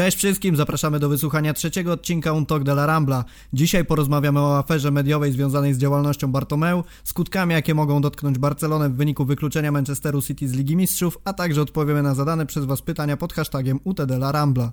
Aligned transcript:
Cześć 0.00 0.16
wszystkim, 0.16 0.56
zapraszamy 0.56 0.98
do 0.98 1.08
wysłuchania 1.08 1.52
trzeciego 1.52 1.92
odcinka 1.92 2.32
Un 2.32 2.46
Talk 2.46 2.62
de 2.62 2.72
la 2.72 2.86
Rambla. 2.86 3.24
Dzisiaj 3.52 3.84
porozmawiamy 3.84 4.40
o 4.40 4.58
aferze 4.58 4.90
mediowej 4.90 5.32
związanej 5.32 5.74
z 5.74 5.78
działalnością 5.78 6.32
Bartomeu, 6.32 6.84
skutkami 7.04 7.52
jakie 7.52 7.74
mogą 7.74 8.00
dotknąć 8.00 8.38
Barcelonę 8.38 8.88
w 8.88 8.94
wyniku 8.94 9.24
wykluczenia 9.24 9.72
Manchesteru 9.72 10.22
City 10.22 10.48
z 10.48 10.52
Ligi 10.52 10.76
Mistrzów, 10.76 11.18
a 11.24 11.32
także 11.32 11.62
odpowiemy 11.62 12.02
na 12.02 12.14
zadane 12.14 12.46
przez 12.46 12.64
Was 12.64 12.82
pytania 12.82 13.16
pod 13.16 13.32
hashtagiem 13.32 13.80
UT 13.84 14.04
de 14.04 14.14
la 14.14 14.32
Rambla. 14.32 14.72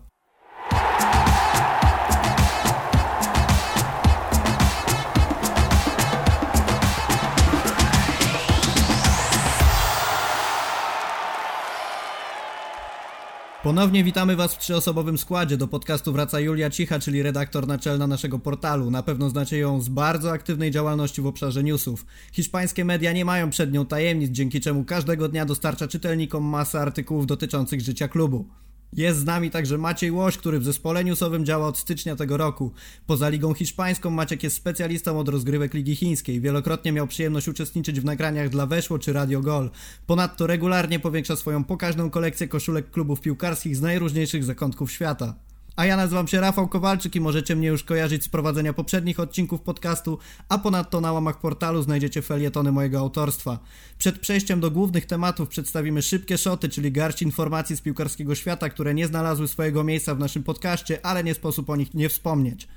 Ponownie 13.68 14.04
witamy 14.04 14.36
Was 14.36 14.56
w 14.56 14.58
trzyosobowym 14.58 15.18
składzie. 15.18 15.58
Do 15.58 15.68
podcastu 15.68 16.13
wraca 16.13 16.40
Julia 16.40 16.70
Cicha, 16.70 17.00
czyli 17.00 17.23
redaktor 17.23 17.68
naczelna 17.68 18.08
naszego 18.08 18.40
portalu. 18.40 18.91
Na 18.91 19.04
pewno 19.04 19.30
znacie 19.30 19.58
ją 19.58 19.82
z 19.82 19.90
bardzo 19.90 20.32
aktywnej 20.32 20.72
działalności 20.72 21.22
w 21.22 21.28
obszarze 21.28 21.64
newsów. 21.64 22.05
Hiszpańskie 22.32 22.86
media 22.86 23.14
nie 23.14 23.26
mają 23.26 23.50
przed 23.50 23.74
nią 23.74 23.86
tajemnic, 23.86 24.32
dzięki 24.32 24.62
czemu 24.62 24.84
każdego 24.84 25.30
dnia 25.30 25.46
dostarcza 25.46 25.88
czytelnikom 25.88 26.44
masę 26.44 26.80
artykułów 26.80 27.27
dotyczących 27.27 27.82
życia 27.82 28.08
klubu. 28.08 28.46
Jest 28.94 29.20
z 29.20 29.26
nami 29.26 29.52
także 29.52 29.77
Maciej 29.77 30.12
Łoś, 30.12 30.38
który 30.38 30.59
w 30.59 30.64
zespole 30.64 31.04
newsowym 31.04 31.46
działa 31.46 31.68
od 31.68 31.77
stycznia 31.77 32.16
tego 32.16 32.38
roku. 32.38 32.72
Poza 33.08 33.30
Ligą 33.30 33.54
Hiszpańską 33.54 34.10
Maciek 34.10 34.44
jest 34.44 34.55
specjalistą 34.55 35.20
od 35.20 35.30
rozgrywek 35.30 35.73
Ligi 35.73 35.96
Chińskiej. 35.96 36.41
Wielokrotnie 36.41 36.91
miał 36.91 37.08
przyjemność 37.08 37.48
uczestniczyć 37.48 38.02
w 38.02 38.05
nagraniach 38.05 38.50
dla 38.50 38.66
Weszło 38.66 39.00
czy 39.00 39.13
Radio 39.13 39.41
Gol. 39.41 39.70
Ponadto 40.08 40.48
regularnie 40.48 41.00
powiększa 41.00 41.36
swoją 41.36 41.63
pokaźną 41.63 42.10
kolekcję 42.10 42.48
koszulek 42.48 42.91
klubów 42.91 43.22
piłkarskich 43.22 43.76
z 43.76 43.82
najróżniejszych 43.82 44.44
zakątków 44.44 44.91
świata. 44.91 45.35
A 45.77 45.86
ja 45.86 45.98
nazywam 45.98 46.27
się 46.27 46.41
Rafał 46.41 46.67
Kowalczyk 46.67 47.16
i 47.16 47.22
możecie 47.22 47.55
mnie 47.55 47.67
już 47.67 47.84
kojarzyć 47.84 48.23
z 48.23 48.30
prowadzenia 48.30 48.73
poprzednich 48.73 49.20
odcinków 49.20 49.62
podcastu, 49.62 50.18
a 50.49 50.57
ponadto 50.57 51.02
na 51.02 51.12
łamach 51.12 51.40
portalu 51.40 51.82
znajdziecie 51.82 52.21
felietony 52.21 52.71
mojego 52.71 52.99
autorstwa. 52.99 53.60
Przed 53.98 54.20
przejściem 54.20 54.60
do 54.60 54.71
głównych 54.71 55.05
tematów 55.05 55.49
przedstawimy 55.49 56.02
szybkie 56.02 56.37
szoty, 56.37 56.70
czyli 56.70 56.91
garść 56.91 57.21
informacji 57.21 57.77
z 57.77 57.82
piłkarskiego 57.82 58.35
świata, 58.35 58.70
które 58.70 58.93
nie 58.93 59.07
znalazły 59.07 59.48
swojego 59.48 59.84
miejsca 59.84 60.15
w 60.15 60.20
naszym 60.20 60.43
podcaście, 60.43 61.05
ale 61.05 61.24
nie 61.24 61.34
sposób 61.34 61.70
o 61.70 61.76
nich 61.76 61.93
nie 61.93 62.09
wspomnieć. 62.09 62.68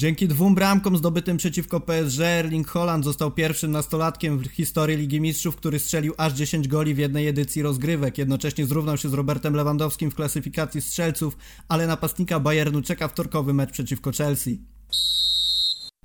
Dzięki 0.00 0.28
dwóm 0.28 0.54
bramkom 0.54 0.96
zdobytym 0.96 1.36
przeciwko 1.36 1.80
PSG 1.80 2.20
Erling 2.20 2.68
Holland 2.68 3.04
został 3.04 3.30
pierwszym 3.30 3.70
nastolatkiem 3.70 4.38
w 4.38 4.46
historii 4.46 4.96
Ligi 4.96 5.20
Mistrzów, 5.20 5.56
który 5.56 5.78
strzelił 5.78 6.14
aż 6.16 6.32
10 6.32 6.68
goli 6.68 6.94
w 6.94 6.98
jednej 6.98 7.28
edycji 7.28 7.62
rozgrywek. 7.62 8.18
Jednocześnie 8.18 8.66
zrównał 8.66 8.96
się 8.96 9.08
z 9.08 9.12
Robertem 9.12 9.54
Lewandowskim 9.54 10.10
w 10.10 10.14
klasyfikacji 10.14 10.82
strzelców, 10.82 11.36
ale 11.68 11.86
napastnika 11.86 12.40
Bayernu 12.40 12.82
czeka 12.82 13.08
wtorkowy 13.08 13.54
mecz 13.54 13.70
przeciwko 13.70 14.12
Chelsea. 14.12 14.58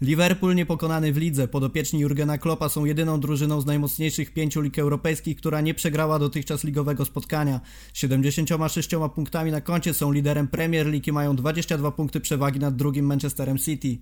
Liverpool 0.01 0.55
niepokonany 0.55 1.13
w 1.13 1.17
lidze. 1.17 1.47
Podopieczni 1.47 1.99
Jurgena 1.99 2.37
Kloppa 2.37 2.69
są 2.69 2.85
jedyną 2.85 3.19
drużyną 3.19 3.61
z 3.61 3.65
najmocniejszych 3.65 4.33
pięciu 4.33 4.61
lig 4.61 4.79
europejskich, 4.79 5.37
która 5.37 5.61
nie 5.61 5.73
przegrała 5.73 6.19
dotychczas 6.19 6.63
ligowego 6.63 7.05
spotkania. 7.05 7.61
76 7.93 8.89
punktami 9.15 9.51
na 9.51 9.61
koncie 9.61 9.93
są 9.93 10.11
liderem 10.11 10.47
Premier 10.47 10.87
League 10.87 11.03
i 11.07 11.11
mają 11.11 11.35
22 11.35 11.91
punkty 11.91 12.19
przewagi 12.19 12.59
nad 12.59 12.75
drugim 12.75 13.05
Manchesterem 13.05 13.57
City. 13.57 13.97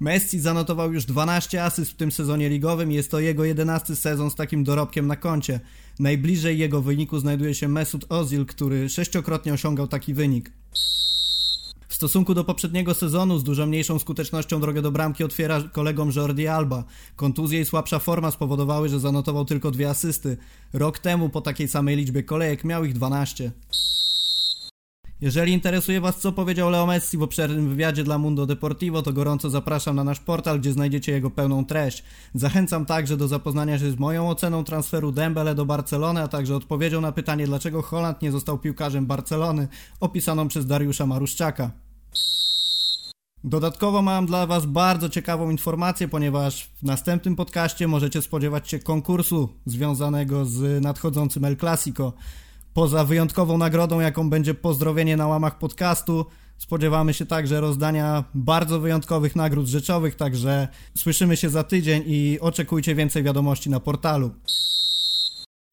Messi 0.00 0.40
zanotował 0.40 0.92
już 0.92 1.04
12 1.04 1.64
asyst 1.64 1.90
w 1.90 1.96
tym 1.96 2.12
sezonie 2.12 2.48
ligowym 2.48 2.92
i 2.92 2.94
jest 2.94 3.10
to 3.10 3.20
jego 3.20 3.44
11 3.44 3.96
sezon 3.96 4.30
z 4.30 4.34
takim 4.34 4.64
dorobkiem 4.64 5.06
na 5.06 5.16
koncie. 5.16 5.60
Najbliżej 5.98 6.58
jego 6.58 6.82
wyniku 6.82 7.18
znajduje 7.18 7.54
się 7.54 7.68
Mesut 7.68 8.04
Ozil, 8.08 8.46
który 8.46 8.88
sześciokrotnie 8.88 9.52
osiągał 9.52 9.88
taki 9.88 10.14
wynik. 10.14 10.52
Stosunku 11.98 12.34
do 12.34 12.44
poprzedniego 12.44 12.94
sezonu 12.94 13.38
z 13.38 13.44
dużo 13.44 13.66
mniejszą 13.66 13.98
skutecznością 13.98 14.60
drogę 14.60 14.82
do 14.82 14.90
bramki 14.92 15.24
otwiera 15.24 15.62
kolegom 15.72 16.10
Jordi 16.16 16.48
Alba. 16.48 16.84
Kontuzje 17.16 17.60
i 17.60 17.64
słabsza 17.64 17.98
forma 17.98 18.30
spowodowały, 18.30 18.88
że 18.88 19.00
zanotował 19.00 19.44
tylko 19.44 19.70
dwie 19.70 19.90
asysty. 19.90 20.36
Rok 20.72 20.98
temu 20.98 21.28
po 21.28 21.40
takiej 21.40 21.68
samej 21.68 21.96
liczbie 21.96 22.22
kolejek 22.22 22.64
miał 22.64 22.84
ich 22.84 22.92
12. 22.92 23.52
Jeżeli 25.20 25.52
interesuje 25.52 26.00
Was, 26.00 26.20
co 26.20 26.32
powiedział 26.32 26.70
Leo 26.70 26.86
Messi 26.86 27.18
w 27.18 27.22
obszernym 27.22 27.68
wywiadzie 27.68 28.04
dla 28.04 28.18
Mundo 28.18 28.46
Deportivo, 28.46 29.02
to 29.02 29.12
gorąco 29.12 29.50
zapraszam 29.50 29.96
na 29.96 30.04
nasz 30.04 30.20
portal, 30.20 30.60
gdzie 30.60 30.72
znajdziecie 30.72 31.12
jego 31.12 31.30
pełną 31.30 31.64
treść. 31.64 32.04
Zachęcam 32.34 32.86
także 32.86 33.16
do 33.16 33.28
zapoznania 33.28 33.78
się 33.78 33.90
z 33.90 33.98
moją 33.98 34.28
oceną 34.28 34.64
transferu 34.64 35.12
Dembele 35.12 35.54
do 35.54 35.66
Barcelony, 35.66 36.22
a 36.22 36.28
także 36.28 36.56
odpowiedzią 36.56 37.00
na 37.00 37.12
pytanie, 37.12 37.46
dlaczego 37.46 37.82
Holland 37.82 38.22
nie 38.22 38.32
został 38.32 38.58
piłkarzem 38.58 39.06
Barcelony, 39.06 39.68
opisaną 40.00 40.48
przez 40.48 40.66
Dariusza 40.66 41.06
Maruszczaka. 41.06 41.87
Dodatkowo 43.44 44.02
mam 44.02 44.26
dla 44.26 44.46
Was 44.46 44.66
bardzo 44.66 45.08
ciekawą 45.08 45.50
informację, 45.50 46.08
ponieważ 46.08 46.64
w 46.64 46.82
następnym 46.82 47.36
podcaście 47.36 47.88
możecie 47.88 48.22
spodziewać 48.22 48.70
się 48.70 48.78
konkursu 48.78 49.48
związanego 49.66 50.44
z 50.44 50.82
nadchodzącym 50.82 51.44
El 51.44 51.56
Clasico. 51.56 52.12
Poza 52.74 53.04
wyjątkową 53.04 53.58
nagrodą, 53.58 54.00
jaką 54.00 54.30
będzie 54.30 54.54
pozdrowienie 54.54 55.16
na 55.16 55.26
łamach 55.26 55.58
podcastu, 55.58 56.26
spodziewamy 56.58 57.14
się 57.14 57.26
także 57.26 57.60
rozdania 57.60 58.24
bardzo 58.34 58.80
wyjątkowych 58.80 59.36
nagród 59.36 59.66
rzeczowych, 59.66 60.14
także 60.14 60.68
słyszymy 60.96 61.36
się 61.36 61.50
za 61.50 61.64
tydzień 61.64 62.02
i 62.06 62.38
oczekujcie 62.40 62.94
więcej 62.94 63.22
wiadomości 63.22 63.70
na 63.70 63.80
portalu. 63.80 64.30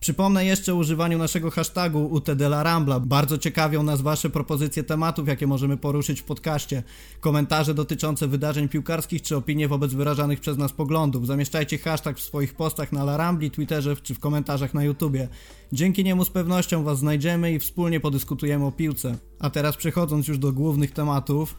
Przypomnę 0.06 0.46
jeszcze 0.46 0.74
o 0.74 0.76
używaniu 0.76 1.18
naszego 1.18 1.52
hashtagu 1.52 2.06
UTDLARAMBLA. 2.06 3.00
Bardzo 3.00 3.38
ciekawią 3.38 3.84
nas 3.84 4.02
Wasze 4.02 4.30
propozycje 4.30 4.84
tematów, 4.84 5.28
jakie 5.28 5.48
możemy 5.48 5.78
poruszyć 5.78 6.22
w 6.22 6.24
podcaście. 6.24 6.84
Komentarze 7.20 7.74
dotyczące 7.74 8.28
wydarzeń 8.28 8.70
piłkarskich 8.70 9.22
czy 9.22 9.36
opinie 9.36 9.68
wobec 9.68 9.94
wyrażanych 9.94 10.40
przez 10.40 10.58
nas 10.58 10.74
poglądów. 10.74 11.28
Zamieszczajcie 11.28 11.78
hashtag 11.78 12.18
w 12.18 12.22
swoich 12.22 12.54
postach 12.54 12.92
na 12.92 13.04
Larambli, 13.04 13.52
Twitterze 13.52 13.96
czy 13.96 14.16
w 14.16 14.20
komentarzach 14.20 14.74
na 14.74 14.84
YouTubie. 14.84 15.28
Dzięki 15.72 16.04
niemu 16.04 16.26
z 16.26 16.30
pewnością 16.30 16.84
Was 16.84 17.00
znajdziemy 17.00 17.54
i 17.54 17.60
wspólnie 17.60 18.00
podyskutujemy 18.00 18.66
o 18.66 18.72
piłce. 18.72 19.18
A 19.40 19.50
teraz 19.50 19.78
przechodząc 19.78 20.28
już 20.28 20.38
do 20.38 20.52
głównych 20.52 20.92
tematów, 20.92 21.56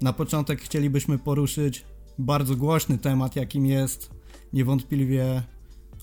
na 0.00 0.12
początek 0.12 0.60
chcielibyśmy 0.60 1.18
poruszyć 1.18 1.84
bardzo 2.18 2.56
głośny 2.56 2.98
temat, 2.98 3.36
jakim 3.36 3.66
jest 3.66 4.10
niewątpliwie 4.52 5.42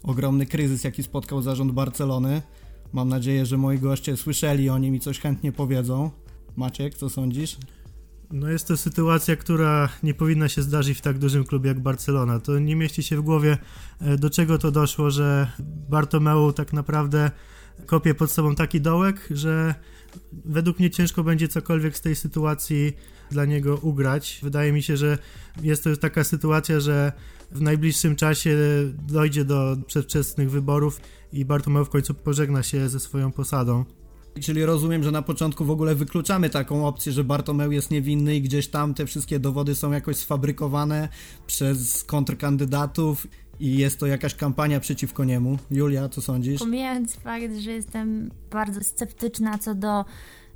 ogromny 0.04 0.46
kryzys, 0.46 0.84
jaki 0.84 1.04
spotkał 1.04 1.42
zarząd 1.42 1.72
Barcelony. 1.72 2.42
Mam 2.94 3.10
nadzieję, 3.10 3.46
że 3.46 3.58
moi 3.58 3.80
goście 3.80 4.18
słyszeli 4.18 4.70
o 4.70 4.78
nim 4.78 4.96
i 4.96 5.00
coś 5.00 5.20
chętnie 5.20 5.52
powiedzą. 5.52 6.12
Maciek, 6.56 6.96
co 6.96 7.10
sądzisz? 7.10 7.58
No 8.32 8.50
jest 8.50 8.68
to 8.68 8.78
sytuacja, 8.78 9.36
która 9.36 9.90
nie 10.04 10.14
powinna 10.14 10.50
się 10.50 10.62
zdarzyć 10.62 10.98
w 10.98 11.02
tak 11.02 11.18
dużym 11.18 11.44
klubie 11.44 11.68
jak 11.68 11.80
Barcelona. 11.80 12.40
To 12.40 12.60
nie 12.60 12.76
mieści 12.76 13.04
się 13.04 13.18
w 13.18 13.22
głowie, 13.22 13.58
e, 14.02 14.18
do 14.18 14.30
czego 14.30 14.58
to 14.58 14.72
doszło, 14.72 15.12
że 15.12 15.52
Bartomeu 15.90 16.54
tak 16.54 16.74
naprawdę 16.74 17.32
kopie 17.86 18.16
pod 18.16 18.32
sobą 18.32 18.56
taki 18.56 18.82
dołek, 18.82 19.28
że 19.32 19.76
według 20.46 20.80
mnie 20.80 20.90
ciężko 20.90 21.24
będzie 21.24 21.48
cokolwiek 21.48 21.98
z 21.98 22.02
tej 22.02 22.16
sytuacji 22.16 22.94
dla 23.32 23.46
niego 23.46 23.78
ugrać. 23.78 24.40
Wydaje 24.44 24.72
mi 24.72 24.84
się, 24.84 24.98
że 24.98 25.18
jest 25.62 25.84
to 25.84 25.96
taka 25.96 26.24
sytuacja, 26.24 26.80
że 26.80 27.12
w 27.52 27.62
najbliższym 27.62 28.16
czasie 28.16 28.58
dojdzie 29.08 29.46
do 29.46 29.78
przedwczesnych 29.88 30.52
wyborów 30.52 31.02
i 31.34 31.46
Bartomeu 31.46 31.86
w 31.86 31.90
końcu 31.90 32.14
pożegna 32.14 32.64
się 32.64 32.90
ze 32.90 33.00
swoją 33.00 33.32
posadą. 33.32 33.86
Czyli 34.42 34.66
rozumiem, 34.66 35.04
że 35.04 35.12
na 35.12 35.22
początku 35.22 35.66
w 35.66 35.72
ogóle 35.72 35.96
wykluczamy 35.96 36.50
taką 36.50 36.88
opcję, 36.88 37.12
że 37.12 37.24
Bartomeu 37.24 37.72
jest 37.72 37.92
niewinny 37.92 38.36
i 38.36 38.42
gdzieś 38.42 38.68
tam 38.68 38.94
te 38.94 39.06
wszystkie 39.06 39.40
dowody 39.40 39.76
są 39.76 39.92
jakoś 39.92 40.18
sfabrykowane 40.18 41.10
przez 41.48 42.04
kontrkandydatów 42.04 43.28
i 43.60 43.78
jest 43.78 44.00
to 44.00 44.06
jakaś 44.06 44.36
kampania 44.36 44.80
przeciwko 44.80 45.24
niemu. 45.24 45.58
Julia, 45.72 46.10
co 46.10 46.22
sądzisz? 46.22 46.60
Pomijając 46.60 47.16
fakt, 47.16 47.56
że 47.60 47.72
jestem 47.72 48.32
bardzo 48.52 48.84
sceptyczna 48.84 49.58
co 49.58 49.76
do 49.76 50.06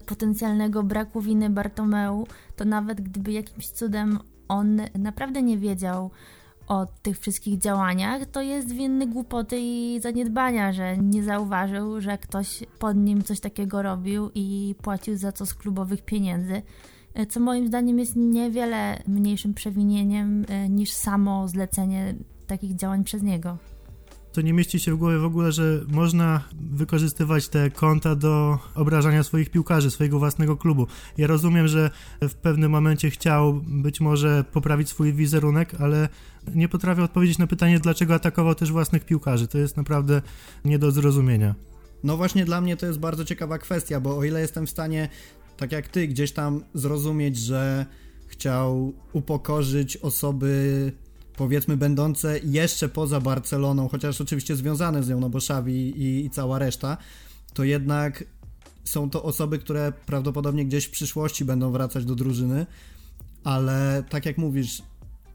potencjalnego 0.05 0.83
braku 0.83 1.21
winy 1.21 1.49
Bartomeu, 1.49 2.27
to 2.55 2.65
nawet 2.65 3.01
gdyby 3.01 3.31
jakimś 3.31 3.67
cudem 3.67 4.19
on 4.47 4.81
naprawdę 4.95 5.41
nie 5.41 5.57
wiedział 5.57 6.11
o 6.69 6.85
tych 7.01 7.19
wszystkich 7.19 7.57
działaniach, 7.57 8.25
to 8.25 8.41
jest 8.41 8.71
winny 8.71 9.07
głupoty 9.07 9.57
i 9.59 9.99
zaniedbania, 10.01 10.73
że 10.73 10.97
nie 10.97 11.23
zauważył, 11.23 12.01
że 12.01 12.17
ktoś 12.17 12.63
pod 12.79 12.97
nim 12.97 13.23
coś 13.23 13.39
takiego 13.39 13.81
robił 13.81 14.31
i 14.35 14.75
płacił 14.81 15.17
za 15.17 15.31
to 15.31 15.45
z 15.45 15.53
klubowych 15.53 16.01
pieniędzy. 16.01 16.61
Co 17.29 17.39
moim 17.39 17.67
zdaniem 17.67 17.99
jest 17.99 18.15
niewiele 18.15 19.03
mniejszym 19.07 19.53
przewinieniem 19.53 20.45
e, 20.49 20.69
niż 20.69 20.91
samo 20.91 21.47
zlecenie 21.47 22.15
takich 22.47 22.75
działań 22.75 23.03
przez 23.03 23.23
niego 23.23 23.57
to 24.33 24.41
nie 24.41 24.53
mieści 24.53 24.79
się 24.79 24.93
w 24.93 24.97
głowie 24.97 25.17
w 25.17 25.25
ogóle, 25.25 25.51
że 25.51 25.81
można 25.87 26.43
wykorzystywać 26.71 27.47
te 27.47 27.71
konta 27.71 28.15
do 28.15 28.59
obrażania 28.75 29.23
swoich 29.23 29.49
piłkarzy, 29.49 29.91
swojego 29.91 30.19
własnego 30.19 30.57
klubu. 30.57 30.87
Ja 31.17 31.27
rozumiem, 31.27 31.67
że 31.67 31.89
w 32.21 32.33
pewnym 32.33 32.71
momencie 32.71 33.09
chciał 33.09 33.53
być 33.53 34.01
może 34.01 34.43
poprawić 34.51 34.89
swój 34.89 35.13
wizerunek, 35.13 35.75
ale 35.79 36.09
nie 36.55 36.69
potrafię 36.69 37.03
odpowiedzieć 37.03 37.37
na 37.37 37.47
pytanie, 37.47 37.79
dlaczego 37.79 38.13
atakował 38.13 38.55
też 38.55 38.71
własnych 38.71 39.05
piłkarzy. 39.05 39.47
To 39.47 39.57
jest 39.57 39.77
naprawdę 39.77 40.21
nie 40.65 40.79
do 40.79 40.91
zrozumienia. 40.91 41.55
No 42.03 42.17
właśnie 42.17 42.45
dla 42.45 42.61
mnie 42.61 42.77
to 42.77 42.85
jest 42.85 42.99
bardzo 42.99 43.25
ciekawa 43.25 43.57
kwestia, 43.57 43.99
bo 43.99 44.17
o 44.17 44.23
ile 44.23 44.41
jestem 44.41 44.67
w 44.67 44.69
stanie, 44.69 45.09
tak 45.57 45.71
jak 45.71 45.87
ty, 45.87 46.07
gdzieś 46.07 46.31
tam 46.31 46.63
zrozumieć, 46.73 47.37
że 47.37 47.85
chciał 48.27 48.93
upokorzyć 49.13 49.97
osoby 49.97 50.91
powiedzmy 51.39 51.77
będące 51.77 52.39
jeszcze 52.43 52.89
poza 52.89 53.19
Barceloną, 53.21 53.87
chociaż 53.87 54.21
oczywiście 54.21 54.55
związane 54.55 55.03
z 55.03 55.09
nią, 55.09 55.19
no 55.19 55.29
bo 55.29 55.37
Xavi 55.37 55.73
i, 55.73 56.25
i 56.25 56.29
cała 56.29 56.59
reszta, 56.59 56.97
to 57.53 57.63
jednak 57.63 58.23
są 58.83 59.09
to 59.09 59.23
osoby, 59.23 59.59
które 59.59 59.93
prawdopodobnie 60.05 60.65
gdzieś 60.65 60.85
w 60.85 60.91
przyszłości 60.91 61.45
będą 61.45 61.71
wracać 61.71 62.05
do 62.05 62.15
drużyny, 62.15 62.65
ale 63.43 64.03
tak 64.09 64.25
jak 64.25 64.37
mówisz, 64.37 64.81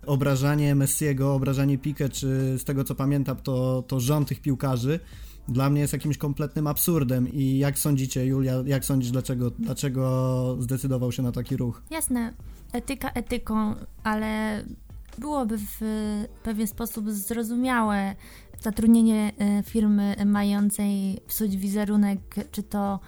obrażanie 0.06 0.74
Messiego, 0.74 1.34
obrażanie 1.34 1.78
Pique, 1.78 2.08
czy 2.08 2.58
z 2.58 2.64
tego 2.64 2.84
co 2.84 2.94
pamiętam, 2.94 3.36
to, 3.36 3.84
to 3.86 4.00
rząd 4.00 4.28
tych 4.28 4.40
piłkarzy, 4.40 5.00
dla 5.48 5.70
mnie 5.70 5.80
jest 5.80 5.92
jakimś 5.92 6.18
kompletnym 6.18 6.66
absurdem. 6.66 7.32
I 7.32 7.58
jak 7.58 7.78
sądzicie, 7.78 8.26
Julia, 8.26 8.54
jak 8.66 8.84
sądzisz, 8.84 9.10
dlaczego, 9.10 9.50
dlaczego 9.50 10.56
zdecydował 10.60 11.12
się 11.12 11.22
na 11.22 11.32
taki 11.32 11.56
ruch? 11.56 11.82
Jasne, 11.90 12.34
etyka 12.72 13.10
etyką, 13.10 13.74
ale 14.02 14.64
byłoby 15.18 15.58
w 15.58 15.80
pewien 16.42 16.66
sposób 16.66 17.10
zrozumiałe 17.10 18.14
zatrudnienie 18.60 19.32
e, 19.38 19.62
firmy 19.62 20.16
mającej 20.26 21.20
psuć 21.26 21.56
wizerunek, 21.56 22.20
czy 22.50 22.62
to 22.62 23.00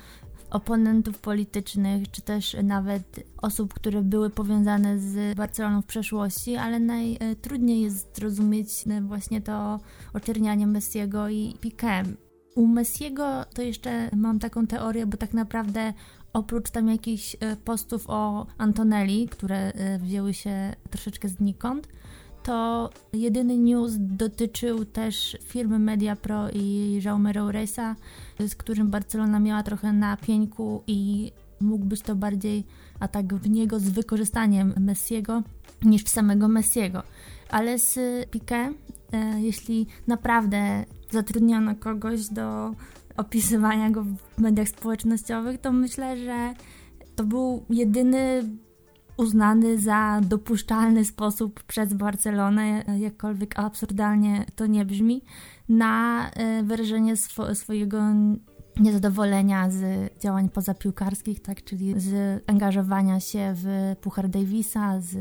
oponentów 0.50 1.18
politycznych, 1.18 2.10
czy 2.10 2.22
też 2.22 2.56
nawet 2.62 3.20
osób, 3.42 3.74
które 3.74 4.02
były 4.02 4.30
powiązane 4.30 4.98
z 4.98 5.36
Barceloną 5.36 5.82
w 5.82 5.86
przeszłości, 5.86 6.56
ale 6.56 6.80
najtrudniej 6.80 7.80
jest 7.80 8.16
zrozumieć 8.16 8.68
e, 8.90 9.00
właśnie 9.00 9.40
to 9.40 9.80
oczernianie 10.14 10.66
Messiego 10.66 11.28
i 11.28 11.54
Piquem. 11.60 12.16
U 12.54 12.66
Messiego 12.66 13.44
to 13.54 13.62
jeszcze 13.62 14.10
mam 14.16 14.38
taką 14.38 14.66
teorię, 14.66 15.06
bo 15.06 15.16
tak 15.16 15.34
naprawdę 15.34 15.92
oprócz 16.36 16.70
tam 16.70 16.88
jakichś 16.88 17.36
e, 17.40 17.56
postów 17.56 18.04
o 18.08 18.46
Antonelli, 18.58 19.28
które 19.28 19.56
e, 19.56 19.98
wzięły 19.98 20.34
się 20.34 20.72
troszeczkę 20.90 21.28
znikąd, 21.28 21.88
to 22.42 22.90
jedyny 23.12 23.58
news 23.58 23.92
dotyczył 23.98 24.84
też 24.84 25.36
firmy 25.44 25.78
MediaPro 25.78 26.50
i 26.50 26.98
Jaume 27.04 27.32
Rouresa, 27.32 27.96
z 28.48 28.54
którym 28.54 28.90
Barcelona 28.90 29.40
miała 29.40 29.62
trochę 29.62 29.92
na 29.92 30.16
pieńku 30.16 30.82
i 30.86 31.32
mógł 31.60 31.84
być 31.84 32.00
to 32.00 32.16
bardziej 32.16 32.64
atak 33.00 33.34
w 33.34 33.50
niego 33.50 33.80
z 33.80 33.88
wykorzystaniem 33.88 34.74
Messiego 34.80 35.42
niż 35.82 36.04
w 36.04 36.08
samego 36.08 36.48
Messiego. 36.48 37.02
Ale 37.50 37.78
z 37.78 37.98
Piqué, 38.30 38.74
e, 39.12 39.40
jeśli 39.40 39.86
naprawdę 40.06 40.84
zatrudniono 41.10 41.74
kogoś 41.74 42.28
do 42.28 42.74
opisywania 43.16 43.90
go 43.90 44.04
w 44.04 44.38
mediach 44.38 44.68
społecznościowych, 44.68 45.60
to 45.60 45.72
myślę, 45.72 46.16
że 46.16 46.54
to 47.16 47.24
był 47.24 47.64
jedyny 47.70 48.44
uznany 49.16 49.78
za 49.78 50.20
dopuszczalny 50.22 51.04
sposób 51.04 51.62
przez 51.62 51.94
Barcelonę, 51.94 52.84
jakkolwiek 52.98 53.58
absurdalnie 53.58 54.44
to 54.56 54.66
nie 54.66 54.84
brzmi, 54.84 55.22
na 55.68 56.30
e, 56.30 56.62
wyrażenie 56.62 57.16
swo 57.16 57.54
swojego 57.54 57.98
niezadowolenia 58.80 59.70
z 59.70 60.10
działań 60.20 60.48
pozapiłkarskich, 60.48 61.42
tak, 61.42 61.64
czyli 61.64 62.00
z 62.00 62.42
angażowania 62.46 63.20
się 63.20 63.54
w 63.56 63.96
Puchar 64.00 64.28
Davisa, 64.28 65.00
z 65.00 65.16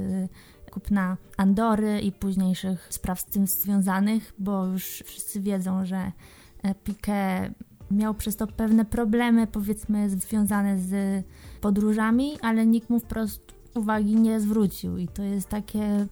kupna 0.72 1.18
Andory 1.38 2.00
i 2.00 2.12
późniejszych 2.12 2.88
spraw 2.90 3.20
z 3.20 3.26
tym 3.26 3.48
związanych, 3.48 4.34
bo 4.40 4.66
już 4.66 5.04
wszyscy 5.06 5.42
wiedzą, 5.42 5.86
że 5.86 6.12
e, 6.64 6.74
Piqué 6.74 7.52
miał 7.92 8.14
przez 8.14 8.36
to 8.36 8.48
pewne 8.48 8.86
problemy, 8.86 9.48
powiedzmy, 9.48 10.10
związane 10.10 10.80
z 10.80 11.24
podróżami, 11.62 12.38
ale 12.42 12.66
nikt 12.66 12.90
mu 12.90 13.00
wprost 13.00 13.42
uwagi 13.76 14.16
nie 14.16 14.40
zwrócił. 14.40 14.98
I 14.98 15.08
to 15.08 15.24
jest 15.24 15.50
takie 15.50 16.08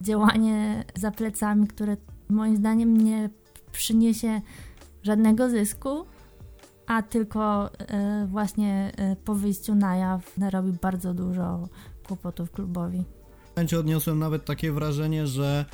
działanie 0.00 0.84
za 0.94 1.10
plecami, 1.10 1.66
które 1.66 1.96
moim 2.28 2.56
zdaniem 2.56 2.96
nie 2.96 3.30
przyniesie 3.72 4.40
żadnego 5.02 5.50
zysku, 5.50 6.04
a 6.86 7.02
tylko 7.02 7.70
e, 7.78 8.26
właśnie 8.26 8.92
e, 8.96 9.16
po 9.16 9.34
wyjściu 9.34 9.74
na 9.74 9.96
jaw 9.96 10.38
narobi 10.38 10.72
bardzo 10.72 11.14
dużo 11.14 11.68
kłopotów 12.06 12.50
klubowi. 12.50 13.04
W 13.52 13.56
momencie 13.56 13.78
odniosłem 13.78 14.18
nawet 14.18 14.44
takie 14.44 14.72
wrażenie, 14.72 15.26
że 15.26 15.64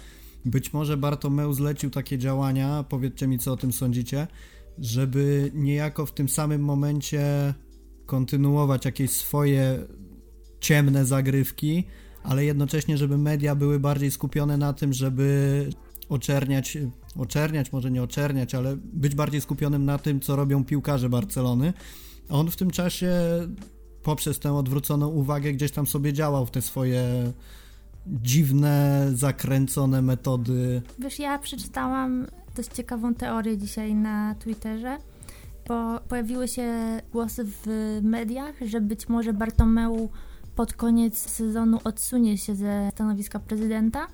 być 0.44 0.72
może 0.72 0.96
Bartomeu 0.96 1.52
zlecił 1.52 1.90
takie 1.90 2.18
działania, 2.18 2.84
powiedzcie 2.88 3.26
mi 3.26 3.38
co 3.38 3.52
o 3.52 3.56
tym 3.56 3.72
sądzicie, 3.72 4.26
żeby 4.80 5.50
niejako 5.54 6.06
w 6.06 6.12
tym 6.12 6.28
samym 6.28 6.62
momencie 6.62 7.54
kontynuować 8.06 8.84
jakieś 8.84 9.10
swoje 9.10 9.86
ciemne 10.60 11.04
zagrywki, 11.04 11.84
ale 12.22 12.44
jednocześnie, 12.44 12.98
żeby 12.98 13.19
media 13.19 13.54
były 13.54 13.80
bardziej 13.80 14.10
skupione 14.10 14.56
na 14.56 14.72
tym, 14.72 14.92
żeby 14.92 15.70
oczerniać, 16.08 16.78
oczerniać, 17.16 17.72
może 17.72 17.90
nie 17.90 18.02
oczerniać, 18.02 18.54
ale 18.54 18.76
być 18.76 19.14
bardziej 19.14 19.40
skupionym 19.40 19.84
na 19.84 19.98
tym, 19.98 20.20
co 20.20 20.36
robią 20.36 20.64
piłkarze 20.64 21.08
Barcelony. 21.08 21.72
A 22.28 22.34
on 22.34 22.50
w 22.50 22.56
tym 22.56 22.70
czasie 22.70 23.12
poprzez 24.02 24.38
tę 24.38 24.54
odwróconą 24.54 25.08
uwagę 25.08 25.52
gdzieś 25.52 25.72
tam 25.72 25.86
sobie 25.86 26.12
działał 26.12 26.46
w 26.46 26.50
te 26.50 26.62
swoje 26.62 27.32
dziwne, 28.06 29.08
zakręcone 29.14 30.02
metody. 30.02 30.82
Wiesz, 30.98 31.19
ja 31.19 31.38
przeczytałam 31.38 32.26
dość 32.58 32.72
ciekawą 32.72 33.14
teorię 33.14 33.58
dzisiaj 33.58 33.94
na 33.94 34.34
Twitterze, 34.34 34.99
bo 35.69 36.00
pojawiły 36.08 36.49
się 36.49 36.72
głosy 37.12 37.44
w 37.44 37.66
mediach, 38.02 38.55
że 38.66 38.81
być 38.81 39.08
może 39.08 39.32
Bartomeu 39.32 40.10
pod 40.55 40.72
koniec 40.72 41.19
sezonu 41.19 41.78
odsunie 41.84 42.38
się 42.38 42.55
ze 42.55 42.90
stanowiska 42.94 43.38
prezydenta 43.38 44.06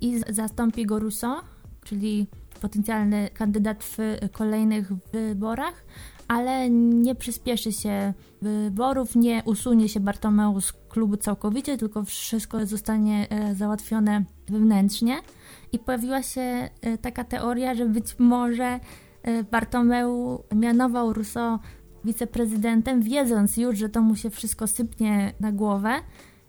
i 0.00 0.20
zastąpi 0.28 0.86
go 0.86 0.98
Rousseau, 0.98 1.40
czyli 1.84 2.26
potencjalny 2.60 3.30
kandydat 3.34 3.84
w 3.84 3.98
kolejnych 4.32 4.92
wyborach, 4.92 5.84
ale 6.28 6.70
nie 6.70 7.14
przyspieszy 7.14 7.72
się 7.72 8.14
wyborów, 8.42 9.16
nie 9.16 9.42
usunie 9.44 9.88
się 9.88 10.00
Bartomeu 10.00 10.60
z 10.60 10.72
klubu 10.72 11.16
całkowicie, 11.16 11.78
tylko 11.78 12.04
wszystko 12.04 12.66
zostanie 12.66 13.26
e, 13.30 13.54
załatwione 13.54 14.24
wewnętrznie. 14.50 15.16
I 15.72 15.78
pojawiła 15.78 16.22
się 16.22 16.40
e, 16.40 16.98
taka 16.98 17.24
teoria, 17.24 17.74
że 17.74 17.86
być 17.86 18.18
może 18.18 18.80
e, 19.22 19.44
Bartomeu 19.44 20.42
mianował 20.54 21.12
Rousseau 21.12 21.58
wiceprezydentem, 22.04 23.02
wiedząc 23.02 23.56
już, 23.56 23.78
że 23.78 23.88
to 23.88 24.02
mu 24.02 24.16
się 24.16 24.30
wszystko 24.30 24.66
sypnie 24.66 25.32
na 25.40 25.52
głowę 25.52 25.94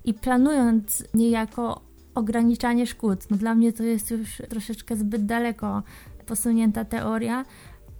i 0.05 0.13
planując 0.13 1.03
niejako 1.13 1.81
ograniczanie 2.15 2.87
szkód. 2.87 3.19
No 3.29 3.37
dla 3.37 3.55
mnie 3.55 3.73
to 3.73 3.83
jest 3.83 4.11
już 4.11 4.41
troszeczkę 4.49 4.95
zbyt 4.95 5.25
daleko 5.25 5.83
posunięta 6.25 6.85
teoria, 6.85 7.45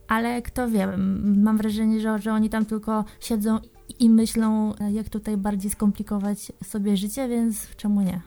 ale 0.08 0.42
kto 0.42 0.70
wie, 0.70 0.88
mam 1.24 1.58
wrażenie, 1.58 2.00
że, 2.00 2.20
że 2.20 2.34
oni 2.34 2.50
tam 2.50 2.66
tylko 2.66 3.06
siedzą 3.20 3.60
i 4.00 4.10
myślą, 4.10 4.74
jak 4.92 5.10
tutaj 5.10 5.38
bardziej 5.38 5.72
skomplikować 5.72 6.52
sobie 6.64 6.98
życie, 6.98 7.28
więc 7.28 7.76
czemu 7.76 8.02
nie? 8.02 8.22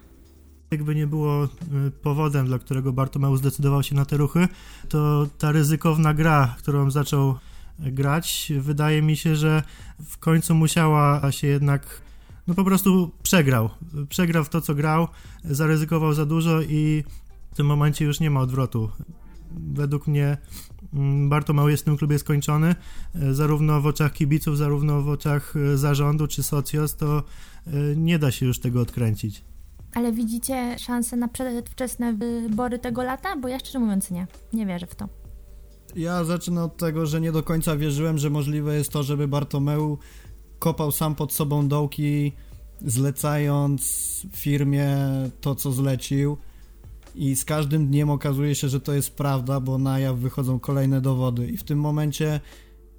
Jakby 0.73 0.95
nie 0.95 1.07
było 1.07 1.45
y, 1.45 1.49
powodem, 1.91 2.47
dla 2.47 2.59
którego 2.59 2.93
Bartomeu 2.93 3.37
zdecydował 3.37 3.83
się 3.83 3.95
na 3.95 4.05
te 4.05 4.17
ruchy, 4.17 4.49
to 4.89 5.27
ta 5.39 5.53
ryzykowna 5.53 6.15
gra, 6.15 6.55
którą 6.59 6.91
zaczął 6.91 7.35
grać, 7.79 8.53
wydaje 8.61 9.03
mi 9.03 9.17
się, 9.17 9.37
że 9.37 9.63
w 10.05 10.19
końcu 10.19 10.55
musiała 10.55 11.33
się 11.33 11.47
jednak 11.47 12.03
no 12.47 12.55
po 12.55 12.65
prostu 12.65 13.11
przegrał. 13.23 13.71
Przegrał 14.09 14.45
w 14.45 14.49
to, 14.49 14.61
co 14.61 14.75
grał, 14.75 15.09
zaryzykował 15.45 16.15
za 16.15 16.27
dużo 16.27 16.63
i 16.63 17.05
w 17.53 17.57
tym 17.57 17.67
momencie 17.67 18.05
już 18.05 18.21
nie 18.21 18.31
ma 18.31 18.41
odwrotu. 18.41 18.91
Według 19.75 20.07
mnie 20.07 20.37
mm, 20.95 21.29
Bartomeu 21.29 21.69
jest 21.69 21.83
w 21.83 21.85
tym 21.85 21.97
klubie 21.97 22.19
skończony, 22.19 22.75
e, 23.15 23.35
zarówno 23.35 23.81
w 23.81 23.87
oczach 23.87 24.13
kibiców, 24.13 24.59
zarówno 24.59 25.03
w 25.03 25.09
oczach 25.09 25.55
e, 25.57 25.79
zarządu 25.79 26.27
czy 26.27 26.43
socjos, 26.43 26.97
to 26.97 27.23
e, 27.67 27.71
nie 27.97 28.19
da 28.19 28.31
się 28.31 28.47
już 28.47 28.59
tego 28.59 28.81
odkręcić. 28.81 29.45
Ale 29.95 30.13
widzicie 30.13 30.79
szansę 30.79 31.17
na 31.17 31.29
przedwczesne 31.29 32.13
wybory 32.13 32.79
tego 32.79 33.03
lata? 33.03 33.37
Bo 33.37 33.49
ja 33.49 33.59
szczerze 33.59 33.79
mówiąc 33.79 34.11
nie. 34.11 34.27
Nie 34.53 34.67
wierzę 34.67 34.87
w 34.87 34.95
to. 34.95 35.09
Ja 35.97 36.25
zacznę 36.25 36.65
od 36.65 36.77
tego, 36.77 37.07
że 37.07 37.21
nie 37.21 37.33
do 37.33 37.43
końca 37.43 37.77
wierzyłem, 37.77 38.19
że 38.19 38.31
możliwe 38.31 38.77
jest 38.77 38.91
to, 38.91 39.03
żeby 39.03 39.29
Bartomeu 39.29 39.99
kopał 40.59 40.93
sam 40.93 41.15
pod 41.15 41.33
sobą 41.33 41.69
dołki, 41.69 42.33
zlecając 42.81 43.83
firmie 44.33 44.97
to, 45.41 45.55
co 45.55 45.73
zlecił. 45.73 46.37
I 47.15 47.37
z 47.37 47.45
każdym 47.45 47.87
dniem 47.87 48.11
okazuje 48.11 48.55
się, 48.55 48.69
że 48.69 48.81
to 48.81 48.93
jest 48.93 49.11
prawda, 49.11 49.61
bo 49.61 49.79
na 49.79 49.99
jaw 49.99 50.17
wychodzą 50.17 50.61
kolejne 50.61 51.01
dowody. 51.01 51.47
I 51.47 51.57
w 51.57 51.65
tym 51.65 51.79
momencie 51.79 52.41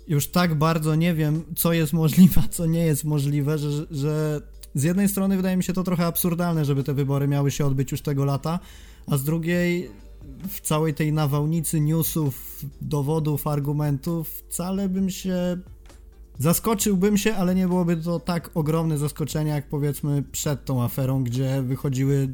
już 0.08 0.28
tak 0.28 0.56
bardzo 0.56 0.96
nie 0.96 1.14
wiem, 1.14 1.44
co 1.56 1.74
jest 1.74 1.94
możliwe, 1.94 2.42
a 2.46 2.48
co 2.48 2.66
nie 2.66 2.86
jest 2.86 3.04
możliwe, 3.04 3.58
że, 3.58 3.70
że 3.92 4.42
z 4.76 4.84
jednej 4.84 5.10
strony 5.10 5.38
wydaje 5.38 5.58
mi 5.58 5.64
się 5.64 5.74
to 5.74 5.84
trochę 5.84 6.06
absurdalne, 6.06 6.66
żeby 6.66 6.84
te 6.84 6.94
wybory 6.94 7.28
miały 7.28 7.52
się 7.52 7.66
odbyć 7.66 7.92
już 7.92 8.02
tego 8.02 8.26
lata, 8.26 8.60
a 9.08 9.18
z 9.18 9.24
drugiej 9.24 9.92
w 10.50 10.62
całej 10.62 10.94
tej 10.94 11.14
nawałnicy 11.14 11.80
newsów, 11.80 12.62
dowodów, 12.82 13.48
argumentów 13.48 14.30
wcale 14.30 14.90
bym 14.90 15.10
się 15.10 15.58
Zaskoczyłbym 16.40 17.18
się, 17.18 17.36
ale 17.36 17.56
nie 17.56 17.68
byłoby 17.68 17.98
to 17.98 18.20
tak 18.20 18.50
ogromne 18.54 18.98
zaskoczenie, 18.98 19.52
jak 19.52 19.70
powiedzmy 19.70 20.24
przed 20.32 20.66
tą 20.66 20.84
aferą, 20.84 21.24
gdzie 21.24 21.62
wychodziły 21.62 22.30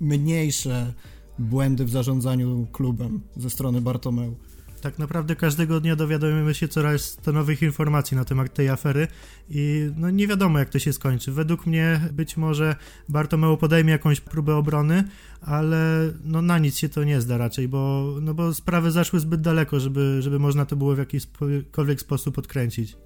mniejsze 0.00 0.94
błędy 1.38 1.84
w 1.84 1.90
zarządzaniu 1.90 2.66
klubem 2.72 3.20
ze 3.36 3.50
strony 3.50 3.80
Bartomeu. 3.80 4.34
Tak 4.80 4.98
naprawdę 4.98 5.36
każdego 5.36 5.80
dnia 5.80 5.96
dowiadujemy 5.96 6.54
się 6.54 6.68
coraz 6.68 7.16
to 7.16 7.32
nowych 7.32 7.62
informacji 7.62 8.16
na 8.16 8.24
temat 8.24 8.54
tej 8.54 8.68
afery 8.68 9.08
i 9.50 9.90
no 9.96 10.10
nie 10.10 10.26
wiadomo 10.26 10.58
jak 10.58 10.68
to 10.68 10.78
się 10.78 10.92
skończy. 10.92 11.32
Według 11.32 11.66
mnie 11.66 12.00
być 12.12 12.36
może 12.36 12.76
Bartomeu 13.08 13.56
podejmie 13.56 13.92
jakąś 13.92 14.20
próbę 14.20 14.56
obrony, 14.56 15.04
ale 15.40 16.12
no 16.24 16.42
na 16.42 16.58
nic 16.58 16.78
się 16.78 16.88
to 16.88 17.04
nie 17.04 17.20
zda 17.20 17.38
raczej, 17.38 17.68
bo, 17.68 18.14
no 18.22 18.34
bo 18.34 18.54
sprawy 18.54 18.90
zaszły 18.90 19.20
zbyt 19.20 19.40
daleko, 19.40 19.80
żeby, 19.80 20.22
żeby 20.22 20.38
można 20.38 20.66
to 20.66 20.76
było 20.76 20.94
w 20.94 20.98
jakikolwiek 20.98 22.00
sposób 22.00 22.38
odkręcić. 22.38 22.96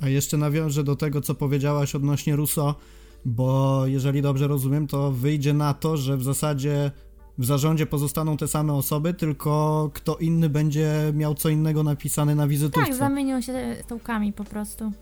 A 0.00 0.08
jeszcze 0.08 0.36
nawiążę 0.36 0.84
do 0.84 0.96
tego, 0.96 1.20
co 1.20 1.34
powiedziałaś 1.34 1.94
odnośnie 1.94 2.36
Russo, 2.36 2.74
bo 3.24 3.82
jeżeli 3.86 4.22
dobrze 4.22 4.48
rozumiem, 4.48 4.86
to 4.86 5.12
wyjdzie 5.12 5.54
na 5.54 5.74
to, 5.74 5.96
że 5.96 6.16
w 6.16 6.22
zasadzie 6.22 6.90
w 7.38 7.44
zarządzie 7.44 7.86
pozostaną 7.86 8.36
te 8.36 8.48
same 8.48 8.72
osoby, 8.72 9.14
tylko 9.14 9.90
kto 9.94 10.16
inny 10.16 10.48
będzie 10.48 11.12
miał 11.14 11.34
co 11.34 11.48
innego 11.48 11.82
napisane 11.82 12.34
na 12.34 12.48
wizytówce. 12.48 12.90
Tak, 12.90 12.98
zamienią 12.98 13.40
się 13.40 13.76
stołkami 13.84 14.32
po 14.32 14.44
prostu. 14.44 14.92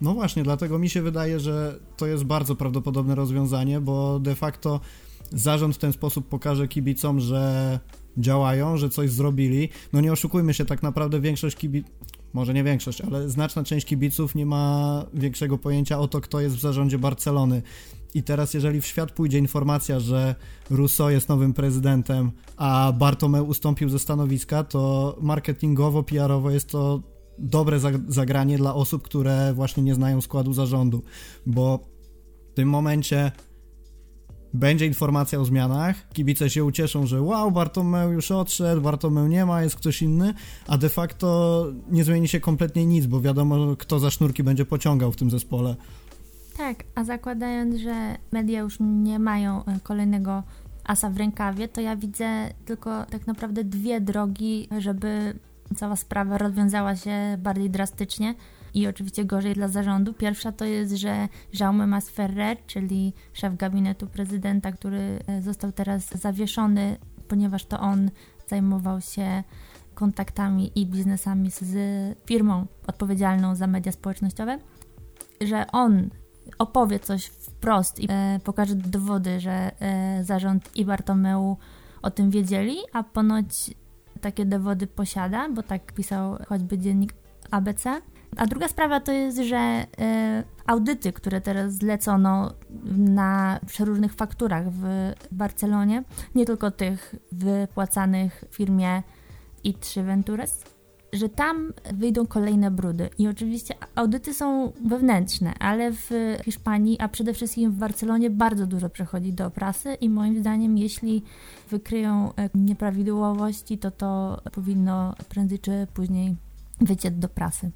No 0.00 0.14
właśnie, 0.14 0.42
dlatego 0.42 0.78
mi 0.78 0.90
się 0.90 1.02
wydaje, 1.02 1.40
że 1.40 1.78
to 1.96 2.06
jest 2.06 2.24
bardzo 2.24 2.56
prawdopodobne 2.56 3.14
rozwiązanie, 3.14 3.80
bo 3.80 4.20
de 4.20 4.34
facto 4.34 4.80
zarząd 5.32 5.74
w 5.74 5.78
ten 5.78 5.92
sposób 5.92 6.28
pokaże 6.28 6.68
kibicom, 6.68 7.20
że 7.20 7.80
działają, 8.18 8.76
że 8.76 8.88
coś 8.88 9.10
zrobili. 9.10 9.68
No 9.92 10.00
nie 10.00 10.12
oszukujmy 10.12 10.54
się, 10.54 10.64
tak 10.64 10.82
naprawdę 10.82 11.20
większość 11.20 11.56
kibiców, 11.56 11.90
może 12.32 12.54
nie 12.54 12.64
większość, 12.64 13.00
ale 13.00 13.28
znaczna 13.28 13.64
część 13.64 13.86
kibiców 13.86 14.34
nie 14.34 14.46
ma 14.46 15.04
większego 15.14 15.58
pojęcia 15.58 15.98
o 15.98 16.08
to, 16.08 16.20
kto 16.20 16.40
jest 16.40 16.56
w 16.56 16.60
zarządzie 16.60 16.98
Barcelony. 16.98 17.62
I 18.14 18.22
teraz, 18.22 18.54
jeżeli 18.54 18.80
w 18.80 18.86
świat 18.86 19.12
pójdzie 19.12 19.38
informacja, 19.38 20.00
że 20.00 20.34
Rousseau 20.70 21.10
jest 21.10 21.28
nowym 21.28 21.52
prezydentem, 21.52 22.30
a 22.56 22.92
Bartomeu 22.98 23.46
ustąpił 23.46 23.88
ze 23.88 23.98
stanowiska, 23.98 24.64
to 24.64 25.16
marketingowo, 25.20 26.02
PR-owo 26.02 26.50
jest 26.50 26.70
to 26.70 27.02
dobre 27.38 27.80
zagranie 28.08 28.58
dla 28.58 28.74
osób, 28.74 29.02
które 29.02 29.52
właśnie 29.54 29.82
nie 29.82 29.94
znają 29.94 30.20
składu 30.20 30.52
zarządu, 30.52 31.02
bo 31.46 31.80
w 32.52 32.54
tym 32.54 32.68
momencie 32.68 33.32
będzie 34.54 34.86
informacja 34.86 35.40
o 35.40 35.44
zmianach, 35.44 36.08
kibice 36.12 36.50
się 36.50 36.64
ucieszą, 36.64 37.06
że 37.06 37.22
wow, 37.22 37.50
Bartomeu 37.50 38.12
już 38.12 38.30
odszedł, 38.30 38.82
Bartomeu 38.82 39.26
nie 39.26 39.46
ma, 39.46 39.62
jest 39.62 39.76
ktoś 39.76 40.02
inny, 40.02 40.34
a 40.66 40.78
de 40.78 40.88
facto 40.88 41.66
nie 41.90 42.04
zmieni 42.04 42.28
się 42.28 42.40
kompletnie 42.40 42.86
nic, 42.86 43.06
bo 43.06 43.20
wiadomo, 43.20 43.76
kto 43.76 43.98
za 43.98 44.10
sznurki 44.10 44.42
będzie 44.42 44.64
pociągał 44.64 45.12
w 45.12 45.16
tym 45.16 45.30
zespole. 45.30 45.76
Tak, 46.56 46.84
a 46.94 47.04
zakładając, 47.04 47.76
że 47.76 48.16
media 48.32 48.60
już 48.60 48.78
nie 48.80 49.18
mają 49.18 49.64
e, 49.64 49.80
kolejnego 49.82 50.42
asa 50.84 51.10
w 51.10 51.16
rękawie, 51.16 51.68
to 51.68 51.80
ja 51.80 51.96
widzę 51.96 52.50
tylko 52.64 53.06
tak 53.06 53.26
naprawdę 53.26 53.64
dwie 53.64 54.00
drogi, 54.00 54.68
żeby 54.78 55.38
cała 55.76 55.96
sprawa 55.96 56.38
rozwiązała 56.38 56.96
się 56.96 57.38
bardziej 57.38 57.70
drastycznie 57.70 58.34
i 58.74 58.86
oczywiście 58.86 59.24
gorzej 59.24 59.54
dla 59.54 59.68
zarządu. 59.68 60.12
Pierwsza 60.12 60.52
to 60.52 60.64
jest, 60.64 60.96
że 60.96 61.28
Jaume 61.60 61.86
Masferrer, 61.86 62.58
czyli 62.66 63.12
szef 63.32 63.56
gabinetu 63.56 64.06
prezydenta, 64.06 64.72
który 64.72 65.18
e, 65.26 65.42
został 65.42 65.72
teraz 65.72 66.06
zawieszony, 66.06 66.96
ponieważ 67.28 67.64
to 67.64 67.80
on 67.80 68.10
zajmował 68.46 69.00
się 69.00 69.42
kontaktami 69.94 70.72
i 70.74 70.86
biznesami 70.86 71.50
z 71.50 71.74
firmą 72.26 72.66
odpowiedzialną 72.86 73.54
za 73.54 73.66
media 73.66 73.92
społecznościowe, 73.92 74.58
że 75.40 75.66
on 75.72 76.10
opowie 76.58 77.00
coś 77.00 77.26
wprost 77.26 78.00
i 78.00 78.06
e, 78.10 78.40
pokaże 78.44 78.74
dowody, 78.74 79.40
że 79.40 79.70
e, 79.80 80.24
zarząd 80.24 80.76
i 80.76 80.84
Bartomeu 80.84 81.56
o 82.02 82.10
tym 82.10 82.30
wiedzieli, 82.30 82.76
a 82.92 83.02
ponoć 83.02 83.70
takie 84.20 84.44
dowody 84.46 84.86
posiada, 84.86 85.48
bo 85.48 85.62
tak 85.62 85.92
pisał 85.92 86.38
choćby 86.48 86.78
dziennik 86.78 87.14
ABC. 87.50 88.00
A 88.36 88.46
druga 88.46 88.68
sprawa 88.68 89.00
to 89.00 89.12
jest, 89.12 89.38
że 89.38 89.86
y, 90.00 90.44
audyty, 90.66 91.12
które 91.12 91.40
teraz 91.40 91.72
zlecono 91.72 92.52
na 92.96 93.60
przeróżnych 93.66 94.14
fakturach 94.14 94.70
w 94.70 95.12
Barcelonie, 95.32 96.04
nie 96.34 96.46
tylko 96.46 96.70
tych 96.70 97.14
wypłacanych 97.32 98.44
firmie 98.50 99.02
i3 99.64 100.04
Ventures, 100.04 100.64
że 101.12 101.28
tam 101.28 101.72
wyjdą 101.94 102.26
kolejne 102.26 102.70
brudy. 102.70 103.10
I 103.18 103.28
oczywiście 103.28 103.74
audyty 103.94 104.34
są 104.34 104.72
wewnętrzne, 104.84 105.54
ale 105.58 105.92
w 105.92 106.10
Hiszpanii, 106.44 107.00
a 107.00 107.08
przede 107.08 107.34
wszystkim 107.34 107.72
w 107.72 107.74
Barcelonie 107.74 108.30
bardzo 108.30 108.66
dużo 108.66 108.88
przechodzi 108.88 109.32
do 109.32 109.50
prasy 109.50 109.94
i 109.94 110.10
moim 110.10 110.38
zdaniem, 110.38 110.78
jeśli 110.78 111.22
wykryją 111.70 112.34
e, 112.34 112.50
nieprawidłowości, 112.54 113.78
to 113.78 113.90
to 113.90 114.40
powinno 114.52 115.14
prędzej 115.28 115.58
czy 115.58 115.86
później 115.94 116.36
wyciec 116.80 117.14
do 117.18 117.28
prasy. 117.28 117.70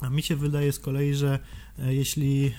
A 0.00 0.10
mi 0.10 0.22
się 0.22 0.36
wydaje 0.36 0.72
z 0.72 0.78
kolei, 0.78 1.14
że 1.14 1.38
e, 1.78 1.94
jeśli 1.94 2.54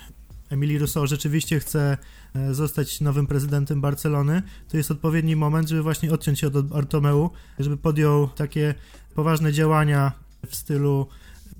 Emily 0.49 0.79
Rousseau 0.79 1.07
rzeczywiście 1.07 1.59
chce 1.59 1.97
e, 2.35 2.53
zostać 2.53 3.01
nowym 3.01 3.27
prezydentem 3.27 3.81
Barcelony, 3.81 4.41
to 4.69 4.77
jest 4.77 4.91
odpowiedni 4.91 5.35
moment, 5.35 5.69
żeby 5.69 5.83
właśnie 5.83 6.11
odciąć 6.11 6.39
się 6.39 6.47
od 6.47 6.67
Bartomeu, 6.67 7.29
żeby 7.59 7.77
podjął 7.77 8.27
takie 8.27 8.75
poważne 9.15 9.53
działania 9.53 10.11
w 10.47 10.55
stylu 10.55 11.07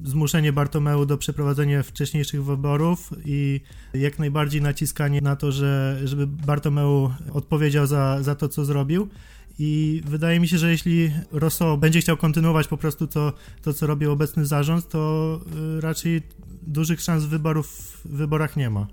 zmuszenie 0.04 0.54
Bartomeu 0.54 1.06
do 1.06 1.18
przeprowadzenia 1.18 1.84
wcześniejszych 1.84 2.44
wyborów 2.44 3.12
i 3.26 3.62
jak 3.94 4.20
najbardziej 4.20 4.62
naciskanie 4.62 5.22
na 5.22 5.36
to, 5.36 5.52
że, 5.52 6.02
żeby 6.04 6.28
Bartomeu 6.28 7.14
odpowiedział 7.34 7.88
za, 7.88 8.24
za 8.24 8.36
to, 8.36 8.50
co 8.50 8.66
zrobił. 8.66 9.10
I 9.60 10.02
wydaje 10.06 10.40
mi 10.40 10.48
się, 10.48 10.58
że 10.58 10.72
jeśli 10.72 11.12
Rosso 11.32 11.78
będzie 11.78 12.02
chciał 12.02 12.18
kontynuować 12.18 12.68
po 12.68 12.78
prostu 12.78 13.08
to, 13.08 13.34
to 13.62 13.74
co 13.74 13.88
robi 13.88 14.06
obecny 14.06 14.46
zarząd, 14.46 14.90
to 14.90 15.40
y, 15.78 15.82
raczej 15.82 16.22
dużych 16.62 17.02
szans 17.02 17.26
wyborów 17.26 17.68
w 18.06 18.08
wyborach 18.08 18.58
nie 18.58 18.70
ma. 18.70 18.88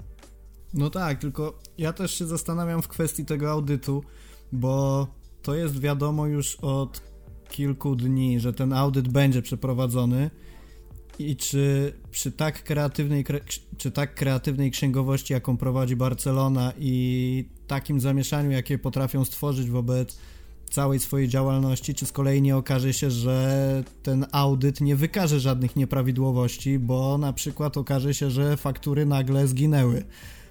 No 0.74 0.90
tak, 0.90 1.18
tylko 1.18 1.58
ja 1.78 1.92
też 1.92 2.14
się 2.14 2.26
zastanawiam 2.26 2.82
w 2.82 2.88
kwestii 2.88 3.24
tego 3.24 3.50
audytu, 3.50 4.04
bo 4.52 5.06
to 5.42 5.54
jest 5.54 5.80
wiadomo 5.80 6.26
już 6.26 6.56
od 6.56 7.02
kilku 7.50 7.96
dni, 7.96 8.40
że 8.40 8.52
ten 8.52 8.72
audyt 8.72 9.08
będzie 9.08 9.42
przeprowadzony 9.42 10.30
i 11.18 11.36
czy 11.36 11.92
przy 12.10 12.32
tak 12.32 12.64
kreatywnej, 12.64 13.24
czy 13.76 13.90
tak 13.90 14.14
kreatywnej 14.14 14.70
księgowości, 14.70 15.32
jaką 15.32 15.56
prowadzi 15.56 15.96
Barcelona 15.96 16.72
i 16.78 17.48
takim 17.66 18.00
zamieszaniu, 18.00 18.50
jakie 18.50 18.78
potrafią 18.78 19.24
stworzyć 19.24 19.70
wobec 19.70 20.18
całej 20.72 20.98
swojej 20.98 21.28
działalności, 21.28 21.94
czy 21.94 22.06
z 22.06 22.12
kolei 22.12 22.42
nie 22.42 22.56
okaże 22.56 22.92
się, 22.92 23.10
że 23.10 23.84
ten 24.02 24.26
audyt 24.32 24.80
nie 24.80 24.96
wykaże 24.96 25.40
żadnych 25.40 25.76
nieprawidłowości, 25.76 26.78
bo 26.78 27.18
na 27.18 27.32
przykład 27.32 27.76
okaże 27.76 28.14
się, 28.14 28.30
że 28.30 28.56
faktury 28.56 29.06
nagle 29.06 29.48
zginęły 29.48 30.04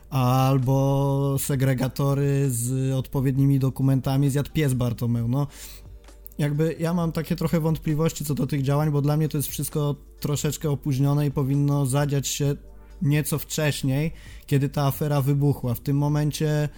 albo 0.09 1.35
segregatory 1.39 2.45
z 2.49 2.93
odpowiednimi 2.93 3.59
dokumentami 3.59 4.29
zjadł 4.29 4.51
pies 4.51 4.73
Bartomeu. 4.73 5.27
No, 5.27 5.47
jakby 6.37 6.75
ja 6.79 6.93
mam 6.93 7.11
takie 7.11 7.35
trochę 7.35 7.59
wątpliwości 7.59 8.25
co 8.25 8.35
do 8.35 8.47
tych 8.47 8.61
działań, 8.61 8.91
bo 8.91 9.01
dla 9.01 9.17
mnie 9.17 9.29
to 9.29 9.37
jest 9.37 9.49
wszystko 9.49 9.95
troszeczkę 10.19 10.69
opóźnione 10.69 11.27
i 11.27 11.31
powinno 11.31 11.85
zadziać 11.85 12.27
się 12.27 12.55
nieco 13.01 13.39
wcześniej, 13.39 14.11
kiedy 14.45 14.69
ta 14.69 14.85
afera 14.85 15.21
wybuchła. 15.21 15.73
W 15.73 15.79
tym 15.79 15.97
momencie 15.97 16.69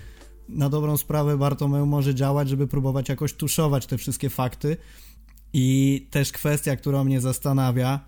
na 0.50 0.70
dobrą 0.70 0.98
sprawę 0.98 1.38
Bartomeu 1.38 1.86
może 1.86 2.16
działać, 2.16 2.50
żeby 2.50 2.68
próbować 2.68 3.10
jakoś 3.10 3.34
tuszować 3.34 3.86
te 3.86 3.98
wszystkie 3.98 4.30
fakty. 4.30 4.78
I 5.54 6.08
też 6.12 6.32
kwestia, 6.32 6.76
która 6.76 7.04
mnie 7.04 7.22
zastanawia, 7.22 8.00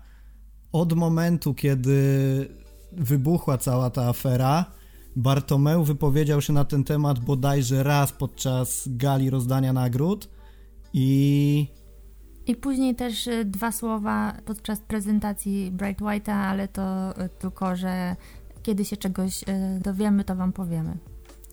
od 0.72 0.92
momentu, 0.92 1.54
kiedy 1.54 1.98
wybuchła 2.92 3.58
cała 3.58 3.90
ta 3.90 4.08
afera, 4.08 4.64
Bartomeu 5.16 5.84
wypowiedział 5.84 6.40
się 6.40 6.52
na 6.52 6.64
ten 6.64 6.84
temat 6.84 7.18
bodajże 7.18 7.82
raz 7.82 8.12
podczas 8.12 8.88
gali 8.88 9.30
rozdania 9.30 9.72
nagród 9.72 10.28
i... 10.92 11.68
I 12.46 12.56
później 12.56 12.94
też 12.94 13.26
y, 13.26 13.44
dwa 13.44 13.72
słowa 13.72 14.36
podczas 14.44 14.80
prezentacji 14.80 15.70
Bright 15.70 16.00
White'a, 16.00 16.32
ale 16.32 16.68
to 16.68 17.10
y, 17.24 17.28
tylko, 17.28 17.76
że 17.76 18.16
kiedy 18.62 18.84
się 18.84 18.96
czegoś 18.96 19.42
y, 19.42 19.46
dowiemy, 19.80 20.24
to 20.24 20.36
wam 20.36 20.52
powiemy. 20.52 20.98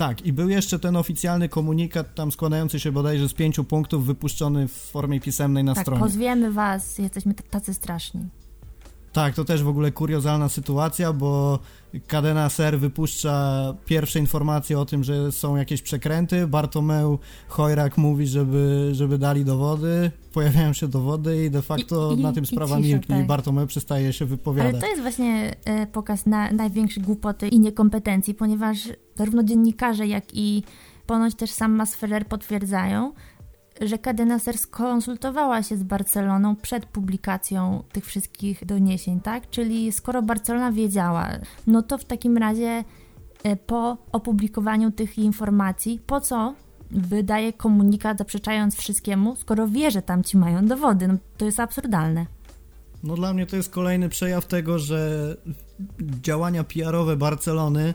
Tak, 0.08 0.26
i 0.26 0.34
był 0.34 0.50
jeszcze 0.50 0.80
ten 0.80 0.96
oficjalny 0.96 1.50
komunikat, 1.50 2.16
tam 2.16 2.32
składający 2.32 2.80
się 2.80 2.92
bodajże 2.92 3.30
z 3.30 3.34
pięciu 3.34 3.64
punktów, 3.64 4.06
wypuszczony 4.06 4.68
w 4.68 4.72
formie 4.72 5.20
pisemnej 5.20 5.64
na 5.64 5.74
tak, 5.74 5.84
stronie. 5.84 6.02
pozwiemy 6.02 6.52
was, 6.52 6.98
jesteśmy 6.98 7.34
tacy 7.34 7.74
straszni. 7.74 8.22
Tak, 9.14 9.36
to 9.36 9.46
też 9.46 9.64
w 9.64 9.68
ogóle 9.68 9.92
kuriozalna 9.92 10.50
sytuacja, 10.50 11.14
bo 11.14 11.60
Cadena 12.08 12.50
Ser 12.50 12.80
wypuszcza 12.80 13.74
pierwsze 13.86 14.20
informacje 14.20 14.80
o 14.80 14.86
tym, 14.86 15.04
że 15.04 15.32
są 15.32 15.56
jakieś 15.56 15.82
przekręty, 15.82 16.48
Bartomeu 16.48 17.20
Chojrak 17.48 17.98
mówi, 17.98 18.28
żeby, 18.28 18.90
żeby 18.92 19.18
dali 19.18 19.46
dowody, 19.46 20.12
pojawiają 20.34 20.74
się 20.74 20.88
dowody 20.88 21.46
i 21.46 21.52
de 21.52 21.62
facto 21.62 22.14
I, 22.14 22.20
i, 22.20 22.24
na 22.24 22.34
tym 22.34 22.46
sprawa 22.46 22.80
milknie 22.80 23.16
tak. 23.16 23.26
i 23.26 23.28
Bartomeu 23.28 23.68
przestaje 23.68 24.14
się 24.14 24.26
wypowiadać. 24.26 24.72
Ale 24.72 24.82
to 24.82 24.88
jest 24.88 25.02
właśnie 25.02 25.56
e, 25.66 25.88
pokaz 25.88 26.26
na, 26.26 26.52
największej 26.52 27.04
głupoty 27.04 27.48
i 27.48 27.60
niekompetencji, 27.60 28.34
ponieważ 28.34 28.78
zarówno 29.16 29.44
dziennikarze, 29.44 30.08
jak 30.08 30.24
i 30.34 30.64
ponoć 31.08 31.36
też 31.36 31.52
sam 31.52 31.72
Masferrer 31.72 32.28
potwierdzają, 32.28 33.14
że 33.82 33.98
Cadenaser 33.98 34.58
skonsultowała 34.58 35.63
się 35.63 35.77
z 35.77 35.84
Barceloną 35.84 36.56
przed 36.56 36.86
publikacją 36.86 37.84
tych 37.92 38.06
wszystkich 38.06 38.65
doniesień, 38.65 39.20
tak? 39.20 39.50
Czyli 39.50 39.92
skoro 39.92 40.22
Barcelona 40.22 40.72
wiedziała, 40.72 41.30
no 41.68 41.82
to 41.82 41.98
w 41.98 42.06
takim 42.06 42.38
razie 42.38 42.84
e, 43.44 43.56
po 43.56 43.98
opublikowaniu 44.12 44.92
tych 44.92 45.18
informacji, 45.18 46.01
po 46.08 46.22
co 46.22 46.53
wydaje 46.92 47.53
komunikat 47.53 48.18
zaprzeczając 48.18 48.75
wszystkiemu, 48.75 49.36
skoro 49.36 49.68
wie, 49.68 49.92
że 49.92 50.01
tam 50.01 50.24
ci 50.24 50.38
mają 50.38 50.65
dowody? 50.65 51.08
No, 51.08 51.13
to 51.38 51.46
jest 51.46 51.60
absurdalne. 51.60 52.25
No 53.03 53.15
dla 53.15 53.34
mnie 53.34 53.46
to 53.46 53.56
jest 53.56 53.70
kolejny 53.70 54.10
przejaw 54.10 54.48
tego, 54.48 54.80
że 54.80 55.38
działania 56.00 56.63
PR-owe 56.63 57.15
Barcelony 57.15 57.94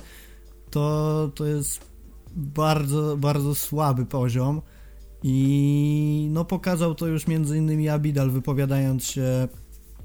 to, 0.70 1.30
to 1.34 1.46
jest 1.46 1.80
bardzo, 2.36 3.16
bardzo 3.16 3.54
słaby 3.54 4.06
poziom 4.06 4.62
i 5.22 6.28
no 6.30 6.44
pokazał 6.44 6.94
to 6.94 7.06
już 7.06 7.28
innymi 7.28 7.88
Abidal 7.88 8.30
wypowiadając 8.30 9.04
się 9.04 9.48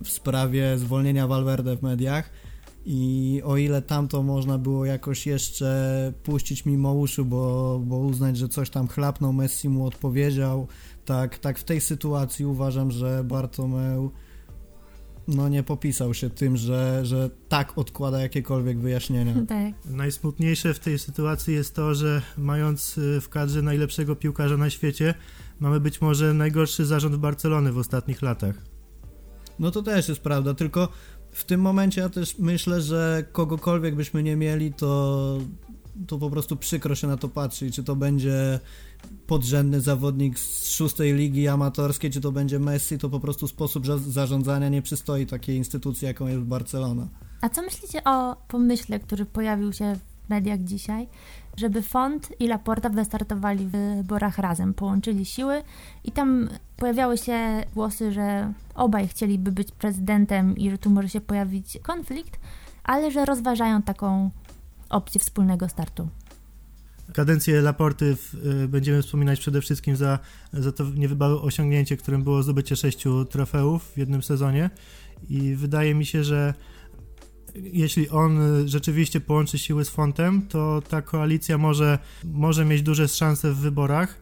w 0.03 0.09
sprawie 0.09 0.77
zwolnienia 0.77 1.27
Valverde 1.27 1.77
w 1.77 1.81
mediach. 1.81 2.29
I 2.85 3.41
o 3.45 3.57
ile 3.57 3.81
tamto 3.81 4.23
można 4.23 4.57
było 4.57 4.85
jakoś 4.85 5.27
jeszcze 5.27 6.13
puścić 6.23 6.65
mimo 6.65 6.93
uszu, 6.93 7.25
bo, 7.25 7.81
bo 7.85 7.97
uznać, 7.97 8.37
że 8.37 8.49
coś 8.49 8.69
tam 8.69 8.87
chlapnął, 8.87 9.33
Messi 9.33 9.69
mu 9.69 9.85
odpowiedział, 9.85 10.67
tak, 11.05 11.37
tak 11.37 11.59
w 11.59 11.63
tej 11.63 11.81
sytuacji 11.81 12.45
uważam, 12.45 12.91
że 12.91 13.23
Bartomeu 13.23 14.11
no 15.27 15.49
nie 15.49 15.63
popisał 15.63 16.13
się 16.13 16.29
tym, 16.29 16.57
że, 16.57 17.05
że 17.05 17.29
tak 17.49 17.77
odkłada 17.77 18.21
jakiekolwiek 18.21 18.79
wyjaśnienia. 18.79 19.33
Tak. 19.47 19.73
Najsmutniejsze 19.85 20.73
w 20.73 20.79
tej 20.79 20.99
sytuacji 20.99 21.53
jest 21.53 21.75
to, 21.75 21.95
że 21.95 22.21
mając 22.37 22.97
y, 22.97 23.21
w 23.21 23.29
kadrze 23.29 23.61
najlepszego 23.61 24.15
piłkarza 24.15 24.57
na 24.57 24.69
świecie, 24.69 25.13
mamy 25.59 25.79
być 25.79 26.01
może 26.01 26.33
najgorszy 26.33 26.85
zarząd 26.85 27.15
Barcelony 27.15 27.71
w 27.71 27.77
ostatnich 27.77 28.21
latach. 28.21 28.55
No 29.59 29.71
to 29.71 29.81
też 29.81 30.09
jest 30.09 30.21
prawda, 30.21 30.53
tylko 30.53 30.89
w 31.31 31.43
tym 31.43 31.61
momencie 31.61 32.01
ja 32.01 32.09
też 32.09 32.37
myślę, 32.37 32.81
że 32.81 33.23
kogokolwiek 33.31 33.95
byśmy 33.95 34.23
nie 34.23 34.35
mieli, 34.35 34.73
to, 34.73 35.37
to 36.07 36.17
po 36.17 36.29
prostu 36.29 36.55
przykro 36.57 36.95
się 36.95 37.07
na 37.07 37.17
to 37.17 37.29
patrzy. 37.29 37.71
Czy 37.71 37.83
to 37.83 37.95
będzie 37.95 38.59
podrzędny 39.27 39.81
zawodnik 39.81 40.39
z 40.39 40.71
szóstej 40.71 41.13
ligi 41.13 41.47
amatorskiej, 41.47 42.11
czy 42.11 42.21
to 42.21 42.31
będzie 42.31 42.59
Messi, 42.59 42.97
to 42.97 43.09
po 43.09 43.19
prostu 43.19 43.47
sposób 43.47 43.85
za- 43.85 43.97
zarządzania 43.97 44.69
nie 44.69 44.81
przystoi 44.81 45.25
takiej 45.25 45.57
instytucji, 45.57 46.05
jaką 46.05 46.27
jest 46.27 46.41
Barcelona. 46.41 47.07
A 47.41 47.49
co 47.49 47.61
myślicie 47.61 48.03
o 48.03 48.35
pomyśle, 48.47 48.99
który 48.99 49.25
pojawił 49.25 49.73
się 49.73 49.95
w 50.25 50.29
mediach 50.29 50.59
dzisiaj, 50.63 51.07
żeby 51.57 51.81
Font 51.81 52.29
i 52.39 52.47
Laporta 52.47 52.89
wystartowali 52.89 53.65
w 53.67 53.71
wyborach 53.71 54.37
razem, 54.37 54.73
połączyli 54.73 55.25
siły 55.25 55.61
i 56.03 56.11
tam 56.11 56.49
pojawiały 56.77 57.17
się 57.17 57.63
głosy, 57.73 58.11
że 58.11 58.53
obaj 58.75 59.07
chcieliby 59.07 59.51
być 59.51 59.71
prezydentem 59.71 60.57
i 60.57 60.69
że 60.71 60.77
tu 60.77 60.89
może 60.89 61.09
się 61.09 61.21
pojawić 61.21 61.77
konflikt, 61.81 62.39
ale 62.83 63.11
że 63.11 63.25
rozważają 63.25 63.81
taką 63.81 64.29
opcję 64.89 65.21
wspólnego 65.21 65.69
startu. 65.69 66.09
Kadencję 67.13 67.61
Laporty 67.61 68.15
y, 68.63 68.67
będziemy 68.67 69.01
wspominać 69.01 69.39
przede 69.39 69.61
wszystkim 69.61 69.95
za, 69.95 70.19
za 70.53 70.71
to 70.71 70.83
niewybałe 70.83 71.41
osiągnięcie, 71.41 71.97
którym 71.97 72.23
było 72.23 72.43
zdobycie 72.43 72.75
sześciu 72.75 73.25
trofeów 73.25 73.91
w 73.91 73.97
jednym 73.97 74.23
sezonie 74.23 74.69
i 75.29 75.55
wydaje 75.55 75.95
mi 75.95 76.05
się, 76.05 76.23
że 76.23 76.53
jeśli 77.55 78.09
on 78.09 78.39
rzeczywiście 78.65 79.21
połączy 79.21 79.57
siły 79.57 79.85
z 79.85 79.89
Fontem, 79.89 80.47
to 80.47 80.81
ta 80.89 81.01
koalicja 81.01 81.57
może, 81.57 81.99
może 82.23 82.65
mieć 82.65 82.81
duże 82.81 83.07
szanse 83.07 83.51
w 83.51 83.57
wyborach, 83.57 84.19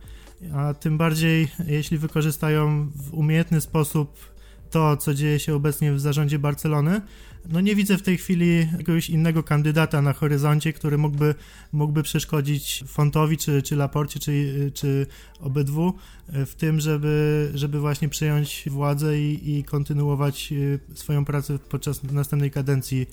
a 0.53 0.73
tym 0.73 0.97
bardziej 0.97 1.47
jeśli 1.67 1.97
wykorzystają 1.97 2.91
w 2.95 3.13
umiejętny 3.13 3.61
sposób 3.61 4.31
to, 4.69 4.97
co 4.97 5.13
dzieje 5.13 5.39
się 5.39 5.55
obecnie 5.55 5.93
w 5.93 5.99
zarządzie 5.99 6.39
Barcelony, 6.39 7.01
no 7.49 7.61
nie 7.61 7.75
widzę 7.75 7.97
w 7.97 8.01
tej 8.01 8.17
chwili 8.17 8.57
jakiegoś 8.57 9.09
innego 9.09 9.43
kandydata 9.43 10.01
na 10.01 10.13
horyzoncie, 10.13 10.73
który 10.73 10.97
mógłby, 10.97 11.35
mógłby 11.71 12.03
przeszkodzić 12.03 12.83
Fontowi, 12.87 13.37
czy, 13.37 13.61
czy 13.61 13.75
Laporcie, 13.75 14.19
czy, 14.19 14.71
czy 14.73 15.07
obydwu 15.39 15.93
w 16.27 16.55
tym, 16.55 16.79
żeby, 16.79 17.51
żeby 17.53 17.79
właśnie 17.79 18.09
przejąć 18.09 18.63
władzę 18.67 19.19
i, 19.19 19.57
i 19.57 19.63
kontynuować 19.63 20.51
y, 20.51 20.79
swoją 20.93 21.25
pracę 21.25 21.59
podczas 21.69 22.03
następnej 22.03 22.51
kadencji 22.51 23.05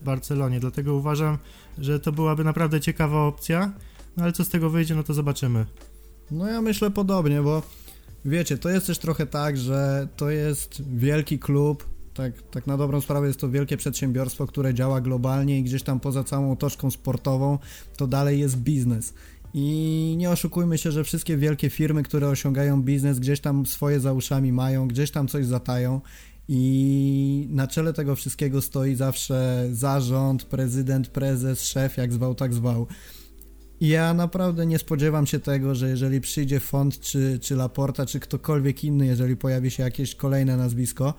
w 0.00 0.04
Barcelonie. 0.04 0.60
Dlatego 0.60 0.94
uważam, 0.94 1.38
że 1.78 2.00
to 2.00 2.12
byłaby 2.12 2.44
naprawdę 2.44 2.80
ciekawa 2.80 3.20
opcja, 3.20 3.72
no 4.16 4.22
ale 4.24 4.32
co 4.32 4.44
z 4.44 4.48
tego 4.48 4.70
wyjdzie, 4.70 4.94
no 4.94 5.02
to 5.02 5.14
zobaczymy. 5.14 5.66
No 6.30 6.46
ja 6.46 6.62
myślę 6.62 6.90
podobnie, 6.90 7.42
bo 7.42 7.62
wiecie, 8.24 8.58
to 8.58 8.68
jest 8.68 8.86
też 8.86 8.98
trochę 8.98 9.26
tak, 9.26 9.58
że 9.58 10.08
to 10.16 10.30
jest 10.30 10.82
wielki 10.96 11.38
klub, 11.38 11.95
tak, 12.16 12.42
tak 12.50 12.66
na 12.66 12.76
dobrą 12.76 13.00
sprawę 13.00 13.26
jest 13.26 13.40
to 13.40 13.50
wielkie 13.50 13.76
przedsiębiorstwo, 13.76 14.46
które 14.46 14.74
działa 14.74 15.00
globalnie 15.00 15.58
i 15.58 15.62
gdzieś 15.62 15.82
tam 15.82 16.00
poza 16.00 16.24
całą 16.24 16.52
otoczką 16.52 16.90
sportową 16.90 17.58
to 17.96 18.06
dalej 18.06 18.40
jest 18.40 18.56
biznes. 18.56 19.14
I 19.54 20.14
nie 20.18 20.30
oszukujmy 20.30 20.78
się, 20.78 20.92
że 20.92 21.04
wszystkie 21.04 21.36
wielkie 21.36 21.70
firmy, 21.70 22.02
które 22.02 22.28
osiągają 22.28 22.82
biznes, 22.82 23.18
gdzieś 23.18 23.40
tam 23.40 23.66
swoje 23.66 24.00
za 24.00 24.12
uszami 24.12 24.52
mają, 24.52 24.88
gdzieś 24.88 25.10
tam 25.10 25.28
coś 25.28 25.46
zatają. 25.46 26.00
I 26.48 27.48
na 27.50 27.66
czele 27.66 27.92
tego 27.92 28.16
wszystkiego 28.16 28.62
stoi 28.62 28.94
zawsze 28.94 29.68
zarząd, 29.72 30.44
prezydent, 30.44 31.08
prezes, 31.08 31.62
szef, 31.62 31.96
jak 31.96 32.12
zwał, 32.12 32.34
tak 32.34 32.54
zwał. 32.54 32.86
I 33.80 33.88
ja 33.88 34.14
naprawdę 34.14 34.66
nie 34.66 34.78
spodziewam 34.78 35.26
się 35.26 35.40
tego, 35.40 35.74
że 35.74 35.88
jeżeli 35.88 36.20
przyjdzie 36.20 36.60
Font, 36.60 37.00
czy, 37.00 37.38
czy 37.42 37.56
Laporta, 37.56 38.06
czy 38.06 38.20
ktokolwiek 38.20 38.84
inny, 38.84 39.06
jeżeli 39.06 39.36
pojawi 39.36 39.70
się 39.70 39.82
jakieś 39.82 40.14
kolejne 40.14 40.56
nazwisko, 40.56 41.14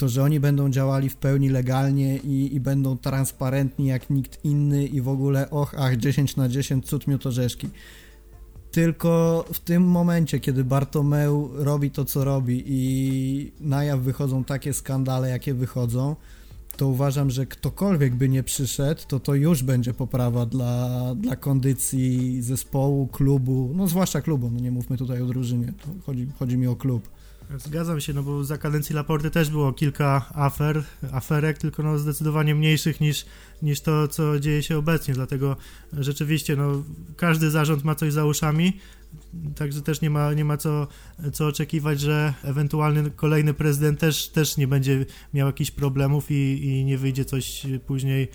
to 0.00 0.08
że 0.08 0.22
oni 0.22 0.40
będą 0.40 0.70
działali 0.70 1.08
w 1.08 1.16
pełni 1.16 1.48
legalnie 1.48 2.16
i, 2.16 2.54
i 2.54 2.60
będą 2.60 2.98
transparentni 2.98 3.86
jak 3.86 4.10
nikt 4.10 4.44
inny 4.44 4.86
i 4.86 5.00
w 5.00 5.08
ogóle 5.08 5.50
och, 5.50 5.74
ach, 5.78 5.96
10 5.96 6.36
na 6.36 6.48
10, 6.48 6.86
cud 6.86 7.06
miód 7.06 7.26
orzeszki. 7.26 7.68
Tylko 8.70 9.44
w 9.52 9.58
tym 9.58 9.82
momencie, 9.82 10.40
kiedy 10.40 10.64
Bartomeu 10.64 11.50
robi 11.54 11.90
to, 11.90 12.04
co 12.04 12.24
robi 12.24 12.64
i 12.66 13.52
na 13.60 13.84
jaw 13.84 14.00
wychodzą 14.00 14.44
takie 14.44 14.74
skandale, 14.74 15.30
jakie 15.30 15.54
wychodzą, 15.54 16.16
to 16.76 16.88
uważam, 16.88 17.30
że 17.30 17.46
ktokolwiek 17.46 18.14
by 18.14 18.28
nie 18.28 18.42
przyszedł, 18.42 19.00
to 19.08 19.20
to 19.20 19.34
już 19.34 19.62
będzie 19.62 19.94
poprawa 19.94 20.46
dla, 20.46 21.14
dla 21.14 21.36
kondycji 21.36 22.42
zespołu, 22.42 23.06
klubu, 23.06 23.72
no 23.74 23.88
zwłaszcza 23.88 24.20
klubu, 24.20 24.50
no 24.50 24.60
nie 24.60 24.70
mówmy 24.70 24.96
tutaj 24.96 25.22
o 25.22 25.26
drużynie, 25.26 25.72
chodzi, 26.06 26.26
chodzi 26.38 26.56
mi 26.56 26.66
o 26.66 26.76
klub. 26.76 27.08
Zgadzam 27.56 28.00
się, 28.00 28.12
no 28.12 28.22
bo 28.22 28.44
za 28.44 28.58
kadencji 28.58 28.94
Laporty 28.94 29.30
też 29.30 29.50
było 29.50 29.72
kilka 29.72 30.30
afer, 30.34 30.82
aferek, 31.12 31.58
tylko 31.58 31.82
no 31.82 31.98
zdecydowanie 31.98 32.54
mniejszych 32.54 33.00
niż, 33.00 33.26
niż 33.62 33.80
to, 33.80 34.08
co 34.08 34.40
dzieje 34.40 34.62
się 34.62 34.78
obecnie, 34.78 35.14
dlatego 35.14 35.56
rzeczywiście 35.92 36.56
no, 36.56 36.84
każdy 37.16 37.50
zarząd 37.50 37.84
ma 37.84 37.94
coś 37.94 38.12
za 38.12 38.24
uszami, 38.24 38.80
także 39.56 39.82
też 39.82 40.00
nie 40.00 40.10
ma, 40.10 40.32
nie 40.32 40.44
ma 40.44 40.56
co, 40.56 40.86
co 41.32 41.46
oczekiwać, 41.46 42.00
że 42.00 42.34
ewentualny 42.42 43.10
kolejny 43.10 43.54
prezydent 43.54 44.00
też, 44.00 44.28
też 44.28 44.56
nie 44.56 44.68
będzie 44.68 45.06
miał 45.34 45.46
jakichś 45.46 45.70
problemów 45.70 46.30
i, 46.30 46.64
i 46.64 46.84
nie 46.84 46.98
wyjdzie 46.98 47.24
coś 47.24 47.66
później 47.86 48.28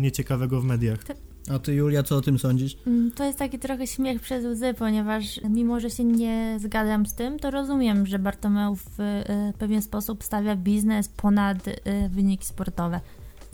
nieciekawego 0.00 0.60
w 0.60 0.64
mediach. 0.64 1.04
A 1.50 1.58
ty, 1.58 1.74
Julia, 1.74 2.02
co 2.02 2.16
o 2.16 2.20
tym 2.20 2.38
sądzisz? 2.38 2.76
To 3.14 3.24
jest 3.24 3.38
taki 3.38 3.58
trochę 3.58 3.86
śmiech 3.86 4.20
przez 4.20 4.44
łzy, 4.44 4.74
ponieważ 4.74 5.40
mimo, 5.50 5.80
że 5.80 5.90
się 5.90 6.04
nie 6.04 6.56
zgadzam 6.60 7.06
z 7.06 7.14
tym, 7.14 7.38
to 7.38 7.50
rozumiem, 7.50 8.06
że 8.06 8.18
Bartomeu 8.18 8.76
w 8.76 9.00
y, 9.00 9.58
pewien 9.58 9.82
sposób 9.82 10.24
stawia 10.24 10.56
biznes 10.56 11.08
ponad 11.08 11.68
y, 11.68 11.74
wyniki 12.08 12.46
sportowe. 12.46 13.00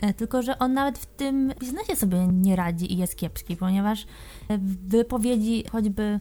Y, 0.04 0.14
Tylko, 0.14 0.42
że 0.42 0.58
on 0.58 0.72
nawet 0.72 0.98
w 0.98 1.06
tym 1.06 1.52
biznesie 1.60 1.96
sobie 1.96 2.26
nie 2.26 2.56
radzi 2.56 2.92
i 2.92 2.96
jest 2.96 3.16
kiepski, 3.16 3.56
ponieważ 3.56 4.06
wypowiedzi 4.88 5.64
choćby 5.72 6.20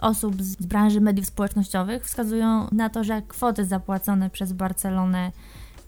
osób 0.00 0.42
z 0.42 0.66
branży 0.66 1.00
mediów 1.00 1.26
społecznościowych 1.26 2.04
wskazują 2.04 2.68
na 2.72 2.90
to, 2.90 3.04
że 3.04 3.22
kwoty 3.28 3.64
zapłacone 3.64 4.30
przez 4.30 4.52
Barcelonę 4.52 5.32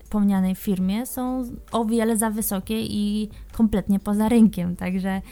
wspomnianej 0.08 0.54
firmie 0.54 1.06
są 1.06 1.44
o 1.72 1.84
wiele 1.84 2.16
za 2.16 2.30
wysokie 2.30 2.80
i 2.80 3.28
kompletnie 3.52 4.00
poza 4.00 4.28
rynkiem. 4.28 4.76
Także 4.76 5.22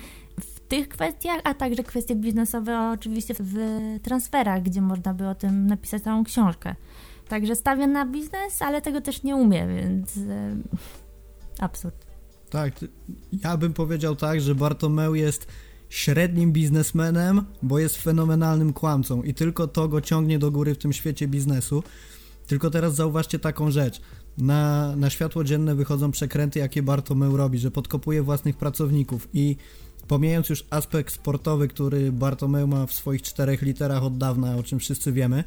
w 0.41 0.61
tych 0.61 0.89
kwestiach, 0.89 1.41
a 1.45 1.55
także 1.55 1.83
kwestie 1.83 2.15
biznesowe 2.15 2.91
oczywiście 2.91 3.35
w 3.41 3.57
transferach, 4.03 4.63
gdzie 4.63 4.81
można 4.81 5.15
by 5.15 5.29
o 5.29 5.35
tym 5.35 5.67
napisać 5.67 6.03
całą 6.03 6.25
książkę. 6.25 6.75
Także 7.29 7.57
stawia 7.57 7.87
na 7.87 8.07
biznes, 8.07 8.63
ale 8.63 8.83
tego 8.83 9.01
też 9.01 9.23
nie 9.23 9.37
umie, 9.37 9.67
więc 9.67 10.19
absurd. 11.59 12.07
Tak, 12.51 12.75
ja 13.45 13.57
bym 13.57 13.73
powiedział 13.73 14.17
tak, 14.17 14.41
że 14.41 14.55
Bartomeu 14.55 15.15
jest 15.15 15.47
średnim 15.89 16.53
biznesmenem, 16.53 17.45
bo 17.63 17.79
jest 17.79 17.97
fenomenalnym 17.97 18.73
kłamcą 18.73 19.23
i 19.23 19.35
tylko 19.35 19.67
to 19.67 19.89
go 19.89 20.01
ciągnie 20.01 20.39
do 20.39 20.51
góry 20.51 20.75
w 20.75 20.79
tym 20.79 20.93
świecie 20.93 21.29
biznesu. 21.29 21.83
Tylko 22.47 22.71
teraz 22.71 22.95
zauważcie 22.95 23.39
taką 23.39 23.71
rzecz. 23.71 24.01
Na, 24.39 24.97
na 24.97 25.11
światło 25.11 25.45
dzienne 25.45 25.75
wychodzą 25.75 26.11
przekręty, 26.11 26.59
jakie 26.59 26.83
Bartomeu 26.83 27.37
robi, 27.37 27.59
że 27.59 27.71
podkopuje 27.71 28.23
własnych 28.23 28.57
pracowników. 28.57 29.29
I 29.35 29.57
pomijając 30.09 30.49
już 30.49 30.65
aspekt 30.71 31.15
sportowy, 31.15 31.69
który 31.69 32.13
Bartomeu 32.13 32.67
ma 32.67 32.87
w 32.87 32.93
swoich 32.93 33.23
czterech 33.23 33.63
literach 33.63 34.03
od 34.03 34.19
dawna, 34.19 34.57
o 34.57 34.63
czym 34.63 34.79
wszyscy 34.79 35.13
wiemy, 35.13 35.45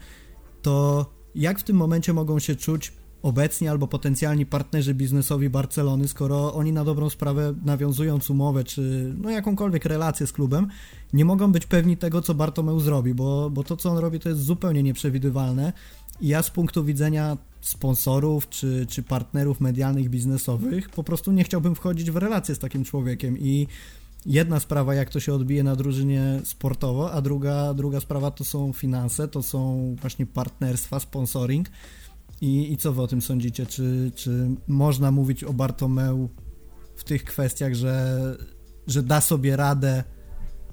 to 0.61 1.05
jak 1.35 1.59
w 1.59 1.63
tym 1.63 1.75
momencie 1.75 2.13
mogą 2.13 2.39
się 2.39 2.55
czuć 2.55 2.93
obecni 3.21 3.67
albo 3.67 3.87
potencjalni 3.87 4.45
partnerzy 4.45 4.93
biznesowi 4.93 5.49
Barcelony, 5.49 6.07
skoro 6.07 6.53
oni 6.53 6.73
na 6.73 6.85
dobrą 6.85 7.09
sprawę 7.09 7.53
nawiązując 7.65 8.29
umowę 8.29 8.63
czy 8.63 9.13
no 9.17 9.29
jakąkolwiek 9.29 9.85
relację 9.85 10.27
z 10.27 10.31
klubem, 10.31 10.67
nie 11.13 11.25
mogą 11.25 11.51
być 11.51 11.65
pewni 11.65 11.97
tego, 11.97 12.21
co 12.21 12.33
Bartomeu 12.33 12.79
zrobi, 12.79 13.13
bo, 13.13 13.49
bo 13.49 13.63
to, 13.63 13.77
co 13.77 13.91
on 13.91 13.97
robi, 13.97 14.19
to 14.19 14.29
jest 14.29 14.41
zupełnie 14.41 14.83
nieprzewidywalne 14.83 15.73
ja 16.21 16.43
z 16.43 16.49
punktu 16.49 16.85
widzenia 16.85 17.37
sponsorów 17.61 18.49
czy, 18.49 18.85
czy 18.89 19.03
partnerów 19.03 19.61
medialnych, 19.61 20.09
biznesowych 20.09 20.89
po 20.89 21.03
prostu 21.03 21.31
nie 21.31 21.43
chciałbym 21.43 21.75
wchodzić 21.75 22.11
w 22.11 22.15
relację 22.15 22.55
z 22.55 22.59
takim 22.59 22.83
człowiekiem 22.83 23.37
i 23.37 23.67
jedna 24.25 24.59
sprawa, 24.59 24.95
jak 24.95 25.09
to 25.09 25.19
się 25.19 25.33
odbije 25.33 25.63
na 25.63 25.75
drużynie 25.75 26.41
sportowo, 26.43 27.11
a 27.11 27.21
druga, 27.21 27.73
druga 27.73 27.99
sprawa 27.99 28.31
to 28.31 28.43
są 28.43 28.73
finanse, 28.73 29.27
to 29.27 29.43
są 29.43 29.95
właśnie 30.01 30.25
partnerstwa, 30.25 30.99
sponsoring, 30.99 31.69
i, 32.41 32.71
I 32.71 32.77
co 32.77 32.93
wy 32.93 33.01
o 33.01 33.07
tym 33.07 33.21
sądzicie? 33.21 33.65
Czy, 33.65 34.11
czy 34.15 34.49
można 34.67 35.11
mówić 35.11 35.43
o 35.43 35.53
Bartomeu 35.53 36.29
w 36.95 37.03
tych 37.03 37.23
kwestiach, 37.23 37.73
że, 37.73 38.19
że 38.87 39.03
da 39.03 39.21
sobie 39.21 39.55
radę, 39.55 40.03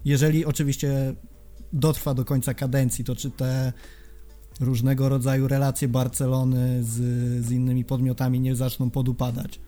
jeżeli 0.04 0.44
oczywiście 0.44 1.14
dotrwa 1.72 2.14
do 2.14 2.24
końca 2.24 2.54
kadencji, 2.54 3.04
to 3.04 3.16
czy 3.16 3.30
te 3.30 3.72
różnego 4.60 5.08
rodzaju 5.08 5.48
relacje 5.48 5.88
Barcelony 5.88 6.84
z, 6.84 6.94
z 7.46 7.50
innymi 7.50 7.84
podmiotami 7.84 8.40
nie 8.40 8.56
zaczną 8.56 8.90
podupadać? 8.90 9.60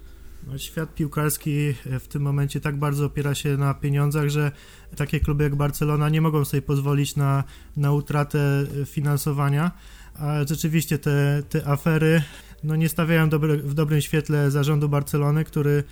No, 0.46 0.58
świat 0.58 0.94
piłkarski 0.94 1.74
w 2.00 2.08
tym 2.08 2.22
momencie 2.22 2.60
tak 2.60 2.78
bardzo 2.78 3.06
opiera 3.06 3.34
się 3.34 3.56
na 3.56 3.74
pieniądzach, 3.74 4.28
że 4.28 4.52
takie 4.96 5.20
kluby 5.20 5.44
jak 5.44 5.56
Barcelona 5.56 6.08
nie 6.08 6.20
mogą 6.20 6.44
sobie 6.44 6.62
pozwolić 6.62 7.16
na, 7.16 7.44
na 7.76 7.92
utratę 7.92 8.66
finansowania 8.86 9.70
a 10.18 10.44
rzeczywiście 10.48 10.98
te, 10.98 11.42
te 11.48 11.66
afery 11.66 12.22
no 12.64 12.76
nie 12.76 12.88
stawiają 12.88 13.28
dobre, 13.28 13.56
w 13.56 13.74
dobrym 13.74 14.00
świetle 14.00 14.50
zarządu 14.50 14.88
Barcelony, 14.88 15.44
który 15.44 15.84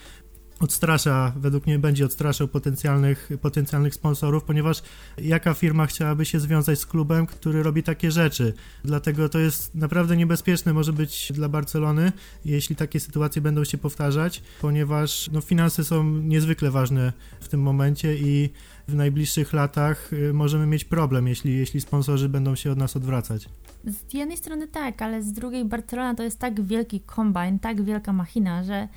odstrasza, 0.61 1.33
według 1.37 1.67
mnie 1.67 1.79
będzie 1.79 2.05
odstraszał 2.05 2.49
potencjalnych, 2.49 3.31
potencjalnych 3.41 3.95
sponsorów, 3.95 4.45
ponieważ 4.45 4.83
jaka 5.19 5.55
firma 5.55 5.87
chciałaby 5.87 6.25
się 6.25 6.41
związać 6.41 6.79
z 6.79 6.87
klubem, 6.87 7.27
który 7.27 7.63
robi 7.63 7.83
takie 7.83 8.11
rzeczy. 8.11 8.55
Dlatego 8.85 9.29
to 9.29 9.39
jest 9.39 9.75
naprawdę 9.75 10.17
niebezpieczne, 10.17 10.73
może 10.73 10.93
być 10.93 11.33
dla 11.35 11.49
Barcelony, 11.49 12.13
jeśli 12.45 12.77
takie 12.77 13.01
sytuacje 13.01 13.43
będą 13.43 13.65
się 13.65 13.79
powtarzać, 13.79 14.43
ponieważ 14.61 15.31
no, 15.33 15.41
finanse 15.41 15.85
są 15.85 16.05
niezwykle 16.05 16.71
ważne 16.71 17.13
w 17.41 17.49
tym 17.49 17.63
momencie 17.63 18.17
i 18.17 18.51
w 18.89 18.95
najbliższych 18.95 19.53
latach 19.53 20.13
y, 20.13 20.33
możemy 20.33 20.67
mieć 20.67 20.85
problem, 20.85 21.29
jeśli, 21.29 21.59
jeśli 21.59 21.81
sponsorzy 21.81 22.29
będą 22.29 22.55
się 22.55 22.73
od 22.73 22.79
nas 22.79 22.97
odwracać. 22.97 23.49
Z 23.85 24.15
jednej 24.15 24.37
strony 24.37 24.69
tak, 24.69 25.03
ale 25.03 25.23
z 25.23 25.33
drugiej 25.33 25.65
Barcelona 25.65 26.15
to 26.15 26.23
jest 26.23 26.39
tak 26.39 26.63
wielki 26.63 27.01
kombajn, 27.01 27.59
tak 27.59 27.83
wielka 27.83 28.13
machina, 28.13 28.65
że 28.65 28.89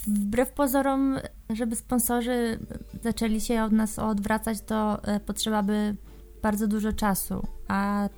wbrew 0.00 0.52
pozorom, 0.52 1.18
żeby 1.50 1.76
sponsorzy 1.76 2.58
zaczęli 3.02 3.40
się 3.40 3.62
od 3.62 3.72
nas 3.72 3.98
odwracać, 3.98 4.60
to 4.60 5.04
e, 5.04 5.20
potrzeba 5.20 5.62
by 5.62 5.96
bardzo 6.42 6.66
dużo 6.66 6.92
czasu. 6.92 7.46
A 7.68 8.08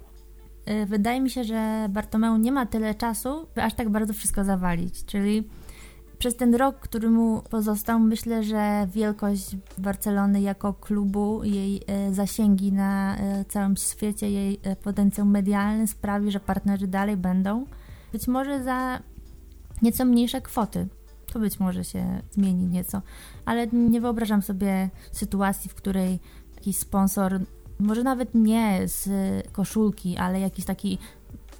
e, 0.65 0.87
wydaje 0.87 1.21
mi 1.21 1.31
się, 1.31 1.45
że 1.45 1.87
Bartomeu 1.91 2.37
nie 2.37 2.53
ma 2.53 2.67
tyle 2.67 2.95
czasu, 2.95 3.47
by 3.55 3.63
aż 3.63 3.75
tak 3.75 3.89
bardzo 3.89 4.13
wszystko 4.13 4.45
zawalić. 4.45 5.05
Czyli 5.05 5.49
przez 6.19 6.37
ten 6.37 6.55
rok, 6.55 6.79
który 6.79 7.11
mu 7.11 7.43
pozostał, 7.51 8.01
myślę, 8.01 8.45
że 8.45 8.89
wielkość 8.93 9.57
Barcelony 9.79 10.41
jako 10.41 10.75
klubu, 10.75 11.45
jej 11.45 11.83
e, 11.87 12.15
zasięgi 12.15 12.73
na 12.73 13.17
całym 13.49 13.77
świecie, 13.77 14.31
jej 14.31 14.61
potencjał 14.83 15.27
medialny 15.27 15.87
sprawi, 15.87 16.31
że 16.31 16.41
partnerzy 16.41 16.87
dalej 16.87 17.17
będą. 17.17 17.67
Być 18.13 18.29
może 18.29 18.63
za 18.65 19.03
nieco 19.83 20.05
mniejsze 20.05 20.41
kwoty 20.41 20.89
to 21.33 21.39
być 21.39 21.61
może 21.61 21.85
się 21.85 22.23
zmieni 22.31 22.67
nieco, 22.67 23.03
ale 23.45 23.67
nie 23.67 24.01
wyobrażam 24.01 24.43
sobie 24.43 24.91
sytuacji, 25.13 25.71
w 25.71 25.75
której 25.75 26.21
jakiś 26.55 26.79
sponsor, 26.79 27.41
może 27.79 28.03
nawet 28.03 28.35
nie 28.35 28.81
z 28.85 29.09
koszulki, 29.53 30.17
ale 30.17 30.41
jakiś 30.41 30.65
taki 30.65 30.99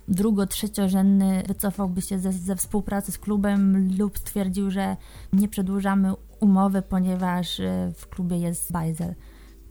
drugo, 0.09 0.47
trzeciorzędny 0.47 1.43
wycofałby 1.49 2.03
się 2.03 2.19
ze, 2.19 2.33
ze 2.33 2.57
współpracy 2.57 3.13
z 3.13 3.19
klubem 3.19 3.89
lub 3.99 4.19
stwierdził, 4.19 4.71
że 4.71 4.97
nie 5.33 5.49
przedłużamy 5.49 6.13
umowy, 6.41 6.83
ponieważ 6.83 7.61
e, 7.61 7.93
w 7.97 8.09
klubie 8.09 8.39
jest 8.39 8.73
bajzel. 8.73 9.15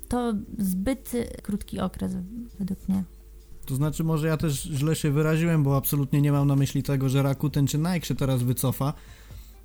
To 0.08 0.34
zbyt 0.58 1.12
krótki 1.44 1.80
okres 1.80 2.12
według 2.60 2.88
mnie. 2.88 3.04
To 3.66 3.76
znaczy, 3.76 4.04
może 4.04 4.28
ja 4.28 4.38
też 4.38 4.64
źle 4.64 4.96
się 4.96 5.12
wyraziłem, 5.12 5.64
bo 5.64 5.78
absolutnie 5.78 6.22
nie 6.22 6.32
mam 6.32 6.48
na 6.48 6.56
myśli 6.56 6.84
tego, 6.84 7.10
że 7.10 7.24
Rakuten 7.24 7.68
czy 7.68 7.78
Nike 7.78 8.06
się 8.06 8.16
teraz 8.16 8.44
wycofa, 8.44 8.94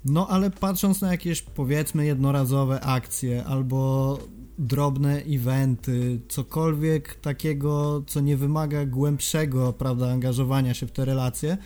no 0.04 0.28
ale 0.28 0.50
patrząc 0.50 1.00
na 1.00 1.10
jakieś 1.10 1.42
powiedzmy 1.42 2.06
jednorazowe 2.06 2.80
akcje 2.80 3.44
albo 3.44 4.18
drobne 4.58 5.22
eventy, 5.28 6.20
cokolwiek 6.28 7.14
takiego, 7.14 8.02
co 8.06 8.20
nie 8.20 8.36
wymaga 8.36 8.86
głębszego, 8.86 9.72
prawda, 9.72 10.12
angażowania 10.12 10.74
się 10.74 10.86
w 10.86 10.92
te 10.92 11.04
relacje, 11.04 11.58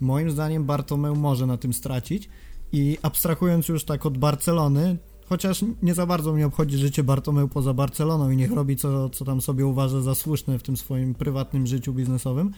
moim 0.00 0.30
zdaniem 0.30 0.64
Bartomeu 0.64 1.16
może 1.16 1.46
na 1.46 1.56
tym 1.56 1.72
stracić. 1.72 2.28
I 2.72 2.98
abstrahując 3.02 3.68
już 3.68 3.84
tak 3.84 4.06
od 4.06 4.18
Barcelony, 4.18 4.96
chociaż 5.28 5.64
nie 5.82 5.94
za 5.94 6.06
bardzo 6.06 6.32
mnie 6.32 6.46
obchodzi 6.46 6.78
życie 6.78 7.04
Bartomeu 7.04 7.48
poza 7.48 7.74
Barceloną 7.74 8.30
i 8.30 8.36
niech 8.36 8.52
robi 8.52 8.76
co, 8.76 9.10
co 9.10 9.24
tam 9.24 9.40
sobie 9.40 9.66
uważa 9.66 10.00
za 10.00 10.14
słuszne 10.14 10.58
w 10.58 10.62
tym 10.62 10.76
swoim 10.76 11.14
prywatnym 11.14 11.66
życiu 11.66 11.92
biznesowym, 11.92 12.50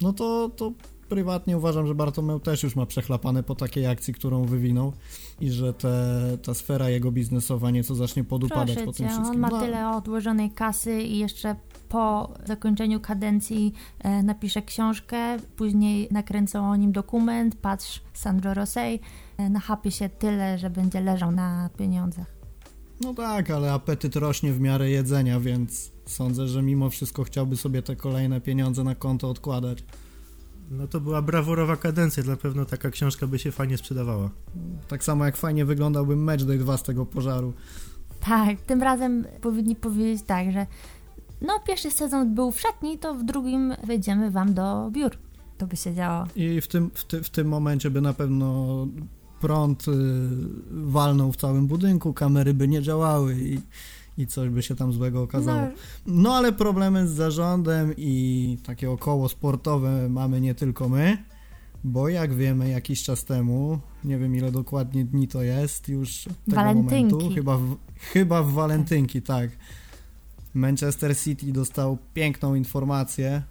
no 0.00 0.12
to, 0.12 0.50
to 0.56 0.72
prywatnie 1.08 1.56
uważam, 1.56 1.86
że 1.86 1.94
Bartomeu 1.94 2.40
też 2.40 2.62
już 2.62 2.76
ma 2.76 2.86
przechlapane 2.86 3.42
po 3.42 3.54
takiej 3.54 3.86
akcji, 3.86 4.14
którą 4.14 4.44
wywinął 4.44 4.92
i 5.40 5.50
że 5.50 5.72
te, 5.72 6.18
ta 6.42 6.54
sfera 6.54 6.88
jego 6.88 7.12
biznesowa 7.12 7.70
nieco 7.70 7.94
zacznie 7.94 8.24
podupadać 8.24 8.66
Proszę 8.66 8.86
po 8.86 8.92
tym 8.92 9.06
cię, 9.06 9.12
wszystkim. 9.12 9.34
On 9.34 9.38
ma 9.38 9.48
no. 9.48 9.60
tyle 9.60 9.90
odłożonej 9.90 10.50
kasy 10.50 11.02
i 11.02 11.18
jeszcze 11.18 11.56
po 11.88 12.34
zakończeniu 12.44 13.00
kadencji 13.00 13.72
e, 13.98 14.22
napisze 14.22 14.62
książkę, 14.62 15.36
później 15.56 16.08
nakręcą 16.10 16.70
o 16.70 16.76
nim 16.76 16.92
dokument, 16.92 17.56
patrz 17.56 18.02
Sandro 18.14 18.54
Rosej, 18.54 19.00
e, 19.38 19.50
nachapie 19.50 19.90
się 19.90 20.08
tyle, 20.08 20.58
że 20.58 20.70
będzie 20.70 21.00
leżał 21.00 21.32
na 21.32 21.70
pieniądzach. 21.78 22.34
No 23.00 23.14
tak, 23.14 23.50
ale 23.50 23.72
apetyt 23.72 24.16
rośnie 24.16 24.52
w 24.52 24.60
miarę 24.60 24.90
jedzenia, 24.90 25.40
więc 25.40 25.92
sądzę, 26.06 26.48
że 26.48 26.62
mimo 26.62 26.90
wszystko 26.90 27.24
chciałby 27.24 27.56
sobie 27.56 27.82
te 27.82 27.96
kolejne 27.96 28.40
pieniądze 28.40 28.84
na 28.84 28.94
konto 28.94 29.30
odkładać. 29.30 29.84
No 30.70 30.86
to 30.86 31.00
była 31.00 31.22
brawurowa 31.22 31.76
kadencja, 31.76 32.22
na 32.22 32.36
pewno 32.36 32.64
taka 32.64 32.90
książka 32.90 33.26
by 33.26 33.38
się 33.38 33.52
fajnie 33.52 33.78
sprzedawała. 33.78 34.30
Tak 34.88 35.04
samo 35.04 35.24
jak 35.24 35.36
fajnie 35.36 35.64
wyglądałby 35.64 36.16
mecz 36.16 36.44
Day 36.44 36.58
2 36.58 36.76
z 36.76 36.82
tego 36.82 37.06
pożaru. 37.06 37.52
Tak, 38.20 38.60
tym 38.60 38.82
razem 38.82 39.24
powinni 39.40 39.76
powiedzieć 39.76 40.22
tak, 40.22 40.52
że 40.52 40.66
no 41.40 41.60
pierwszy 41.66 41.90
sezon 41.90 42.34
był 42.34 42.50
w 42.50 42.60
szatni, 42.60 42.98
to 42.98 43.14
w 43.14 43.24
drugim 43.24 43.74
wejdziemy 43.86 44.30
wam 44.30 44.54
do 44.54 44.90
biur. 44.90 45.10
To 45.58 45.66
by 45.66 45.76
się 45.76 45.94
działo. 45.94 46.26
I 46.36 46.60
w 46.60 46.68
tym, 46.68 46.90
w, 46.94 47.04
ty, 47.04 47.22
w 47.22 47.30
tym 47.30 47.48
momencie 47.48 47.90
by 47.90 48.00
na 48.00 48.12
pewno 48.12 48.86
prąd 49.40 49.88
y, 49.88 49.92
walnął 50.70 51.32
w 51.32 51.36
całym 51.36 51.66
budynku, 51.66 52.12
kamery 52.12 52.54
by 52.54 52.68
nie 52.68 52.82
działały 52.82 53.36
i 53.40 53.60
i 54.18 54.26
coś 54.26 54.48
by 54.48 54.62
się 54.62 54.76
tam 54.76 54.92
złego 54.92 55.22
okazało. 55.22 55.60
No. 55.60 55.72
no 56.06 56.34
ale 56.34 56.52
problemy 56.52 57.08
z 57.08 57.10
zarządem 57.10 57.94
i 57.96 58.58
takie 58.66 58.90
około 58.90 59.28
sportowe 59.28 60.08
mamy 60.08 60.40
nie 60.40 60.54
tylko 60.54 60.88
my, 60.88 61.18
bo 61.84 62.08
jak 62.08 62.34
wiemy 62.34 62.68
jakiś 62.68 63.02
czas 63.02 63.24
temu, 63.24 63.78
nie 64.04 64.18
wiem 64.18 64.36
ile 64.36 64.52
dokładnie 64.52 65.04
dni 65.04 65.28
to 65.28 65.42
jest 65.42 65.88
już 65.88 66.22
tego 66.22 66.56
Walentynki. 66.56 67.14
momentu, 67.14 67.34
chyba 67.34 67.56
w, 67.56 67.76
chyba 67.96 68.42
w 68.42 68.52
walentynki, 68.52 69.22
tak. 69.22 69.50
Manchester 70.54 71.18
City 71.18 71.52
dostał 71.52 71.98
piękną 72.14 72.54
informację, 72.54 73.42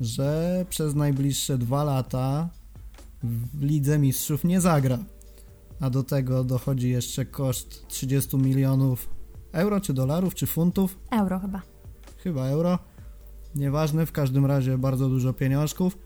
że 0.00 0.64
przez 0.68 0.94
najbliższe 0.94 1.58
dwa 1.58 1.84
lata 1.84 2.48
w 3.22 3.62
Lidze 3.62 3.98
Mistrzów 3.98 4.44
nie 4.44 4.60
zagra. 4.60 4.98
A 5.80 5.90
do 5.90 6.02
tego 6.02 6.44
dochodzi 6.44 6.90
jeszcze 6.90 7.24
koszt 7.24 7.86
30 7.88 8.36
milionów 8.36 9.08
Euro 9.52 9.80
czy 9.80 9.94
dolarów, 9.94 10.34
czy 10.34 10.46
funtów? 10.46 10.98
Euro 11.10 11.38
chyba. 11.38 11.62
Chyba 12.22 12.46
euro. 12.46 12.78
Nieważne, 13.54 14.06
w 14.06 14.12
każdym 14.12 14.46
razie 14.46 14.78
bardzo 14.78 15.08
dużo 15.08 15.32
pieniążków. 15.32 15.98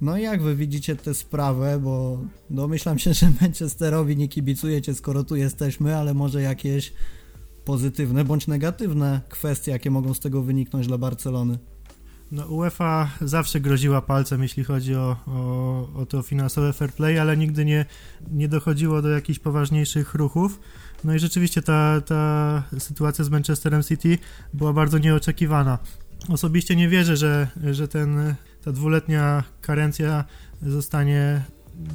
No 0.00 0.18
i 0.18 0.22
jak 0.22 0.42
wy 0.42 0.56
widzicie 0.56 0.96
tę 0.96 1.14
sprawę, 1.14 1.78
bo 1.78 2.18
domyślam 2.50 2.98
się, 2.98 3.14
że 3.18 3.32
Manchesterowi 3.40 4.16
nie 4.16 4.28
kibicujecie, 4.28 4.94
skoro 4.94 5.24
tu 5.24 5.36
jesteśmy, 5.36 5.96
ale 5.96 6.14
może 6.14 6.42
jakieś 6.42 6.92
pozytywne 7.64 8.24
bądź 8.24 8.46
negatywne 8.46 9.20
kwestie, 9.28 9.70
jakie 9.70 9.90
mogą 9.90 10.14
z 10.14 10.20
tego 10.20 10.42
wyniknąć 10.42 10.86
dla 10.86 10.98
Barcelony? 10.98 11.58
No, 12.32 12.46
UEFA 12.46 13.10
zawsze 13.20 13.60
groziła 13.60 14.02
palcem, 14.02 14.42
jeśli 14.42 14.64
chodzi 14.64 14.94
o, 14.94 15.16
o, 15.26 15.88
o 15.94 16.06
to 16.06 16.22
finansowe 16.22 16.72
fair 16.72 16.92
play, 16.92 17.18
ale 17.18 17.36
nigdy 17.36 17.64
nie, 17.64 17.86
nie 18.30 18.48
dochodziło 18.48 19.02
do 19.02 19.08
jakichś 19.08 19.38
poważniejszych 19.38 20.14
ruchów. 20.14 20.60
No 21.04 21.14
i 21.14 21.18
rzeczywiście 21.18 21.62
ta, 21.62 22.00
ta 22.00 22.62
sytuacja 22.78 23.24
z 23.24 23.30
Manchesterem 23.30 23.82
City 23.82 24.18
była 24.54 24.72
bardzo 24.72 24.98
nieoczekiwana. 24.98 25.78
Osobiście 26.28 26.76
nie 26.76 26.88
wierzę, 26.88 27.16
że, 27.16 27.48
że 27.70 27.88
ten, 27.88 28.34
ta 28.64 28.72
dwuletnia 28.72 29.44
karencja 29.60 30.24
zostanie. 30.62 31.42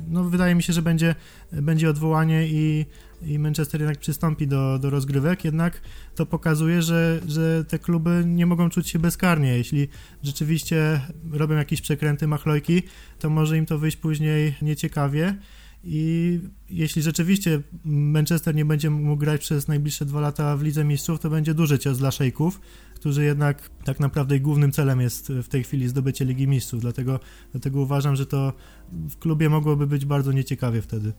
No, 0.10 0.24
wydaje 0.24 0.56
mi 0.56 0.64
się, 0.64 0.74
że 0.74 0.82
będzie, 0.82 1.16
będzie 1.52 1.90
odwołanie 1.90 2.48
i, 2.48 2.86
i 3.22 3.40
Manchester 3.40 3.82
jednak 3.82 3.98
przystąpi 3.98 4.48
do, 4.48 4.80
do 4.80 4.90
rozgrywek, 4.90 5.46
jednak 5.46 5.82
to 6.16 6.26
pokazuje, 6.26 6.82
że, 6.82 7.20
że 7.28 7.66
te 7.66 7.80
kluby 7.80 8.24
nie 8.26 8.46
mogą 8.46 8.70
czuć 8.70 8.90
się 8.90 9.00
bezkarnie. 9.00 9.58
Jeśli 9.58 9.88
rzeczywiście 10.24 11.02
robią 11.32 11.56
jakieś 11.56 11.82
przekręty, 11.82 12.28
machlojki, 12.28 12.84
to 13.20 13.30
może 13.30 13.58
im 13.58 13.66
to 13.66 13.80
wyjść 13.80 13.98
później 13.98 14.56
nieciekawie. 14.62 15.36
I 15.84 16.40
jeśli 16.70 17.02
rzeczywiście 17.02 17.62
Manchester 17.86 18.56
nie 18.56 18.66
będzie 18.66 18.90
mógł 18.90 19.18
grać 19.18 19.42
przez 19.42 19.68
najbliższe 19.68 20.06
dwa 20.06 20.22
lata 20.22 20.58
w 20.58 20.64
Lidze 20.64 20.84
Mistrzów, 20.84 21.20
to 21.20 21.30
będzie 21.30 21.54
duży 21.54 21.80
cios 21.80 21.98
dla 21.98 22.12
szejków, 22.12 22.62
którzy 22.96 23.24
jednak 23.24 23.70
tak 23.84 24.00
naprawdę 24.00 24.40
głównym 24.40 24.72
celem 24.72 25.02
jest 25.02 25.28
w 25.30 25.48
tej 25.48 25.64
chwili 25.64 25.88
zdobycie 25.88 26.26
Ligi 26.26 26.48
Mistrzów. 26.48 26.82
Dlatego, 26.82 27.20
dlatego 27.52 27.82
uważam, 27.82 28.16
że 28.16 28.26
to 28.26 28.54
w 28.92 29.18
klubie 29.18 29.50
mogłoby 29.50 29.88
być 29.88 30.06
bardzo 30.06 30.32
nieciekawie 30.32 30.82
wtedy. 30.82 31.14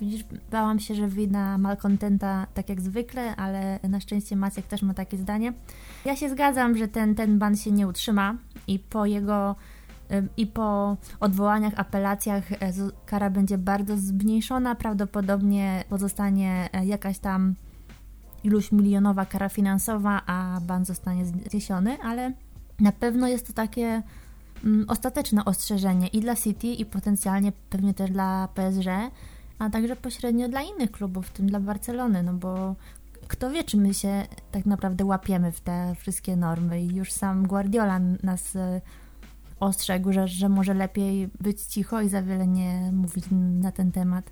Widzisz, 0.00 0.24
bałam 0.50 0.80
się, 0.80 0.94
że 0.94 1.08
wina 1.08 1.58
malkontenta 1.58 2.46
tak 2.54 2.68
jak 2.68 2.80
zwykle, 2.80 3.36
ale 3.36 3.80
na 3.88 4.00
szczęście 4.00 4.36
Maciek 4.36 4.66
też 4.66 4.82
ma 4.82 4.94
takie 4.94 5.16
zdanie. 5.16 5.52
Ja 6.04 6.16
się 6.16 6.30
zgadzam, 6.30 6.76
że 6.76 6.88
ten, 6.88 7.14
ten 7.14 7.38
ban 7.38 7.56
się 7.56 7.70
nie 7.70 7.88
utrzyma 7.88 8.38
i 8.66 8.78
po 8.78 9.06
jego 9.06 9.56
i 10.36 10.46
po 10.46 10.96
odwołaniach, 11.20 11.72
apelacjach 11.76 12.44
kara 13.06 13.30
będzie 13.30 13.58
bardzo 13.58 13.96
zmniejszona. 13.96 14.74
Prawdopodobnie 14.74 15.84
pozostanie 15.88 16.68
e, 16.72 16.86
jakaś 16.86 17.18
tam 17.18 17.54
iluś 18.44 18.72
milionowa 18.72 19.26
kara 19.26 19.48
finansowa, 19.48 20.22
a 20.26 20.60
ban 20.60 20.84
zostanie 20.84 21.24
zniesiony, 21.24 21.98
ale 22.02 22.32
na 22.80 22.92
pewno 22.92 23.28
jest 23.28 23.46
to 23.46 23.52
takie 23.52 24.02
mm, 24.64 24.84
ostateczne 24.88 25.44
ostrzeżenie 25.44 26.06
i 26.06 26.20
dla 26.20 26.36
City, 26.36 26.66
i 26.66 26.84
potencjalnie 26.84 27.52
pewnie 27.70 27.94
też 27.94 28.10
dla 28.10 28.48
PSG, 28.54 28.88
a 29.58 29.70
także 29.70 29.96
pośrednio 29.96 30.48
dla 30.48 30.62
innych 30.62 30.90
klubów, 30.90 31.26
w 31.26 31.30
tym 31.30 31.46
dla 31.46 31.60
Barcelony, 31.60 32.22
no 32.22 32.32
bo 32.32 32.74
kto 33.28 33.50
wie, 33.50 33.64
czy 33.64 33.76
my 33.76 33.94
się 33.94 34.26
tak 34.52 34.66
naprawdę 34.66 35.04
łapiemy 35.04 35.52
w 35.52 35.60
te 35.60 35.94
wszystkie 35.98 36.36
normy 36.36 36.82
i 36.82 36.94
już 36.94 37.12
sam 37.12 37.46
Guardiola 37.46 37.98
nas 37.98 38.56
e, 38.56 38.80
ostrzegł, 39.60 40.12
że, 40.12 40.28
że 40.28 40.48
może 40.48 40.74
lepiej 40.74 41.28
być 41.40 41.62
cicho 41.62 42.00
i 42.00 42.08
za 42.08 42.22
wiele 42.22 42.46
nie 42.46 42.92
mówić 42.92 43.24
na 43.60 43.72
ten 43.72 43.92
temat. 43.92 44.30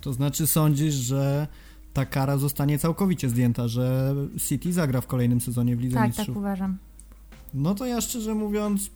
To 0.00 0.12
znaczy 0.12 0.46
sądzisz, 0.46 0.94
że 0.94 1.46
ta 1.92 2.06
kara 2.06 2.38
zostanie 2.38 2.78
całkowicie 2.78 3.28
zdjęta, 3.28 3.68
że 3.68 4.14
City 4.48 4.72
zagra 4.72 5.00
w 5.00 5.06
kolejnym 5.06 5.40
sezonie 5.40 5.76
w 5.76 5.80
Lidze 5.80 5.94
tak, 5.96 6.06
Mistrzów? 6.06 6.26
Tak, 6.26 6.34
tak 6.34 6.38
uważam. 6.38 6.78
No 7.54 7.74
to 7.74 7.86
ja 7.86 8.00
szczerze 8.00 8.34
mówiąc 8.34 8.90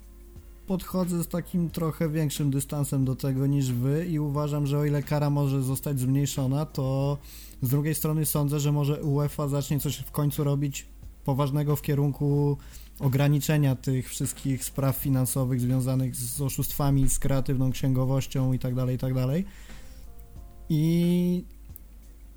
podchodzę 0.66 1.24
z 1.24 1.28
takim 1.28 1.70
trochę 1.70 2.08
większym 2.08 2.50
dystansem 2.50 3.04
do 3.04 3.16
tego 3.16 3.46
niż 3.46 3.72
wy 3.72 4.06
i 4.06 4.18
uważam, 4.18 4.66
że 4.66 4.78
o 4.78 4.84
ile 4.84 5.02
kara 5.02 5.30
może 5.30 5.62
zostać 5.62 6.00
zmniejszona, 6.00 6.66
to 6.66 7.18
z 7.62 7.68
drugiej 7.68 7.94
strony 7.94 8.26
sądzę, 8.26 8.60
że 8.60 8.72
może 8.72 9.02
UEFA 9.02 9.48
zacznie 9.48 9.80
coś 9.80 9.96
w 9.96 10.10
końcu 10.10 10.44
robić 10.44 10.86
poważnego 11.24 11.76
w 11.76 11.82
kierunku 11.82 12.56
ograniczenia 12.98 13.76
tych 13.76 14.08
wszystkich 14.08 14.64
spraw 14.64 14.96
finansowych 14.96 15.60
związanych 15.60 16.16
z 16.16 16.40
oszustwami, 16.40 17.10
z 17.10 17.18
kreatywną 17.18 17.70
księgowością 17.70 18.52
itd., 18.52 18.80
tak 18.80 18.90
itd. 18.90 19.26
Tak 19.26 19.52
I 20.68 21.44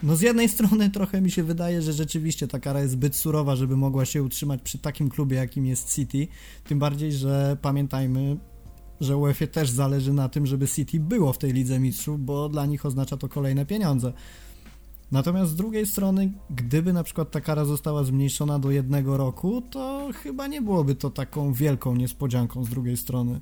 no 0.04 0.16
z 0.16 0.22
jednej 0.22 0.50
strony 0.56 0.90
trochę 0.90 1.22
mi 1.22 1.32
się 1.32 1.44
wydaje, 1.44 1.82
że 1.82 1.94
rzeczywiście 1.94 2.48
ta 2.48 2.60
kara 2.60 2.82
jest 2.82 2.94
zbyt 2.94 3.16
surowa, 3.16 3.56
żeby 3.56 3.78
mogła 3.78 4.06
się 4.06 4.24
utrzymać 4.24 4.62
przy 4.62 4.78
takim 4.78 5.10
klubie, 5.10 5.38
jakim 5.38 5.66
jest 5.66 5.96
City. 5.96 6.28
Tym 6.64 6.80
bardziej, 6.80 7.14
że 7.14 7.58
pamiętajmy, 7.62 8.38
że 9.02 9.18
UEFA 9.18 9.48
też 9.48 9.70
zależy 9.70 10.14
na 10.14 10.30
tym, 10.30 10.46
żeby 10.46 10.68
City 10.68 11.00
było 11.00 11.34
w 11.34 11.38
tej 11.38 11.54
Lidze 11.54 11.80
Mistrzów, 11.80 12.26
bo 12.26 12.50
dla 12.50 12.66
nich 12.66 12.86
oznacza 12.86 13.18
to 13.18 13.30
kolejne 13.30 13.66
pieniądze. 13.66 14.14
Natomiast 15.12 15.52
z 15.52 15.56
drugiej 15.56 15.86
strony, 15.86 16.32
gdyby 16.50 16.94
na 16.94 17.04
przykład 17.04 17.32
ta 17.32 17.42
kara 17.42 17.66
została 17.66 18.04
zmniejszona 18.04 18.60
do 18.60 18.72
jednego 18.72 19.18
roku, 19.18 19.62
to 19.62 20.10
chyba 20.14 20.48
nie 20.48 20.62
byłoby 20.62 20.96
to 20.96 21.10
taką 21.10 21.54
wielką 21.54 21.96
niespodzianką 21.96 22.64
z 22.64 22.70
drugiej 22.70 22.98
strony. 22.98 23.42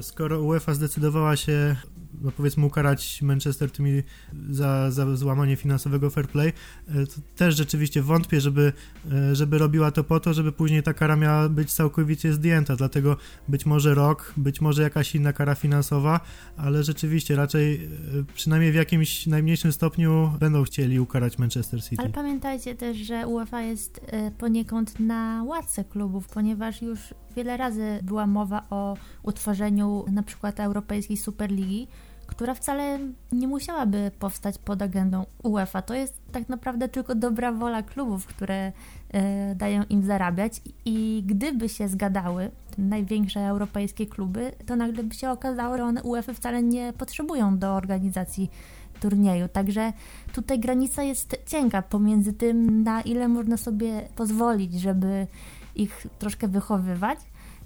Skoro 0.00 0.42
UEFA 0.42 0.74
zdecydowała 0.74 1.36
się 1.36 1.76
no 2.20 2.30
powiedzmy 2.30 2.66
ukarać 2.66 3.22
Manchester 3.22 3.70
tymi 3.70 4.02
za, 4.50 4.90
za 4.90 5.16
złamanie 5.16 5.56
finansowego 5.56 6.10
fair 6.10 6.28
play, 6.28 6.48
e, 6.88 7.06
to 7.06 7.14
też 7.36 7.56
rzeczywiście 7.56 8.02
wątpię, 8.02 8.40
żeby, 8.40 8.72
e, 9.12 9.34
żeby 9.34 9.58
robiła 9.58 9.90
to 9.90 10.04
po 10.04 10.20
to, 10.20 10.34
żeby 10.34 10.52
później 10.52 10.82
ta 10.82 10.94
kara 10.94 11.16
miała 11.16 11.48
być 11.48 11.72
całkowicie 11.72 12.32
zdjęta, 12.32 12.76
dlatego 12.76 13.16
być 13.48 13.66
może 13.66 13.94
rok, 13.94 14.32
być 14.36 14.60
może 14.60 14.82
jakaś 14.82 15.14
inna 15.14 15.32
kara 15.32 15.54
finansowa, 15.54 16.20
ale 16.56 16.82
rzeczywiście 16.82 17.36
raczej 17.36 17.84
e, 17.84 17.88
przynajmniej 18.34 18.72
w 18.72 18.74
jakimś 18.74 19.26
najmniejszym 19.26 19.72
stopniu 19.72 20.32
będą 20.40 20.64
chcieli 20.64 21.00
ukarać 21.00 21.38
Manchester 21.38 21.82
City. 21.82 22.02
Ale 22.02 22.10
pamiętajcie 22.10 22.74
też, 22.74 22.96
że 22.96 23.26
UEFA 23.26 23.62
jest 23.62 24.00
poniekąd 24.38 25.00
na 25.00 25.44
łatce 25.46 25.84
klubów, 25.84 26.28
ponieważ 26.28 26.82
już 26.82 26.98
wiele 27.36 27.56
razy 27.56 27.98
była 28.02 28.26
mowa 28.26 28.66
o 28.70 28.96
utworzeniu 29.22 29.79
na 30.12 30.22
przykład 30.22 30.60
Europejskiej 30.60 31.16
Superligi, 31.16 31.88
która 32.30 32.54
wcale 32.54 32.98
nie 33.32 33.48
musiałaby 33.48 34.10
powstać 34.18 34.58
pod 34.58 34.82
agendą 34.82 35.26
UEFA. 35.42 35.82
To 35.82 35.94
jest 35.94 36.14
tak 36.32 36.48
naprawdę 36.48 36.88
tylko 36.88 37.14
dobra 37.14 37.52
wola 37.52 37.82
klubów, 37.82 38.26
które 38.26 38.72
e, 39.10 39.54
dają 39.54 39.82
im 39.88 40.02
zarabiać 40.02 40.60
i 40.84 41.22
gdyby 41.26 41.68
się 41.68 41.88
zgadały 41.88 42.50
największe 42.78 43.40
europejskie 43.40 44.06
kluby, 44.06 44.52
to 44.66 44.76
nagle 44.76 45.02
by 45.02 45.14
się 45.14 45.30
okazało, 45.30 45.76
że 45.76 45.84
one 45.84 46.02
UEFA 46.02 46.32
wcale 46.32 46.62
nie 46.62 46.92
potrzebują 46.92 47.58
do 47.58 47.74
organizacji 47.74 48.50
turnieju. 49.00 49.48
Także 49.48 49.92
tutaj 50.32 50.60
granica 50.60 51.02
jest 51.02 51.36
cienka 51.46 51.82
pomiędzy 51.82 52.32
tym, 52.32 52.82
na 52.82 53.00
ile 53.00 53.28
można 53.28 53.56
sobie 53.56 54.08
pozwolić, 54.16 54.80
żeby 54.80 55.26
ich 55.76 56.06
troszkę 56.18 56.48
wychowywać, 56.48 57.18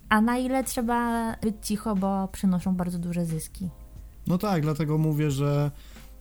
a 0.09 0.21
na 0.21 0.39
ile 0.39 0.65
trzeba 0.65 1.33
być 1.43 1.55
cicho, 1.63 1.97
bo 1.97 2.29
przynoszą 2.29 2.77
bardzo 2.77 2.99
duże 2.99 3.27
zyski. 3.27 3.69
No 4.27 4.39
tak, 4.39 4.63
dlatego 4.63 4.99
mówię, 4.99 5.31
że 5.31 5.71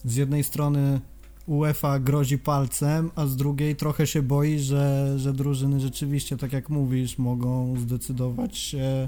z 0.06 0.16
jednej 0.16 0.44
strony 0.44 1.02
UEFA 1.48 2.00
grozi 2.00 2.38
palcem, 2.38 3.12
a 3.16 3.26
z 3.26 3.36
drugiej 3.36 3.76
trochę 3.76 4.08
się 4.08 4.22
boi, 4.22 4.60
że, 4.60 5.14
że 5.20 5.34
drużyny 5.34 5.80
rzeczywiście, 5.80 6.38
tak 6.38 6.54
jak 6.54 6.70
mówisz, 6.70 7.18
mogą 7.18 7.80
zdecydować 7.80 8.58
się 8.58 9.08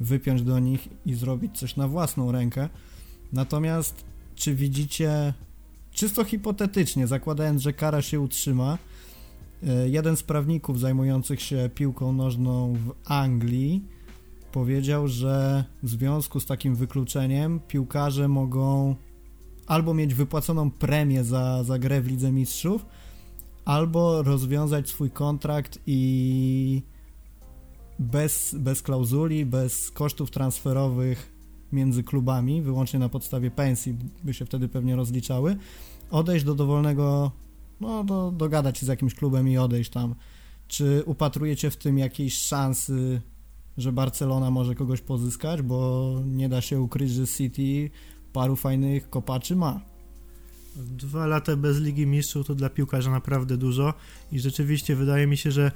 wypiąć 0.00 0.42
do 0.42 0.58
nich 0.58 0.88
i 1.06 1.14
zrobić 1.14 1.58
coś 1.58 1.76
na 1.76 1.88
własną 1.88 2.32
rękę. 2.32 2.68
Natomiast 3.32 4.04
czy 4.34 4.54
widzicie, 4.54 5.34
czysto 5.90 6.24
hipotetycznie, 6.24 7.06
zakładając, 7.06 7.62
że 7.62 7.72
kara 7.72 8.02
się 8.02 8.20
utrzyma, 8.20 8.78
e, 9.66 9.88
jeden 9.88 10.16
z 10.16 10.22
prawników 10.22 10.80
zajmujących 10.80 11.42
się 11.42 11.70
piłką 11.74 12.12
nożną 12.12 12.74
w 12.74 13.10
Anglii 13.12 13.95
powiedział, 14.52 15.08
że 15.08 15.64
w 15.82 15.88
związku 15.88 16.40
z 16.40 16.46
takim 16.46 16.74
wykluczeniem 16.74 17.60
piłkarze 17.60 18.28
mogą 18.28 18.96
albo 19.66 19.94
mieć 19.94 20.14
wypłaconą 20.14 20.70
premię 20.70 21.24
za, 21.24 21.64
za 21.64 21.78
grę 21.78 22.00
w 22.00 22.06
Lidze 22.06 22.32
Mistrzów, 22.32 22.86
albo 23.64 24.22
rozwiązać 24.22 24.88
swój 24.88 25.10
kontrakt 25.10 25.78
i 25.86 26.82
bez, 27.98 28.54
bez 28.58 28.82
klauzuli, 28.82 29.46
bez 29.46 29.90
kosztów 29.90 30.30
transferowych 30.30 31.32
między 31.72 32.02
klubami, 32.02 32.62
wyłącznie 32.62 32.98
na 32.98 33.08
podstawie 33.08 33.50
pensji 33.50 33.96
by 34.24 34.34
się 34.34 34.46
wtedy 34.46 34.68
pewnie 34.68 34.96
rozliczały, 34.96 35.56
odejść 36.10 36.44
do 36.44 36.54
dowolnego, 36.54 37.32
no 37.80 38.04
do, 38.04 38.30
dogadać 38.30 38.78
się 38.78 38.86
z 38.86 38.88
jakimś 38.88 39.14
klubem 39.14 39.48
i 39.48 39.58
odejść 39.58 39.90
tam. 39.90 40.14
Czy 40.68 41.02
upatrujecie 41.06 41.70
w 41.70 41.76
tym 41.76 41.98
jakiejś 41.98 42.38
szansy 42.38 43.20
że 43.78 43.92
Barcelona 43.92 44.50
może 44.50 44.74
kogoś 44.74 45.00
pozyskać, 45.00 45.62
bo 45.62 46.12
nie 46.26 46.48
da 46.48 46.60
się 46.60 46.80
ukryć, 46.80 47.10
że 47.10 47.26
City 47.26 47.90
paru 48.32 48.56
fajnych 48.56 49.10
kopaczy 49.10 49.56
ma. 49.56 49.80
Dwa 50.76 51.26
lata 51.26 51.56
bez 51.56 51.78
Ligi 51.78 52.06
Mistrzów 52.06 52.46
to 52.46 52.54
dla 52.54 52.70
piłkarza 52.70 53.10
naprawdę 53.10 53.56
dużo 53.56 53.94
i 54.32 54.40
rzeczywiście 54.40 54.96
wydaje 54.96 55.26
mi 55.26 55.36
się, 55.36 55.50
że 55.50 55.72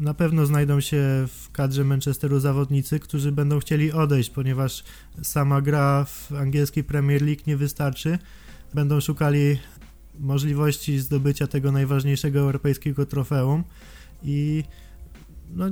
na 0.00 0.14
pewno 0.14 0.46
znajdą 0.46 0.80
się 0.80 1.26
w 1.28 1.50
kadrze 1.52 1.84
Manchesteru 1.84 2.40
zawodnicy, 2.40 3.00
którzy 3.00 3.32
będą 3.32 3.58
chcieli 3.58 3.92
odejść, 3.92 4.30
ponieważ 4.30 4.84
sama 5.22 5.60
gra 5.60 6.04
w 6.04 6.32
angielskiej 6.32 6.84
Premier 6.84 7.22
League 7.22 7.42
nie 7.46 7.56
wystarczy. 7.56 8.18
Będą 8.74 9.00
szukali 9.00 9.58
możliwości 10.20 10.98
zdobycia 10.98 11.46
tego 11.46 11.72
najważniejszego 11.72 12.38
europejskiego 12.38 13.06
trofeum 13.06 13.64
i 14.22 14.64
no, 15.50 15.70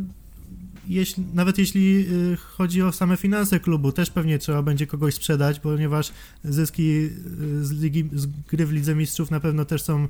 jeśli, 0.88 1.24
nawet 1.34 1.58
jeśli 1.58 2.06
y, 2.32 2.36
chodzi 2.36 2.82
o 2.82 2.92
same 2.92 3.16
finanse 3.16 3.60
klubu, 3.60 3.92
też 3.92 4.10
pewnie 4.10 4.38
trzeba 4.38 4.62
będzie 4.62 4.86
kogoś 4.86 5.14
sprzedać, 5.14 5.60
ponieważ 5.60 6.12
zyski 6.44 6.82
y, 6.82 7.64
z, 7.64 7.72
ligi, 7.72 8.08
z 8.12 8.26
gry 8.26 8.66
w 8.66 8.72
Lidze 8.72 8.94
Mistrzów 8.94 9.30
na 9.30 9.40
pewno 9.40 9.64
też 9.64 9.82
są 9.82 10.04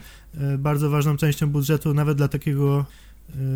y, 0.54 0.58
bardzo 0.58 0.90
ważną 0.90 1.16
częścią 1.16 1.46
budżetu, 1.46 1.94
nawet 1.94 2.16
dla 2.18 2.28
takiego 2.28 2.86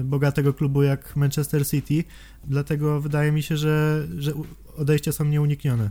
bogatego 0.05 0.55
klubu 0.55 0.83
jak 0.83 1.16
Manchester 1.16 1.66
City. 1.68 2.05
Dlatego 2.44 3.00
wydaje 3.00 3.33
mi 3.33 3.42
się, 3.42 3.57
że, 3.57 4.07
że 4.18 4.33
odejścia 4.77 5.12
są 5.12 5.24
nieuniknione. 5.24 5.90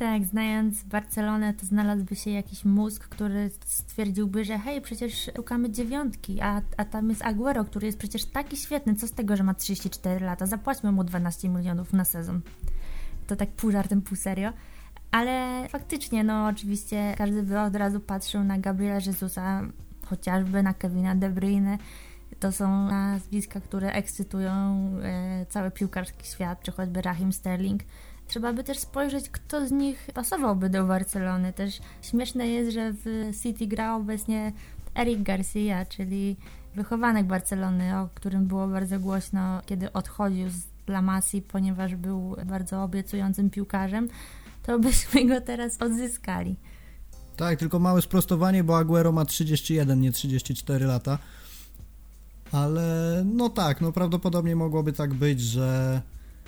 Tak, 0.00 0.24
znając 0.24 0.82
Barcelonę, 0.82 1.54
to 1.54 1.66
znalazłby 1.66 2.16
się 2.16 2.30
jakiś 2.30 2.64
mózg, 2.64 3.08
który 3.08 3.50
stwierdziłby, 3.66 4.44
że 4.44 4.58
hej, 4.58 4.80
przecież 4.80 5.30
szukamy 5.36 5.70
dziewiątki, 5.70 6.40
a, 6.40 6.62
a 6.76 6.84
tam 6.84 7.08
jest 7.08 7.22
Aguero, 7.22 7.64
który 7.64 7.86
jest 7.86 7.98
przecież 7.98 8.24
taki 8.24 8.56
świetny, 8.56 8.94
co 8.94 9.08
z 9.08 9.12
tego, 9.12 9.36
że 9.36 9.42
ma 9.42 9.54
34 9.54 10.24
lata, 10.24 10.46
zapłaćmy 10.46 10.92
mu 10.92 11.04
12 11.04 11.48
milionów 11.48 11.92
na 11.92 12.04
sezon. 12.04 12.40
To 13.26 13.36
tak 13.36 13.48
pół 13.50 13.70
żartem, 13.70 14.02
pół 14.02 14.16
serio. 14.16 14.52
Ale 15.10 15.66
faktycznie, 15.68 16.24
no 16.24 16.46
oczywiście 16.46 17.14
każdy 17.18 17.42
by 17.42 17.60
od 17.60 17.76
razu 17.76 18.00
patrzył 18.00 18.44
na 18.44 18.58
Gabriela 18.58 19.00
Jezusa, 19.06 19.62
chociażby 20.06 20.62
na 20.62 20.74
Kevina 20.74 21.14
De 21.14 21.30
Bruyne. 21.30 21.78
To 22.40 22.52
są 22.52 22.86
nazwiska, 22.86 23.60
które 23.60 23.92
ekscytują 23.92 24.90
e, 25.02 25.46
cały 25.48 25.70
piłkarski 25.70 26.26
świat, 26.26 26.62
czy 26.62 26.72
choćby 26.72 27.02
Rahim 27.02 27.32
Sterling. 27.32 27.82
Trzeba 28.30 28.52
by 28.52 28.64
też 28.64 28.78
spojrzeć, 28.78 29.30
kto 29.30 29.68
z 29.68 29.70
nich 29.70 30.08
pasowałby 30.14 30.70
do 30.70 30.84
Barcelony. 30.84 31.52
Też 31.52 31.78
śmieszne 32.02 32.48
jest, 32.48 32.72
że 32.72 32.92
w 32.92 33.30
City 33.42 33.66
gra 33.66 33.96
obecnie 33.96 34.52
Eric 34.94 35.22
Garcia, 35.22 35.86
czyli 35.86 36.36
wychowanek 36.74 37.26
Barcelony, 37.26 37.98
o 37.98 38.08
którym 38.14 38.46
było 38.46 38.68
bardzo 38.68 39.00
głośno, 39.00 39.60
kiedy 39.66 39.92
odchodził 39.92 40.48
z 40.48 40.62
La 40.88 41.02
Masi, 41.02 41.42
ponieważ 41.42 41.96
był 41.96 42.36
bardzo 42.46 42.82
obiecującym 42.82 43.50
piłkarzem, 43.50 44.08
to 44.62 44.78
byśmy 44.78 45.26
go 45.26 45.40
teraz 45.40 45.82
odzyskali. 45.82 46.56
Tak, 47.36 47.58
tylko 47.58 47.78
małe 47.78 48.02
sprostowanie, 48.02 48.64
bo 48.64 48.78
Aguero 48.78 49.12
ma 49.12 49.24
31, 49.24 50.00
nie 50.00 50.12
34 50.12 50.86
lata. 50.86 51.18
Ale 52.52 53.22
no 53.26 53.48
tak, 53.48 53.80
no 53.80 53.92
prawdopodobnie 53.92 54.56
mogłoby 54.56 54.92
tak 54.92 55.14
być, 55.14 55.40
że 55.40 56.02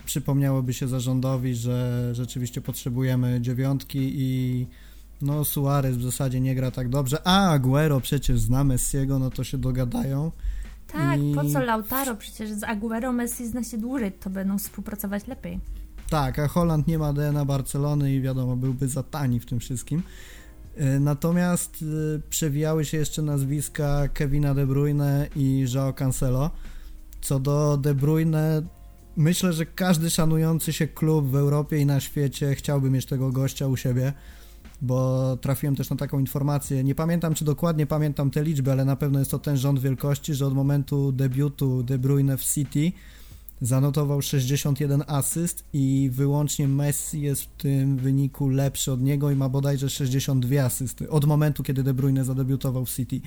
przypomniałoby 0.05 0.73
się 0.73 0.89
zarządowi, 0.89 1.55
że 1.55 2.09
rzeczywiście 2.15 2.61
potrzebujemy 2.61 3.41
dziewiątki 3.41 4.13
i 4.15 4.67
no 5.23 5.45
Suarez 5.45 5.97
w 5.97 6.03
zasadzie 6.03 6.41
nie 6.41 6.55
gra 6.55 6.71
tak 6.71 6.89
dobrze, 6.89 7.19
a 7.25 7.51
Aguero 7.51 8.01
przecież 8.01 8.41
zna 8.41 8.65
Messiego, 8.65 9.19
no 9.19 9.31
to 9.31 9.45
się 9.45 9.59
dogadają. 9.59 10.33
Tak, 10.93 11.21
I... 11.21 11.35
po 11.35 11.45
co 11.45 11.61
Lautaro? 11.61 12.17
Przecież 12.17 12.51
z 12.51 12.65
Aguero 12.65 13.13
Messi 13.13 13.47
zna 13.47 13.65
się 13.65 13.79
dłużej, 13.79 14.13
to 14.13 14.31
będą 14.31 14.59
współpracować 14.59 15.27
lepiej. 15.27 15.61
Tak, 16.11 16.39
a 16.39 16.49
Holland 16.49 16.87
nie 16.87 16.99
ma 16.99 17.13
DNA 17.13 17.45
Barcelony 17.45 18.15
i 18.15 18.21
wiadomo, 18.21 18.57
byłby 18.57 18.89
za 18.89 19.03
tani 19.03 19.41
w 19.41 19.47
tym 19.47 19.61
wszystkim. 19.61 20.03
E, 20.77 21.01
natomiast 21.01 21.85
e, 22.17 22.21
przewijały 22.31 22.85
się 22.85 22.97
jeszcze 22.97 23.23
nazwiska 23.23 24.09
Kevina 24.09 24.55
De 24.55 24.67
Bruyne 24.67 25.29
i 25.37 25.65
João 25.67 25.95
Cancelo. 25.95 26.51
Co 27.21 27.41
do 27.41 27.77
De 27.77 27.95
Bruyne, 27.95 28.63
myślę, 29.17 29.53
że 29.53 29.67
każdy 29.67 30.11
szanujący 30.11 30.73
się 30.73 30.89
klub 30.89 31.27
w 31.27 31.35
Europie 31.35 31.79
i 31.79 31.87
na 31.87 32.01
świecie 32.01 32.55
chciałby 32.55 32.91
mieć 32.91 33.07
tego 33.07 33.31
gościa 33.31 33.67
u 33.67 33.77
siebie, 33.77 34.13
bo 34.83 35.37
trafiłem 35.37 35.77
też 35.77 35.91
na 35.91 35.97
taką 35.97 36.19
informację. 36.19 36.85
Nie 36.85 36.95
pamiętam, 36.95 37.35
czy 37.35 37.45
dokładnie 37.45 37.87
pamiętam 37.87 38.31
te 38.31 38.43
liczby, 38.43 38.73
ale 38.73 38.85
na 38.85 38.97
pewno 38.97 39.19
jest 39.19 39.31
to 39.31 39.39
ten 39.39 39.57
rząd 39.57 39.81
wielkości, 39.81 40.35
że 40.35 40.47
od 40.47 40.55
momentu 40.55 41.13
debiutu 41.13 41.83
De 41.83 41.99
Bruyne 41.99 42.37
w 42.37 42.45
City 42.45 42.93
zanotował 43.61 44.23
61 44.23 45.03
asyst 45.07 45.65
i 45.73 46.11
wyłącznie 46.13 46.69
Messi 46.69 47.21
jest 47.21 47.43
w 47.43 47.47
tym 47.47 47.97
wyniku 47.97 48.49
lepszy 48.49 48.93
od 48.93 49.01
niego 49.01 49.31
i 49.31 49.37
ma 49.37 49.49
bodajże 49.49 49.91
62 49.91 50.63
asysty 50.63 51.11
od 51.11 51.25
momentu, 51.25 51.63
kiedy 51.63 51.83
De 51.83 51.95
Bruyne 51.95 52.25
zadebiutował 52.25 52.87
w 52.87 52.91
City. 52.91 53.21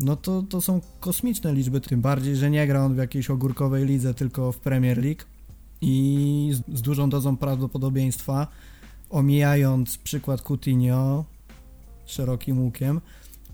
No 0.00 0.16
to, 0.16 0.42
to 0.42 0.60
są 0.60 0.80
kosmiczne 1.00 1.54
liczby, 1.54 1.80
tym 1.80 2.00
bardziej, 2.00 2.36
że 2.36 2.50
nie 2.50 2.66
gra 2.66 2.84
on 2.84 2.94
w 2.94 2.98
jakiejś 2.98 3.30
ogórkowej 3.30 3.86
lidze, 3.86 4.14
tylko 4.14 4.52
w 4.52 4.58
Premier 4.58 4.98
League 4.98 5.22
i 5.80 6.50
z, 6.52 6.78
z 6.78 6.82
dużą 6.82 7.10
dozą 7.10 7.36
prawdopodobieństwa, 7.36 8.46
omijając 9.10 9.98
przykład 9.98 10.42
Coutinho 10.42 11.24
szerokim 12.06 12.62
łukiem, 12.62 13.00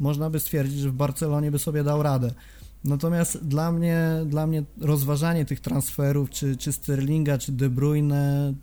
można 0.00 0.30
by 0.30 0.40
stwierdzić, 0.40 0.78
że 0.78 0.90
w 0.90 0.94
Barcelonie 0.94 1.50
by 1.50 1.58
sobie 1.58 1.84
dał 1.84 2.02
radę. 2.02 2.30
Natomiast 2.84 3.44
dla 3.44 3.72
mnie, 3.72 4.00
dla 4.26 4.46
mnie 4.46 4.62
rozważanie 4.80 5.44
tych 5.44 5.60
transferów, 5.60 6.30
czy, 6.30 6.56
czy 6.56 6.72
Sterlinga, 6.72 7.38
czy 7.38 7.52
De 7.52 7.70
Bruyne, 7.70 8.54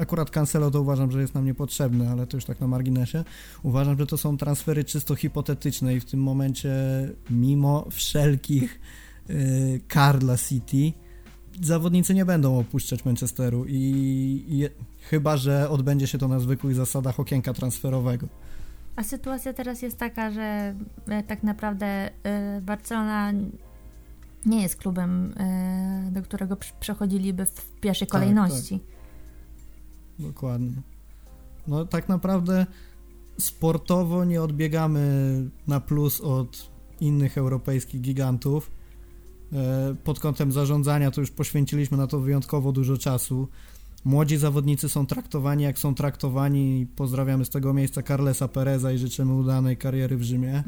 akurat 0.00 0.30
Cancelo 0.30 0.70
to 0.70 0.80
uważam, 0.80 1.10
że 1.10 1.20
jest 1.20 1.34
nam 1.34 1.44
niepotrzebny, 1.44 2.10
ale 2.10 2.26
to 2.26 2.36
już 2.36 2.44
tak 2.44 2.60
na 2.60 2.66
marginesie. 2.66 3.24
Uważam, 3.62 3.98
że 3.98 4.06
to 4.06 4.18
są 4.18 4.36
transfery 4.36 4.84
czysto 4.84 5.14
hipotetyczne 5.14 5.94
i 5.94 6.00
w 6.00 6.04
tym 6.04 6.22
momencie, 6.22 6.72
mimo 7.30 7.86
wszelkich 7.90 8.80
yy, 9.28 9.80
kar 9.88 10.18
dla 10.18 10.38
City, 10.38 10.92
zawodnicy 11.62 12.14
nie 12.14 12.24
będą 12.24 12.58
opuszczać 12.58 13.04
Manchesteru 13.04 13.64
i, 13.68 14.44
i 14.48 14.68
chyba, 15.08 15.36
że 15.36 15.70
odbędzie 15.70 16.06
się 16.06 16.18
to 16.18 16.28
na 16.28 16.40
zwykłych 16.40 16.74
zasadach 16.74 17.20
okienka 17.20 17.52
transferowego. 17.52 18.26
A 18.96 19.02
sytuacja 19.02 19.52
teraz 19.52 19.82
jest 19.82 19.98
taka, 19.98 20.30
że 20.30 20.74
e, 21.08 21.22
tak 21.22 21.42
naprawdę 21.42 21.86
e, 21.86 22.60
Barcelona 22.60 23.32
nie 24.46 24.62
jest 24.62 24.76
klubem, 24.76 25.34
e, 25.36 26.10
do 26.12 26.22
którego 26.22 26.56
przechodziliby 26.80 27.46
w 27.46 27.80
pierwszej 27.80 28.08
tak, 28.08 28.20
kolejności. 28.20 28.78
Tak. 28.78 28.99
Dokładnie. 30.20 30.72
No 31.68 31.84
tak 31.84 32.08
naprawdę 32.08 32.66
sportowo 33.38 34.24
nie 34.24 34.42
odbiegamy 34.42 35.00
na 35.66 35.80
plus 35.80 36.20
od 36.20 36.70
innych 37.00 37.38
europejskich 37.38 38.00
gigantów. 38.00 38.70
Pod 40.04 40.20
kątem 40.20 40.52
zarządzania 40.52 41.10
to 41.10 41.20
już 41.20 41.30
poświęciliśmy 41.30 41.96
na 41.96 42.06
to 42.06 42.20
wyjątkowo 42.20 42.72
dużo 42.72 42.98
czasu. 42.98 43.48
Młodzi 44.04 44.36
zawodnicy 44.36 44.88
są 44.88 45.06
traktowani 45.06 45.64
jak 45.64 45.78
są 45.78 45.94
traktowani. 45.94 46.86
Pozdrawiamy 46.96 47.44
z 47.44 47.50
tego 47.50 47.74
miejsca 47.74 48.02
Carlesa 48.02 48.48
Pereza 48.48 48.92
i 48.92 48.98
życzymy 48.98 49.34
udanej 49.34 49.76
kariery 49.76 50.16
w 50.16 50.22
Rzymie. 50.22 50.64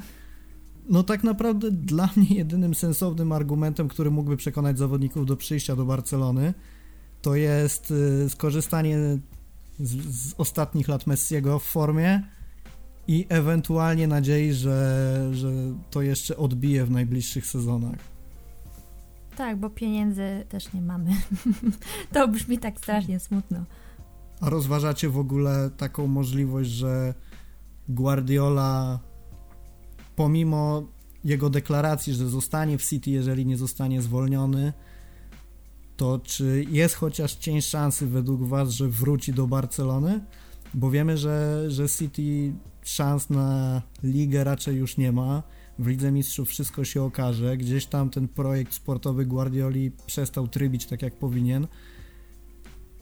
No 0.88 1.03
tak 1.03 1.25
naprawdę 1.25 1.71
dla 1.71 2.09
mnie 2.17 2.37
jedynym 2.37 2.75
sensownym 2.75 3.33
argumentem, 3.33 3.88
który 3.88 4.11
mógłby 4.11 4.37
przekonać 4.37 4.79
zawodników 4.79 5.27
do 5.27 5.37
przyjścia 5.37 5.77
do 5.77 5.85
Barcelony, 5.85 6.55
to 7.23 7.35
jest 7.35 7.91
y, 7.91 8.31
skorzystanie 8.31 8.99
z, 9.83 10.31
z 10.31 10.35
ostatnich 10.38 10.88
lat 10.88 11.07
Messiego 11.07 11.59
w 11.59 11.64
formie 11.64 12.23
i 13.09 13.27
ewentualnie 13.29 14.07
nadziei, 14.07 14.53
że, 14.53 15.29
że 15.33 15.53
to 15.90 16.03
jeszcze 16.03 16.37
odbije 16.37 16.85
w 16.85 16.90
najbliższych 16.90 17.47
sezonach. 17.47 17.99
Tak, 19.37 19.57
bo 19.57 19.71
pieniędzy 19.71 20.47
też 20.49 20.73
nie 20.73 20.83
mamy. 20.83 21.11
to 22.12 22.29
brzmi 22.29 22.59
tak 22.59 22.79
strasznie 22.79 23.21
smutno. 23.21 23.64
A 24.40 24.51
rozważacie 24.51 25.09
w 25.09 25.18
ogóle 25.18 25.71
taką 25.77 26.07
możliwość, 26.07 26.71
że 26.71 27.14
Guardiola 27.88 28.99
pomimo 30.16 30.83
jego 31.25 31.51
deklaracji, 31.51 32.14
że 32.14 32.29
zostanie 32.29 32.79
w 32.79 32.85
City, 32.85 33.11
jeżeli 33.11 33.47
nie 33.47 33.57
zostanie 33.57 34.03
zwolniony, 34.03 34.73
to 35.96 36.20
czy 36.24 36.64
jest 36.70 36.94
chociaż 36.94 37.35
cień 37.35 37.61
szansy 37.61 38.07
według 38.07 38.42
Was, 38.42 38.70
że 38.70 38.88
wróci 38.88 39.33
do 39.33 39.46
Barcelony? 39.46 40.20
Bo 40.74 40.90
wiemy, 40.90 41.18
że, 41.18 41.64
że 41.70 41.88
City 41.88 42.52
szans 42.83 43.31
na 43.31 43.83
ligę 44.02 44.44
raczej 44.44 44.76
już 44.76 44.96
nie 44.96 45.12
ma 45.12 45.42
w 45.78 45.87
Lidze 45.87 46.12
Mistrzów 46.12 46.48
wszystko 46.48 46.85
się 46.85 47.02
okaże. 47.02 47.57
Gdzieś 47.57 47.87
tam 47.87 48.11
ten 48.11 48.28
projekt 48.28 48.74
sportowy 48.74 49.26
Guardioli 49.26 49.90
przestał 50.07 50.48
trybić 50.48 50.87
tak 50.87 51.02
jak 51.02 51.16
powinien. 51.16 51.66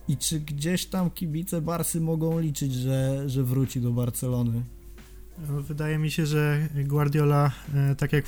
I 0.07 0.17
czy 0.17 0.39
gdzieś 0.39 0.85
tam 0.85 1.11
kibice 1.11 1.61
Barsy 1.61 2.01
mogą 2.01 2.39
liczyć, 2.39 2.73
że, 2.73 3.29
że 3.29 3.43
wróci 3.43 3.81
do 3.81 3.91
Barcelony? 3.91 4.63
Wydaje 5.37 5.97
mi 5.97 6.11
się, 6.11 6.25
że 6.25 6.67
Guardiola, 6.75 7.51
e, 7.75 7.95
tak 7.95 8.13
jak 8.13 8.25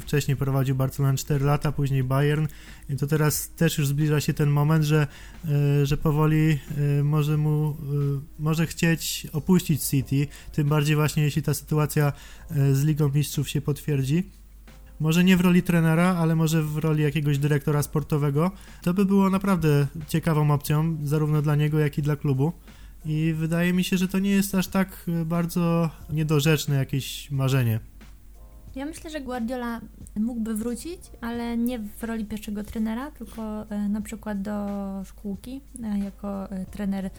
wcześniej 0.00 0.36
prowadził 0.36 0.74
Barcelonę 0.74 1.16
4 1.16 1.44
lata, 1.44 1.72
później 1.72 2.04
Bayern, 2.04 2.46
to 2.98 3.06
teraz 3.06 3.48
też 3.48 3.78
już 3.78 3.88
zbliża 3.88 4.20
się 4.20 4.34
ten 4.34 4.50
moment, 4.50 4.84
że, 4.84 5.06
e, 5.44 5.86
że 5.86 5.96
powoli 5.96 6.58
e, 7.00 7.02
może 7.02 7.36
mu, 7.36 7.76
może 8.38 8.66
chcieć 8.66 9.26
opuścić 9.32 9.82
City, 9.82 10.26
tym 10.52 10.68
bardziej 10.68 10.96
właśnie 10.96 11.22
jeśli 11.22 11.42
ta 11.42 11.54
sytuacja 11.54 12.12
z 12.72 12.84
Ligą 12.84 13.08
Mistrzów 13.08 13.48
się 13.48 13.60
potwierdzi. 13.60 14.30
Może 15.00 15.24
nie 15.24 15.36
w 15.36 15.40
roli 15.40 15.62
trenera, 15.62 16.16
ale 16.16 16.36
może 16.36 16.62
w 16.62 16.76
roli 16.76 17.02
jakiegoś 17.02 17.38
dyrektora 17.38 17.82
sportowego. 17.82 18.50
To 18.82 18.94
by 18.94 19.04
było 19.04 19.30
naprawdę 19.30 19.86
ciekawą 20.08 20.50
opcją, 20.50 20.96
zarówno 21.04 21.42
dla 21.42 21.56
niego, 21.56 21.78
jak 21.78 21.98
i 21.98 22.02
dla 22.02 22.16
klubu. 22.16 22.52
I 23.06 23.34
wydaje 23.36 23.72
mi 23.72 23.84
się, 23.84 23.96
że 23.96 24.08
to 24.08 24.18
nie 24.18 24.30
jest 24.30 24.54
aż 24.54 24.68
tak 24.68 24.88
e, 25.08 25.24
bardzo 25.24 25.90
niedorzeczne 26.10 26.76
jakieś 26.76 27.30
marzenie. 27.30 27.80
Ja 28.74 28.86
myślę, 28.86 29.10
że 29.10 29.20
Guardiola 29.20 29.80
mógłby 30.16 30.54
wrócić, 30.54 31.00
ale 31.20 31.56
nie 31.56 31.78
w 31.78 32.02
roli 32.02 32.24
pierwszego 32.24 32.64
trenera, 32.64 33.10
tylko 33.10 33.70
e, 33.70 33.88
na 33.88 34.00
przykład 34.00 34.42
do 34.42 34.66
szkółki 35.04 35.60
e, 35.82 35.98
jako 35.98 36.48
trener 36.70 37.10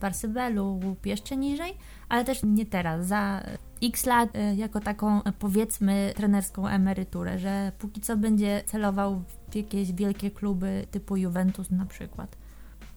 Barcelony 0.00 0.50
lub 0.50 1.06
jeszcze 1.06 1.36
niżej, 1.36 1.74
ale 2.08 2.24
też 2.24 2.40
nie 2.42 2.66
teraz, 2.66 3.06
za 3.06 3.42
x 3.82 4.06
lat 4.06 4.30
jako 4.56 4.80
taką 4.80 5.20
powiedzmy 5.38 6.12
trenerską 6.16 6.68
emeryturę, 6.68 7.38
że 7.38 7.72
póki 7.78 8.00
co 8.00 8.16
będzie 8.16 8.62
celował 8.66 9.22
w 9.50 9.54
jakieś 9.56 9.92
wielkie 9.92 10.30
kluby 10.30 10.86
typu 10.90 11.16
Juventus 11.16 11.70
na 11.70 11.86
przykład. 11.86 12.36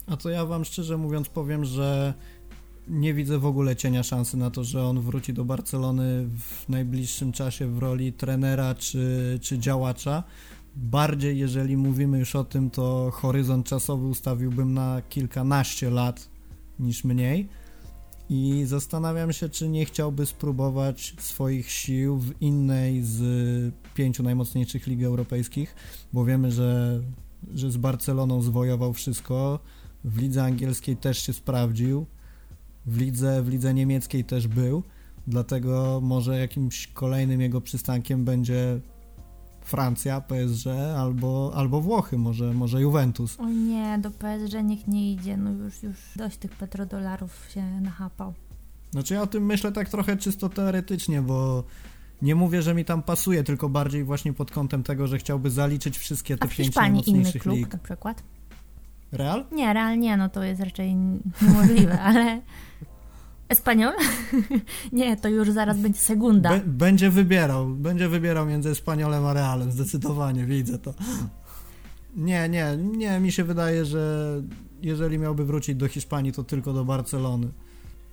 A 0.07 0.17
to 0.17 0.29
ja 0.29 0.45
wam 0.45 0.65
szczerze 0.65 0.97
mówiąc 0.97 1.29
powiem, 1.29 1.65
że 1.65 2.13
nie 2.87 3.13
widzę 3.13 3.39
w 3.39 3.45
ogóle 3.45 3.75
cienia 3.75 4.03
szansy 4.03 4.37
na 4.37 4.51
to, 4.51 4.63
że 4.63 4.83
on 4.83 5.01
wróci 5.01 5.33
do 5.33 5.45
Barcelony 5.45 6.27
w 6.39 6.69
najbliższym 6.69 7.31
czasie 7.31 7.67
w 7.67 7.77
roli 7.77 8.13
trenera 8.13 8.75
czy, 8.75 9.39
czy 9.41 9.59
działacza. 9.59 10.23
Bardziej, 10.75 11.37
jeżeli 11.37 11.77
mówimy 11.77 12.19
już 12.19 12.35
o 12.35 12.43
tym, 12.43 12.69
to 12.69 13.11
horyzont 13.13 13.67
czasowy 13.67 14.07
ustawiłbym 14.07 14.73
na 14.73 15.01
kilkanaście 15.09 15.89
lat 15.89 16.29
niż 16.79 17.03
mniej. 17.03 17.49
I 18.29 18.63
zastanawiam 18.65 19.33
się, 19.33 19.49
czy 19.49 19.69
nie 19.69 19.85
chciałby 19.85 20.25
spróbować 20.25 21.15
swoich 21.19 21.71
sił 21.71 22.17
w 22.17 22.41
innej 22.41 23.03
z 23.03 23.73
pięciu 23.93 24.23
najmocniejszych 24.23 24.87
lig 24.87 25.03
europejskich, 25.03 25.75
bo 26.13 26.25
wiemy, 26.25 26.51
że, 26.51 27.01
że 27.53 27.71
z 27.71 27.77
Barceloną 27.77 28.41
zwojował 28.41 28.93
wszystko 28.93 29.59
w 30.03 30.17
lidze 30.17 30.43
angielskiej 30.43 30.97
też 30.97 31.17
się 31.17 31.33
sprawdził, 31.33 32.05
w 32.85 32.97
lidze, 32.97 33.43
w 33.43 33.47
lidze 33.47 33.73
niemieckiej 33.73 34.23
też 34.23 34.47
był, 34.47 34.83
dlatego 35.27 35.99
może 36.03 36.39
jakimś 36.39 36.87
kolejnym 36.87 37.41
jego 37.41 37.61
przystankiem 37.61 38.25
będzie 38.25 38.79
Francja, 39.61 40.21
PSG 40.21 40.67
albo, 40.97 41.51
albo 41.55 41.81
Włochy, 41.81 42.17
może, 42.17 42.53
może 42.53 42.81
Juventus. 42.81 43.39
O 43.39 43.49
nie, 43.49 43.99
do 43.99 44.11
PSG 44.11 44.63
niech 44.63 44.87
nie 44.87 45.13
idzie, 45.13 45.37
no 45.37 45.51
już, 45.51 45.83
już 45.83 45.95
dość 46.15 46.37
tych 46.37 46.51
petrodolarów 46.51 47.49
się 47.53 47.81
nachapał. 47.81 48.33
Znaczy 48.91 49.13
ja 49.13 49.21
o 49.21 49.27
tym 49.27 49.45
myślę 49.45 49.71
tak 49.71 49.89
trochę 49.89 50.17
czysto 50.17 50.49
teoretycznie, 50.49 51.21
bo 51.21 51.63
nie 52.21 52.35
mówię, 52.35 52.61
że 52.61 52.73
mi 52.73 52.85
tam 52.85 53.03
pasuje, 53.03 53.43
tylko 53.43 53.69
bardziej 53.69 54.03
właśnie 54.03 54.33
pod 54.33 54.51
kątem 54.51 54.83
tego, 54.83 55.07
że 55.07 55.17
chciałby 55.17 55.49
zaliczyć 55.49 55.97
wszystkie 55.97 56.37
te 56.37 56.43
A 56.43 56.47
w 56.47 56.55
pięć 56.55 56.67
Hiszpanii 56.67 57.09
inny 57.09 57.31
klub 57.33 57.57
lig. 57.57 57.73
na 57.73 57.79
przykład? 57.79 58.23
Real? 59.11 59.45
Nie, 59.51 59.73
Real 59.73 59.99
nie, 59.99 60.17
no 60.17 60.29
to 60.29 60.43
jest 60.43 60.61
raczej 60.61 60.95
niemożliwe, 60.95 62.01
ale... 62.09 62.41
Espaniol? 63.49 63.93
nie, 64.91 65.17
to 65.17 65.29
już 65.29 65.51
zaraz 65.51 65.77
będzie 65.79 65.99
segunda. 65.99 66.49
Be 66.49 66.59
będzie 66.59 67.09
wybierał, 67.09 67.67
będzie 67.67 68.09
wybierał 68.09 68.45
między 68.45 68.69
Espaniolem 68.69 69.25
a 69.25 69.33
Realem, 69.33 69.71
zdecydowanie, 69.71 70.45
widzę 70.45 70.77
to. 70.77 70.93
Nie, 72.15 72.49
nie, 72.49 72.77
nie, 72.77 73.19
mi 73.19 73.31
się 73.31 73.43
wydaje, 73.43 73.85
że 73.85 74.33
jeżeli 74.81 75.19
miałby 75.19 75.45
wrócić 75.45 75.75
do 75.75 75.87
Hiszpanii, 75.87 76.31
to 76.31 76.43
tylko 76.43 76.73
do 76.73 76.85
Barcelony. 76.85 77.47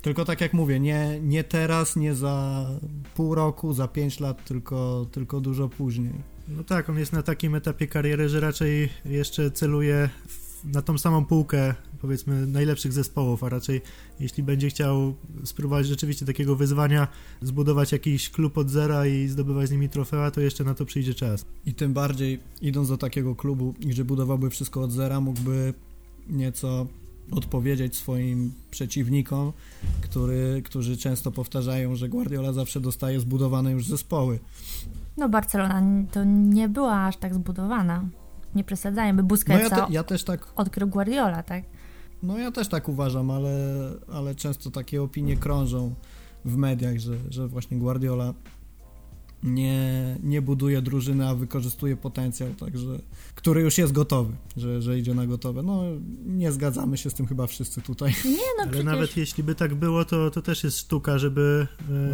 Tylko 0.02 0.24
tak 0.24 0.40
jak 0.40 0.52
mówię, 0.52 0.80
nie, 0.80 1.20
nie 1.22 1.44
teraz, 1.44 1.96
nie 1.96 2.14
za 2.14 2.66
pół 3.14 3.34
roku, 3.34 3.72
za 3.72 3.88
pięć 3.88 4.20
lat, 4.20 4.44
tylko, 4.44 5.06
tylko 5.12 5.40
dużo 5.40 5.68
później. 5.68 6.12
No 6.48 6.64
tak, 6.64 6.90
on 6.90 6.98
jest 6.98 7.12
na 7.12 7.22
takim 7.22 7.54
etapie 7.54 7.86
kariery, 7.86 8.28
że 8.28 8.40
raczej 8.40 8.88
jeszcze 9.04 9.50
celuje 9.50 10.08
w 10.28 10.47
na 10.64 10.82
tą 10.82 10.98
samą 10.98 11.24
półkę, 11.24 11.74
powiedzmy, 12.00 12.46
najlepszych 12.46 12.92
zespołów, 12.92 13.44
a 13.44 13.48
raczej 13.48 13.80
jeśli 14.20 14.42
będzie 14.42 14.68
chciał 14.68 15.14
spróbować 15.44 15.86
rzeczywiście 15.86 16.26
takiego 16.26 16.56
wyzwania, 16.56 17.08
zbudować 17.42 17.92
jakiś 17.92 18.30
klub 18.30 18.58
od 18.58 18.70
zera 18.70 19.06
i 19.06 19.28
zdobywać 19.28 19.68
z 19.68 19.72
nimi 19.72 19.88
trofea, 19.88 20.30
to 20.30 20.40
jeszcze 20.40 20.64
na 20.64 20.74
to 20.74 20.84
przyjdzie 20.84 21.14
czas. 21.14 21.44
I 21.66 21.74
tym 21.74 21.92
bardziej, 21.92 22.40
idąc 22.62 22.88
do 22.88 22.96
takiego 22.96 23.34
klubu, 23.34 23.74
gdzie 23.80 24.04
budowałby 24.04 24.50
wszystko 24.50 24.82
od 24.82 24.92
zera, 24.92 25.20
mógłby 25.20 25.74
nieco 26.28 26.86
odpowiedzieć 27.30 27.96
swoim 27.96 28.52
przeciwnikom, 28.70 29.52
który, 30.00 30.62
którzy 30.64 30.96
często 30.96 31.30
powtarzają, 31.30 31.96
że 31.96 32.08
Guardiola 32.08 32.52
zawsze 32.52 32.80
dostaje 32.80 33.20
zbudowane 33.20 33.72
już 33.72 33.86
zespoły. 33.86 34.38
No 35.16 35.28
Barcelona 35.28 35.82
to 36.12 36.24
nie 36.24 36.68
była 36.68 37.04
aż 37.04 37.16
tak 37.16 37.34
zbudowana 37.34 38.04
nie 38.54 38.64
przesadzajmy, 38.64 39.22
Busquetsa 39.22 39.76
no 39.76 39.82
ja, 39.82 39.86
te, 39.86 39.92
ja 39.92 40.02
też 40.02 40.24
tak... 40.24 40.46
odkrył 40.56 40.88
Guardiola, 40.88 41.42
tak? 41.42 41.64
No 42.22 42.38
ja 42.38 42.50
też 42.50 42.68
tak 42.68 42.88
uważam, 42.88 43.30
ale, 43.30 43.50
ale 44.12 44.34
często 44.34 44.70
takie 44.70 45.02
opinie 45.02 45.36
krążą 45.36 45.94
w 46.44 46.56
mediach, 46.56 46.98
że, 46.98 47.14
że 47.30 47.48
właśnie 47.48 47.78
Guardiola 47.78 48.34
nie, 49.42 50.16
nie 50.22 50.42
buduje 50.42 50.82
drużyny, 50.82 51.28
a 51.28 51.34
wykorzystuje 51.34 51.96
potencjał, 51.96 52.54
także, 52.54 52.98
który 53.34 53.60
już 53.60 53.78
jest 53.78 53.92
gotowy, 53.92 54.32
że, 54.56 54.82
że 54.82 54.98
idzie 54.98 55.14
na 55.14 55.26
gotowe. 55.26 55.62
No, 55.62 55.82
nie 56.26 56.52
zgadzamy 56.52 56.98
się 56.98 57.10
z 57.10 57.14
tym 57.14 57.26
chyba 57.26 57.46
wszyscy 57.46 57.80
tutaj. 57.80 58.14
Nie, 58.24 58.30
no 58.30 58.62
Ale 58.62 58.70
przecież... 58.70 58.84
nawet 58.84 59.16
jeśli 59.16 59.44
by 59.44 59.54
tak 59.54 59.74
było, 59.74 60.04
to, 60.04 60.30
to 60.30 60.42
też 60.42 60.64
jest 60.64 60.78
sztuka, 60.78 61.18
żeby, 61.18 61.66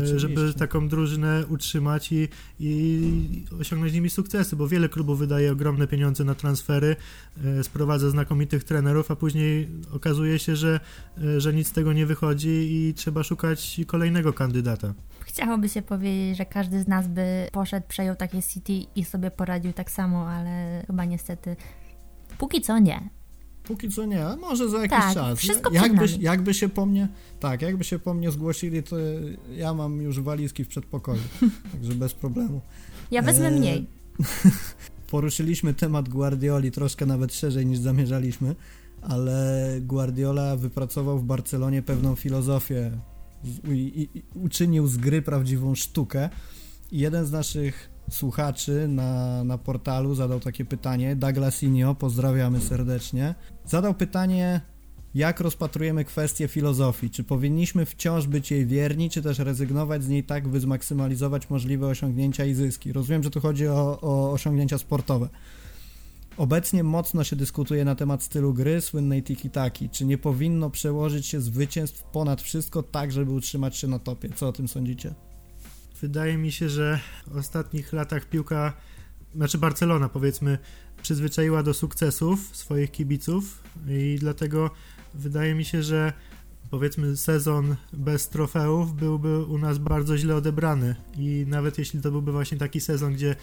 e, 0.02 0.18
żeby 0.18 0.54
taką 0.54 0.88
drużynę 0.88 1.44
utrzymać 1.48 2.12
i, 2.12 2.28
i 2.60 3.44
osiągnąć 3.60 3.92
z 3.92 3.94
nimi 3.94 4.10
sukcesy, 4.10 4.56
bo 4.56 4.68
wiele 4.68 4.88
klubów 4.88 5.18
wydaje 5.18 5.52
ogromne 5.52 5.86
pieniądze 5.86 6.24
na 6.24 6.34
transfery, 6.34 6.96
e, 7.44 7.64
sprowadza 7.64 8.10
znakomitych 8.10 8.64
trenerów, 8.64 9.10
a 9.10 9.16
później 9.16 9.68
okazuje 9.92 10.38
się, 10.38 10.56
że, 10.56 10.80
e, 11.18 11.40
że 11.40 11.54
nic 11.54 11.68
z 11.68 11.72
tego 11.72 11.92
nie 11.92 12.06
wychodzi 12.06 12.48
i 12.48 12.94
trzeba 12.94 13.22
szukać 13.22 13.80
kolejnego 13.86 14.32
kandydata. 14.32 14.94
Chciałoby 15.34 15.68
się 15.68 15.82
powiedzieć, 15.82 16.36
że 16.36 16.46
każdy 16.46 16.80
z 16.80 16.88
nas 16.88 17.08
by 17.08 17.48
poszedł, 17.52 17.86
przejął 17.88 18.16
takie 18.16 18.42
City 18.42 18.72
i 18.96 19.04
sobie 19.04 19.30
poradził 19.30 19.72
tak 19.72 19.90
samo, 19.90 20.28
ale 20.28 20.82
chyba 20.86 21.04
niestety 21.04 21.56
póki 22.38 22.60
co 22.60 22.78
nie. 22.78 23.08
Póki 23.64 23.88
co 23.88 24.04
nie, 24.04 24.26
a 24.26 24.36
może 24.36 24.68
za 24.68 24.76
jakiś 24.78 24.98
tak, 24.98 25.14
czas. 25.14 25.38
Wszystko 25.38 25.72
jakby, 25.72 26.06
jakby 26.20 26.54
się 26.54 26.68
po 26.68 26.86
mnie, 26.86 27.08
tak, 27.40 27.62
jakby 27.62 27.84
się 27.84 27.98
po 27.98 28.14
mnie 28.14 28.30
zgłosili, 28.30 28.82
to 28.82 28.96
ja 29.56 29.74
mam 29.74 30.00
już 30.00 30.20
walizki 30.20 30.64
w 30.64 30.68
przedpokoju, 30.68 31.22
także 31.72 31.92
bez 31.92 32.14
problemu. 32.14 32.60
Ja 33.10 33.22
wezmę 33.22 33.48
e... 33.48 33.50
mniej. 33.50 33.86
Poruszyliśmy 35.10 35.74
temat 35.74 36.08
Guardioli 36.08 36.70
troszkę 36.70 37.06
nawet 37.06 37.34
szerzej 37.34 37.66
niż 37.66 37.78
zamierzaliśmy, 37.78 38.54
ale 39.02 39.68
Guardiola 39.80 40.56
wypracował 40.56 41.18
w 41.18 41.24
Barcelonie 41.24 41.82
pewną 41.82 42.14
filozofię 42.14 42.90
i, 43.68 44.08
i, 44.14 44.22
uczynił 44.38 44.86
z 44.86 44.96
gry 44.96 45.22
prawdziwą 45.22 45.74
sztukę. 45.74 46.28
I 46.92 46.98
jeden 46.98 47.26
z 47.26 47.32
naszych 47.32 47.90
słuchaczy 48.10 48.88
na, 48.88 49.44
na 49.44 49.58
portalu 49.58 50.14
zadał 50.14 50.40
takie 50.40 50.64
pytanie, 50.64 51.16
Douglasinio, 51.16 51.94
pozdrawiamy 51.94 52.60
serdecznie, 52.60 53.34
zadał 53.66 53.94
pytanie, 53.94 54.60
jak 55.14 55.40
rozpatrujemy 55.40 56.04
kwestię 56.04 56.48
filozofii, 56.48 57.10
czy 57.10 57.24
powinniśmy 57.24 57.86
wciąż 57.86 58.26
być 58.26 58.50
jej 58.50 58.66
wierni, 58.66 59.10
czy 59.10 59.22
też 59.22 59.38
rezygnować 59.38 60.02
z 60.02 60.08
niej 60.08 60.24
tak, 60.24 60.48
by 60.48 60.60
zmaksymalizować 60.60 61.50
możliwe 61.50 61.86
osiągnięcia 61.86 62.44
i 62.44 62.54
zyski. 62.54 62.92
Rozumiem, 62.92 63.22
że 63.22 63.30
tu 63.30 63.40
chodzi 63.40 63.68
o, 63.68 64.00
o 64.00 64.32
osiągnięcia 64.32 64.78
sportowe. 64.78 65.28
Obecnie 66.36 66.84
mocno 66.84 67.24
się 67.24 67.36
dyskutuje 67.36 67.84
na 67.84 67.94
temat 67.94 68.22
stylu 68.22 68.54
gry, 68.54 68.80
słynnej 68.80 69.22
tiki-taki. 69.22 69.90
Czy 69.90 70.04
nie 70.04 70.18
powinno 70.18 70.70
przełożyć 70.70 71.26
się 71.26 71.40
zwycięstw 71.40 72.02
ponad 72.02 72.42
wszystko 72.42 72.82
tak, 72.82 73.12
żeby 73.12 73.30
utrzymać 73.30 73.76
się 73.76 73.88
na 73.88 73.98
topie? 73.98 74.28
Co 74.34 74.48
o 74.48 74.52
tym 74.52 74.68
sądzicie? 74.68 75.14
Wydaje 76.00 76.36
mi 76.36 76.52
się, 76.52 76.68
że 76.68 77.00
w 77.26 77.36
ostatnich 77.36 77.92
latach 77.92 78.28
piłka, 78.28 78.72
znaczy 79.34 79.58
Barcelona 79.58 80.08
powiedzmy, 80.08 80.58
przyzwyczaiła 81.02 81.62
do 81.62 81.74
sukcesów 81.74 82.56
swoich 82.56 82.90
kibiców 82.90 83.62
i 83.88 84.16
dlatego 84.20 84.70
wydaje 85.14 85.54
mi 85.54 85.64
się, 85.64 85.82
że 85.82 86.12
powiedzmy 86.74 87.16
sezon 87.16 87.76
bez 87.92 88.28
trofeów 88.28 88.96
byłby 88.96 89.44
u 89.44 89.58
nas 89.58 89.78
bardzo 89.78 90.18
źle 90.18 90.36
odebrany. 90.36 90.94
I 91.18 91.44
nawet 91.48 91.78
jeśli 91.78 92.00
to 92.00 92.10
byłby 92.10 92.32
właśnie 92.32 92.58
taki 92.58 92.80
sezon, 92.80 93.14
gdzie 93.14 93.36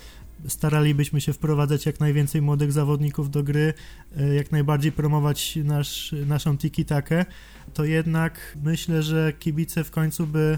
staralibyśmy 0.47 1.21
się 1.21 1.33
wprowadzać 1.33 1.85
jak 1.85 1.99
najwięcej 1.99 2.41
młodych 2.41 2.71
zawodników 2.71 3.31
do 3.31 3.43
gry, 3.43 3.73
e, 4.17 4.35
jak 4.35 4.51
najbardziej 4.51 4.91
promować 4.91 5.55
nasz, 5.63 6.15
naszą 6.25 6.57
tiki-takę, 6.57 7.25
to 7.73 7.85
jednak 7.85 8.57
myślę, 8.63 9.03
że 9.03 9.33
kibice 9.39 9.83
w 9.83 9.91
końcu 9.91 10.27
by 10.27 10.57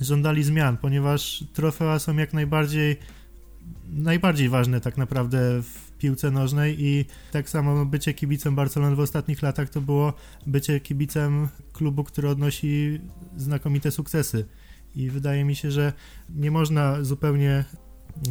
żądali 0.00 0.44
zmian, 0.44 0.76
ponieważ 0.76 1.44
trofea 1.52 1.98
są 1.98 2.16
jak 2.16 2.32
najbardziej 2.32 2.96
najbardziej 3.92 4.48
ważne 4.48 4.80
tak 4.80 4.96
naprawdę 4.96 5.62
w 5.62 5.87
piłce 5.98 6.30
nożnej 6.30 6.76
i 6.84 7.04
tak 7.32 7.50
samo 7.50 7.86
bycie 7.86 8.14
kibicem 8.14 8.54
Barcelony 8.54 8.96
w 8.96 9.00
ostatnich 9.00 9.42
latach 9.42 9.68
to 9.68 9.80
było 9.80 10.12
bycie 10.46 10.80
kibicem 10.80 11.48
klubu, 11.72 12.04
który 12.04 12.28
odnosi 12.28 13.00
znakomite 13.36 13.90
sukcesy. 13.90 14.46
I 14.94 15.10
wydaje 15.10 15.44
mi 15.44 15.56
się, 15.56 15.70
że 15.70 15.92
nie 16.28 16.50
można 16.50 17.04
zupełnie 17.04 17.64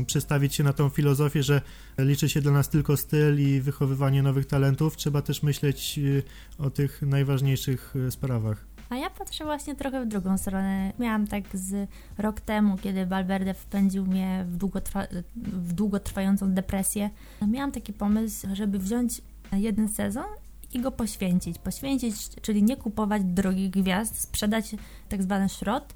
przestawić 0.08 0.56
się 0.56 0.64
na 0.64 0.74
tą 0.74 0.90
filozofię, 0.90 1.44
że 1.44 1.62
liczy 1.98 2.30
się 2.30 2.42
dla 2.42 2.52
nas 2.52 2.70
tylko 2.70 2.98
styl 2.98 3.40
i 3.40 3.62
wychowywanie 3.62 4.24
nowych 4.24 4.46
talentów. 4.46 4.98
Trzeba 4.98 5.22
też 5.22 5.44
myśleć 5.44 5.98
y, 5.98 6.24
o 6.58 6.70
tych 6.70 7.02
najważniejszych 7.02 7.96
y, 7.96 8.12
sprawach. 8.12 8.67
A 8.90 8.96
ja 8.96 9.10
patrzę 9.10 9.46
właśnie 9.46 9.76
trochę 9.76 10.06
w 10.06 10.08
drugą 10.08 10.38
stronę. 10.38 10.94
Miałam 11.00 11.28
tak 11.28 11.44
z 11.54 11.90
rok 12.18 12.42
temu, 12.42 12.78
kiedy 12.78 13.06
Valverde 13.06 13.54
wpędził 13.54 14.06
mnie 14.06 14.46
w, 14.48 14.58
długotrwa 14.58 15.08
w 15.36 15.74
długotrwającą 15.74 16.54
depresję. 16.54 17.10
Miałam 17.48 17.72
taki 17.72 17.94
pomysł, 17.94 18.48
żeby 18.54 18.80
wziąć 18.80 19.22
jeden 19.52 19.90
sezon 19.90 20.26
i 20.74 20.80
go 20.80 20.92
poświęcić. 20.92 21.60
Poświęcić, 21.60 22.16
czyli 22.42 22.64
nie 22.64 22.78
kupować 22.78 23.24
drogich 23.24 23.70
gwiazd, 23.70 24.22
sprzedać 24.22 24.76
tak 25.10 25.24
zwany 25.24 25.50
szrot 25.50 25.94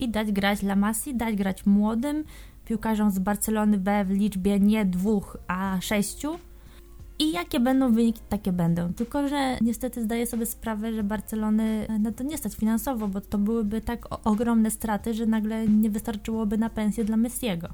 i 0.00 0.08
dać 0.08 0.32
grać 0.32 0.62
La 0.62 0.76
Masi, 0.76 1.14
dać 1.14 1.34
grać 1.34 1.66
młodym 1.66 2.24
piłkarzom 2.64 3.10
z 3.10 3.18
Barcelony 3.18 3.78
B 3.78 4.04
w 4.04 4.10
liczbie 4.10 4.60
nie 4.60 4.84
dwóch, 4.84 5.36
a 5.48 5.80
sześciu 5.80 6.38
i 7.18 7.32
jakie 7.32 7.60
będą 7.60 7.92
wyniki, 7.92 8.20
takie 8.28 8.52
będą. 8.52 8.92
Tylko, 8.92 9.28
że 9.28 9.58
niestety 9.60 10.02
zdaję 10.02 10.26
sobie 10.26 10.46
sprawę, 10.46 10.92
że 10.92 11.04
Barcelony 11.04 11.86
na 12.00 12.12
to 12.12 12.24
nie 12.24 12.38
stać 12.38 12.54
finansowo, 12.54 13.08
bo 13.08 13.20
to 13.20 13.38
byłyby 13.38 13.80
tak 13.80 14.26
ogromne 14.26 14.70
straty, 14.70 15.14
że 15.14 15.26
nagle 15.26 15.68
nie 15.68 15.90
wystarczyłoby 15.90 16.58
na 16.58 16.70
pensję 16.70 17.04
dla 17.04 17.16
Messiego. 17.16 17.68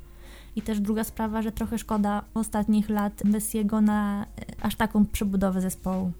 I 0.57 0.63
też 0.63 0.81
druga 0.81 1.05
sprawa, 1.05 1.43
że 1.43 1.53
trochę 1.53 1.79
szkoda 1.79 2.25
ostatnich 2.35 2.89
lat 2.89 3.25
Messiego 3.25 3.81
na 3.81 4.23
e, 4.25 4.27
aż 4.65 4.75
taką 4.77 5.07
przebudowę 5.07 5.61
zespołu. 5.61 6.13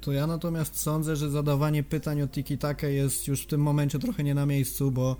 To 0.00 0.12
ja 0.12 0.26
natomiast 0.26 0.80
sądzę, 0.80 1.16
że 1.16 1.30
zadawanie 1.30 1.82
pytań 1.82 2.22
o 2.22 2.26
tiki-takę 2.26 2.86
jest 2.86 3.28
już 3.28 3.42
w 3.42 3.46
tym 3.46 3.60
momencie 3.60 3.98
trochę 3.98 4.24
nie 4.24 4.34
na 4.34 4.46
miejscu, 4.46 4.90
bo 4.90 5.16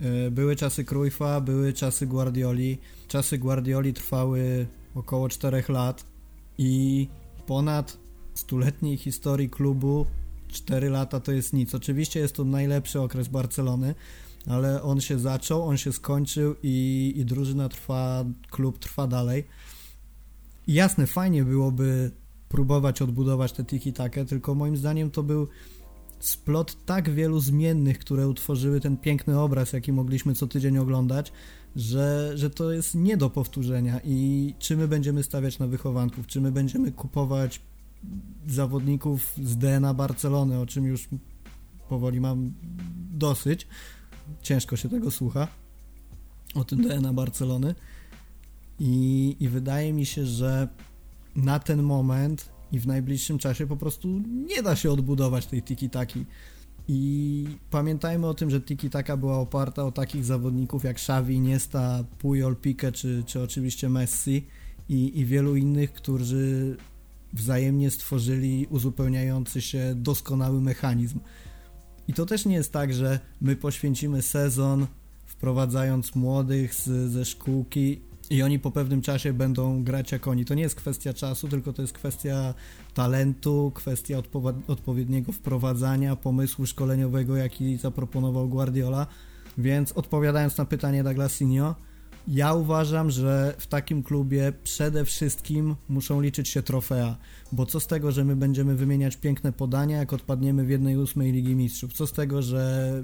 e, 0.00 0.30
były 0.30 0.56
czasy 0.56 0.84
Cruyffa, 0.84 1.40
były 1.40 1.72
czasy 1.72 2.06
Guardioli. 2.06 2.78
Czasy 3.08 3.38
Guardioli 3.38 3.92
trwały 3.92 4.66
około 4.94 5.28
4 5.28 5.64
lat 5.68 6.13
i 6.58 7.08
ponad 7.46 7.98
stuletniej 8.34 8.96
historii 8.96 9.50
klubu 9.50 10.06
4 10.48 10.90
lata 10.90 11.20
to 11.20 11.32
jest 11.32 11.52
nic. 11.52 11.74
Oczywiście 11.74 12.20
jest 12.20 12.36
to 12.36 12.44
najlepszy 12.44 13.00
okres 13.00 13.28
Barcelony, 13.28 13.94
ale 14.46 14.82
on 14.82 15.00
się 15.00 15.18
zaczął, 15.18 15.62
on 15.62 15.76
się 15.76 15.92
skończył 15.92 16.54
i, 16.62 17.12
i 17.16 17.24
drużyna 17.24 17.68
trwa, 17.68 18.24
klub 18.50 18.78
trwa 18.78 19.06
dalej. 19.06 19.44
Jasne, 20.66 21.06
fajnie 21.06 21.44
byłoby 21.44 22.10
próbować 22.48 23.02
odbudować 23.02 23.52
tę 23.52 23.64
tiki-takę, 23.64 24.24
tylko 24.24 24.54
moim 24.54 24.76
zdaniem 24.76 25.10
to 25.10 25.22
był 25.22 25.48
splot 26.20 26.84
tak 26.86 27.10
wielu 27.10 27.40
zmiennych, 27.40 27.98
które 27.98 28.28
utworzyły 28.28 28.80
ten 28.80 28.96
piękny 28.96 29.40
obraz, 29.40 29.72
jaki 29.72 29.92
mogliśmy 29.92 30.34
co 30.34 30.46
tydzień 30.46 30.78
oglądać, 30.78 31.32
że, 31.76 32.32
że 32.34 32.50
to 32.50 32.72
jest 32.72 32.94
nie 32.94 33.16
do 33.16 33.30
powtórzenia 33.30 34.00
i 34.04 34.54
czy 34.58 34.76
my 34.76 34.88
będziemy 34.88 35.22
stawiać 35.22 35.58
na 35.58 35.66
wychowanków, 35.66 36.26
czy 36.26 36.40
my 36.40 36.52
będziemy 36.52 36.92
kupować 36.92 37.60
zawodników 38.46 39.32
z 39.42 39.56
DNA 39.56 39.94
Barcelony, 39.94 40.60
o 40.60 40.66
czym 40.66 40.86
już 40.86 41.08
powoli 41.88 42.20
mam 42.20 42.52
dosyć, 43.12 43.66
ciężko 44.42 44.76
się 44.76 44.88
tego 44.88 45.10
słucha, 45.10 45.48
o 46.54 46.64
tym 46.64 46.82
DNA 46.82 47.12
Barcelony. 47.12 47.74
I, 48.80 49.36
i 49.40 49.48
wydaje 49.48 49.92
mi 49.92 50.06
się, 50.06 50.26
że 50.26 50.68
na 51.36 51.58
ten 51.58 51.82
moment 51.82 52.48
i 52.72 52.80
w 52.80 52.86
najbliższym 52.86 53.38
czasie 53.38 53.66
po 53.66 53.76
prostu 53.76 54.08
nie 54.26 54.62
da 54.62 54.76
się 54.76 54.90
odbudować 54.92 55.46
tej 55.46 55.62
tiki-taki 55.62 56.24
i 56.88 57.46
pamiętajmy 57.70 58.26
o 58.26 58.34
tym, 58.34 58.50
że 58.50 58.60
Tiki 58.60 58.90
Taka 58.90 59.16
była 59.16 59.38
oparta 59.38 59.84
o 59.84 59.92
takich 59.92 60.24
zawodników 60.24 60.84
jak 60.84 60.96
Xavi, 60.96 61.40
Niesta, 61.40 62.04
Puyol, 62.18 62.56
Pique 62.56 62.92
czy, 62.92 63.22
czy 63.26 63.42
oczywiście 63.42 63.88
Messi 63.88 64.46
i, 64.88 65.20
i 65.20 65.24
wielu 65.24 65.56
innych, 65.56 65.92
którzy 65.92 66.76
wzajemnie 67.32 67.90
stworzyli 67.90 68.66
uzupełniający 68.70 69.62
się 69.62 69.94
doskonały 69.96 70.60
mechanizm. 70.60 71.20
I 72.08 72.12
to 72.12 72.26
też 72.26 72.44
nie 72.44 72.54
jest 72.54 72.72
tak, 72.72 72.94
że 72.94 73.20
my 73.40 73.56
poświęcimy 73.56 74.22
sezon 74.22 74.86
wprowadzając 75.26 76.14
młodych 76.14 76.74
z, 76.74 77.10
ze 77.10 77.24
szkółki 77.24 78.00
i 78.30 78.42
oni 78.42 78.58
po 78.58 78.70
pewnym 78.70 79.02
czasie 79.02 79.32
będą 79.32 79.84
grać 79.84 80.12
jak 80.12 80.28
oni. 80.28 80.44
To 80.44 80.54
nie 80.54 80.62
jest 80.62 80.74
kwestia 80.74 81.14
czasu, 81.14 81.48
tylko 81.48 81.72
to 81.72 81.82
jest 81.82 81.94
kwestia 81.94 82.54
talentu, 82.94 83.72
kwestia 83.74 84.18
odpo 84.18 84.52
odpowiedniego 84.68 85.32
wprowadzania, 85.32 86.16
pomysłu 86.16 86.66
szkoleniowego, 86.66 87.36
jaki 87.36 87.76
zaproponował 87.76 88.48
Guardiola. 88.48 89.06
Więc 89.58 89.92
odpowiadając 89.92 90.58
na 90.58 90.64
pytanie 90.64 91.04
Douglasinho, 91.04 91.74
ja 92.28 92.54
uważam, 92.54 93.10
że 93.10 93.54
w 93.58 93.66
takim 93.66 94.02
klubie 94.02 94.52
przede 94.64 95.04
wszystkim 95.04 95.76
muszą 95.88 96.20
liczyć 96.20 96.48
się 96.48 96.62
trofea, 96.62 97.16
bo 97.52 97.66
co 97.66 97.80
z 97.80 97.86
tego, 97.86 98.12
że 98.12 98.24
my 98.24 98.36
będziemy 98.36 98.74
wymieniać 98.74 99.16
piękne 99.16 99.52
podania, 99.52 99.96
jak 99.96 100.12
odpadniemy 100.12 100.64
w 100.64 100.70
jednej 100.70 100.96
ósmej 100.96 101.32
Ligi 101.32 101.54
Mistrzów? 101.54 101.92
Co 101.92 102.06
z 102.06 102.12
tego, 102.12 102.42
że 102.42 103.02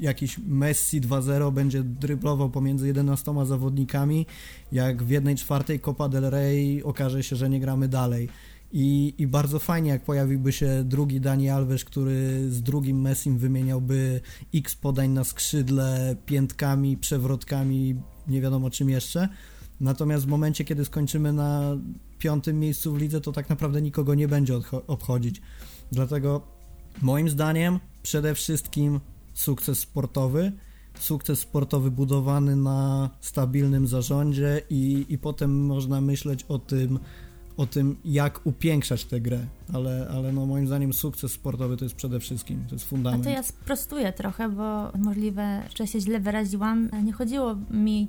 jakiś 0.00 0.38
Messi 0.38 1.00
2-0 1.00 1.52
będzie 1.52 1.82
dryblował 1.82 2.50
pomiędzy 2.50 2.86
11 2.86 3.46
zawodnikami, 3.46 4.26
jak 4.72 5.02
w 5.02 5.10
jednej 5.10 5.36
czwartej 5.36 5.80
Copa 5.80 6.08
del 6.08 6.30
Rey 6.30 6.82
okaże 6.82 7.22
się, 7.22 7.36
że 7.36 7.50
nie 7.50 7.60
gramy 7.60 7.88
dalej. 7.88 8.28
I, 8.72 9.14
I 9.18 9.26
bardzo 9.26 9.58
fajnie, 9.58 9.90
jak 9.90 10.04
pojawiłby 10.04 10.52
się 10.52 10.84
drugi 10.84 11.20
Dani 11.20 11.48
Alves, 11.48 11.84
który 11.84 12.46
z 12.50 12.62
drugim 12.62 13.00
Messim 13.00 13.38
wymieniałby 13.38 14.20
x 14.54 14.74
podań 14.74 15.10
na 15.10 15.24
skrzydle, 15.24 16.16
piętkami, 16.26 16.96
przewrotkami, 16.96 18.02
nie 18.28 18.40
wiadomo 18.40 18.70
czym 18.70 18.90
jeszcze. 18.90 19.28
Natomiast 19.80 20.24
w 20.24 20.28
momencie, 20.28 20.64
kiedy 20.64 20.84
skończymy 20.84 21.32
na 21.32 21.76
piątym 22.18 22.58
miejscu 22.60 22.92
w 22.92 22.98
lidze, 22.98 23.20
to 23.20 23.32
tak 23.32 23.48
naprawdę 23.48 23.82
nikogo 23.82 24.14
nie 24.14 24.28
będzie 24.28 24.54
obchodzić. 24.86 25.42
Dlatego 25.92 26.46
moim 27.02 27.28
zdaniem 27.28 27.80
przede 28.02 28.34
wszystkim 28.34 29.00
sukces 29.40 29.78
sportowy, 29.78 30.52
sukces 30.98 31.38
sportowy 31.38 31.90
budowany 31.90 32.56
na 32.56 33.10
stabilnym 33.20 33.86
zarządzie 33.86 34.62
i, 34.70 35.06
i 35.08 35.18
potem 35.18 35.66
można 35.66 36.00
myśleć 36.00 36.44
o 36.48 36.58
tym, 36.58 36.98
o 37.56 37.66
tym, 37.66 37.96
jak 38.04 38.46
upiększać 38.46 39.04
tę 39.04 39.20
grę, 39.20 39.46
ale, 39.72 40.08
ale 40.14 40.32
no 40.32 40.46
moim 40.46 40.66
zdaniem 40.66 40.92
sukces 40.92 41.32
sportowy 41.32 41.76
to 41.76 41.84
jest 41.84 41.94
przede 41.94 42.20
wszystkim, 42.20 42.64
to 42.68 42.74
jest 42.74 42.84
fundament. 42.84 43.22
A 43.22 43.24
to 43.24 43.30
ja 43.30 43.42
sprostuję 43.42 44.12
trochę, 44.12 44.48
bo 44.48 44.92
możliwe, 44.98 45.62
że 45.76 45.86
się 45.86 46.00
źle 46.00 46.20
wyraziłam. 46.20 46.90
Nie 47.04 47.12
chodziło 47.12 47.56
mi 47.70 48.08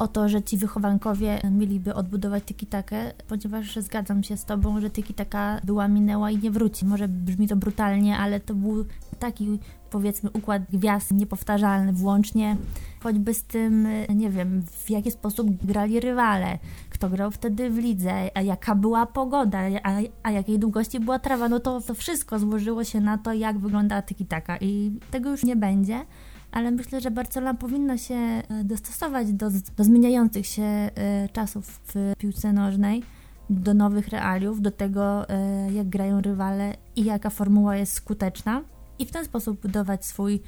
o 0.00 0.08
to, 0.08 0.28
że 0.28 0.42
ci 0.42 0.56
wychowankowie 0.56 1.40
mieliby 1.50 1.94
odbudować 1.94 2.44
tiki-takę, 2.44 3.12
ponieważ 3.28 3.76
zgadzam 3.76 4.22
się 4.22 4.36
z 4.36 4.44
tobą, 4.44 4.80
że 4.80 4.90
tiki-taka 4.90 5.60
była, 5.64 5.88
minęła 5.88 6.30
i 6.30 6.38
nie 6.38 6.50
wróci. 6.50 6.86
Może 6.86 7.08
brzmi 7.08 7.48
to 7.48 7.56
brutalnie, 7.56 8.18
ale 8.18 8.40
to 8.40 8.54
był 8.54 8.84
taki 9.18 9.58
powiedzmy 9.90 10.30
układ 10.30 10.62
gwiazd 10.72 11.10
niepowtarzalny, 11.10 11.92
włącznie 11.92 12.56
choćby 13.02 13.34
z 13.34 13.44
tym, 13.44 13.88
nie 14.14 14.30
wiem, 14.30 14.62
w 14.62 14.90
jaki 14.90 15.10
sposób 15.10 15.66
grali 15.66 16.00
rywale, 16.00 16.58
kto 16.90 17.10
grał 17.10 17.30
wtedy 17.30 17.70
w 17.70 17.78
lidze, 17.78 18.30
a 18.34 18.42
jaka 18.42 18.74
była 18.74 19.06
pogoda, 19.06 19.58
a, 19.82 19.96
a 20.22 20.30
jakiej 20.30 20.58
długości 20.58 21.00
była 21.00 21.18
trawa, 21.18 21.48
no 21.48 21.60
to, 21.60 21.80
to 21.80 21.94
wszystko 21.94 22.38
złożyło 22.38 22.84
się 22.84 23.00
na 23.00 23.18
to, 23.18 23.32
jak 23.32 23.58
wygląda 23.58 24.02
tiki-taka 24.02 24.58
i 24.60 24.92
tego 25.10 25.30
już 25.30 25.44
nie 25.44 25.56
będzie 25.56 26.04
ale 26.52 26.70
myślę, 26.70 27.00
że 27.00 27.10
Barcelona 27.10 27.54
powinna 27.54 27.98
się 27.98 28.14
e, 28.14 28.42
dostosować 28.64 29.32
do, 29.32 29.50
do 29.76 29.84
zmieniających 29.84 30.46
się 30.46 30.62
e, 30.62 30.90
czasów 31.32 31.80
w 31.86 32.14
piłce 32.18 32.52
nożnej, 32.52 33.02
do 33.50 33.74
nowych 33.74 34.08
realiów, 34.08 34.60
do 34.60 34.70
tego, 34.70 35.28
e, 35.28 35.72
jak 35.72 35.88
grają 35.88 36.20
rywale 36.20 36.76
i 36.96 37.04
jaka 37.04 37.30
formuła 37.30 37.76
jest 37.76 37.92
skuteczna, 37.92 38.62
i 38.98 39.06
w 39.06 39.10
ten 39.10 39.24
sposób 39.24 39.60
budować 39.60 40.06
swój 40.06 40.40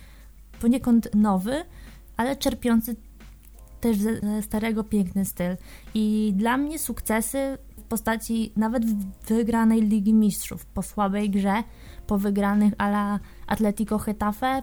poniekąd 0.61 1.15
nowy, 1.15 1.65
ale 2.17 2.37
czerpiący 2.37 2.97
też 3.81 3.97
ze 3.97 4.43
starego 4.43 4.85
piękny 4.85 5.25
styl. 5.25 5.57
I 5.95 6.33
dla 6.37 6.57
mnie 6.57 6.79
sukcesy 6.79 7.59
w 7.79 7.83
postaci 7.83 8.53
nawet 8.57 8.85
wygranej 9.29 9.83
Ligi 9.83 10.15
Mistrzów, 10.15 10.67
po 10.67 10.83
słabej 10.83 11.31
grze, 11.31 11.63
po 12.07 12.19
wygranych 12.19 12.75
ala 12.79 13.21
Atletico 13.47 13.99
Hetafe, 13.99 14.63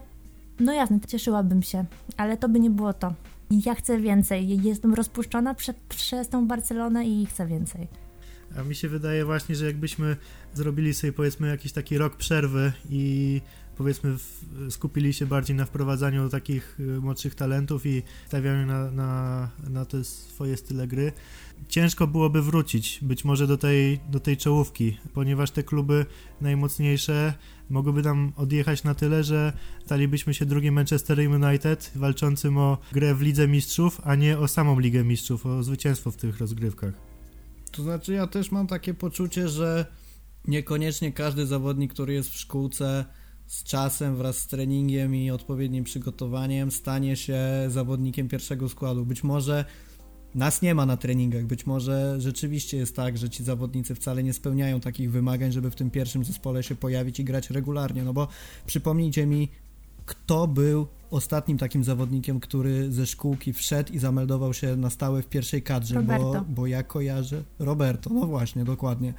no 0.60 0.72
jasne, 0.72 1.00
cieszyłabym 1.08 1.62
się, 1.62 1.84
ale 2.16 2.36
to 2.36 2.48
by 2.48 2.60
nie 2.60 2.70
było 2.70 2.92
to. 2.92 3.14
Ja 3.66 3.74
chcę 3.74 4.00
więcej. 4.00 4.62
Jestem 4.62 4.94
rozpuszczona 4.94 5.54
prze, 5.54 5.74
przez 5.88 6.28
tą 6.28 6.46
Barcelonę 6.46 7.06
i 7.06 7.26
chcę 7.26 7.46
więcej. 7.46 7.88
A 8.58 8.62
mi 8.62 8.74
się 8.74 8.88
wydaje 8.88 9.24
właśnie, 9.24 9.54
że 9.54 9.66
jakbyśmy 9.66 10.16
zrobili 10.54 10.94
sobie 10.94 11.12
powiedzmy 11.12 11.48
jakiś 11.48 11.72
taki 11.72 11.98
rok 11.98 12.16
przerwy 12.16 12.72
i 12.90 13.40
powiedzmy 13.76 14.18
w, 14.18 14.44
skupili 14.70 15.12
się 15.12 15.26
bardziej 15.26 15.56
na 15.56 15.64
wprowadzaniu 15.64 16.28
takich 16.28 16.80
y, 16.80 17.00
młodszych 17.00 17.34
talentów 17.34 17.86
i 17.86 18.02
stawianiu 18.26 18.66
na, 18.66 18.90
na, 18.90 19.50
na 19.70 19.84
te 19.84 20.04
swoje 20.04 20.56
style 20.56 20.86
gry, 20.86 21.12
ciężko 21.68 22.06
byłoby 22.06 22.42
wrócić 22.42 22.98
być 23.02 23.24
może 23.24 23.46
do 23.46 23.56
tej, 23.56 24.00
do 24.08 24.20
tej 24.20 24.36
czołówki, 24.36 24.98
ponieważ 25.14 25.50
te 25.50 25.62
kluby 25.62 26.06
najmocniejsze 26.40 27.34
mogłyby 27.70 28.02
nam 28.02 28.32
odjechać 28.36 28.84
na 28.84 28.94
tyle, 28.94 29.24
że 29.24 29.52
stalibyśmy 29.84 30.34
się 30.34 30.46
drugim 30.46 30.74
Manchester 30.74 31.18
United 31.18 31.90
walczącym 31.94 32.58
o 32.58 32.78
grę 32.92 33.14
w 33.14 33.22
Lidze 33.22 33.48
Mistrzów, 33.48 34.00
a 34.04 34.14
nie 34.14 34.38
o 34.38 34.48
samą 34.48 34.78
Ligę 34.78 35.04
Mistrzów, 35.04 35.46
o 35.46 35.62
zwycięstwo 35.62 36.10
w 36.10 36.16
tych 36.16 36.38
rozgrywkach. 36.38 36.94
To 37.72 37.82
znaczy 37.82 38.12
ja 38.12 38.26
też 38.26 38.52
mam 38.52 38.66
takie 38.66 38.94
poczucie, 38.94 39.48
że 39.48 39.86
niekoniecznie 40.48 41.12
każdy 41.12 41.46
zawodnik, 41.46 41.92
który 41.92 42.12
jest 42.12 42.30
w 42.30 42.36
szkółce 42.36 43.04
z 43.46 43.64
czasem 43.64 44.16
wraz 44.16 44.38
z 44.38 44.46
treningiem 44.46 45.14
i 45.14 45.30
odpowiednim 45.30 45.84
przygotowaniem 45.84 46.70
stanie 46.70 47.16
się 47.16 47.38
zawodnikiem 47.68 48.28
pierwszego 48.28 48.68
składu. 48.68 49.06
Być 49.06 49.24
może 49.24 49.64
nas 50.34 50.62
nie 50.62 50.74
ma 50.74 50.86
na 50.86 50.96
treningach, 50.96 51.44
być 51.44 51.66
może 51.66 52.14
rzeczywiście 52.18 52.76
jest 52.76 52.96
tak, 52.96 53.18
że 53.18 53.30
ci 53.30 53.44
zawodnicy 53.44 53.94
wcale 53.94 54.22
nie 54.22 54.32
spełniają 54.32 54.80
takich 54.80 55.10
wymagań, 55.10 55.52
żeby 55.52 55.70
w 55.70 55.74
tym 55.74 55.90
pierwszym 55.90 56.24
zespole 56.24 56.62
się 56.62 56.74
pojawić 56.74 57.20
i 57.20 57.24
grać 57.24 57.50
regularnie. 57.50 58.02
No 58.02 58.12
bo 58.12 58.28
przypomnijcie 58.66 59.26
mi, 59.26 59.48
kto 60.06 60.46
był 60.46 60.86
ostatnim 61.10 61.58
takim 61.58 61.84
zawodnikiem, 61.84 62.40
który 62.40 62.92
ze 62.92 63.06
szkółki 63.06 63.52
wszedł 63.52 63.92
i 63.92 63.98
zameldował 63.98 64.54
się 64.54 64.76
na 64.76 64.90
stałe 64.90 65.22
w 65.22 65.26
pierwszej 65.26 65.62
kadrze, 65.62 66.02
bo, 66.02 66.44
bo 66.48 66.66
ja 66.66 66.82
kojarzę 66.82 67.42
Roberto, 67.58 68.10
no 68.10 68.26
właśnie, 68.26 68.64
dokładnie. 68.64 69.14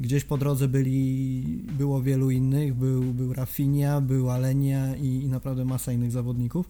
Gdzieś 0.00 0.24
po 0.24 0.38
drodze 0.38 0.68
byli, 0.68 1.42
było 1.78 2.02
wielu 2.02 2.30
innych, 2.30 2.74
był, 2.74 3.02
był 3.02 3.32
Rafinha, 3.32 4.00
był 4.00 4.30
Alenia 4.30 4.96
i, 4.96 5.06
i 5.06 5.28
naprawdę 5.28 5.64
masa 5.64 5.92
innych 5.92 6.10
zawodników. 6.10 6.68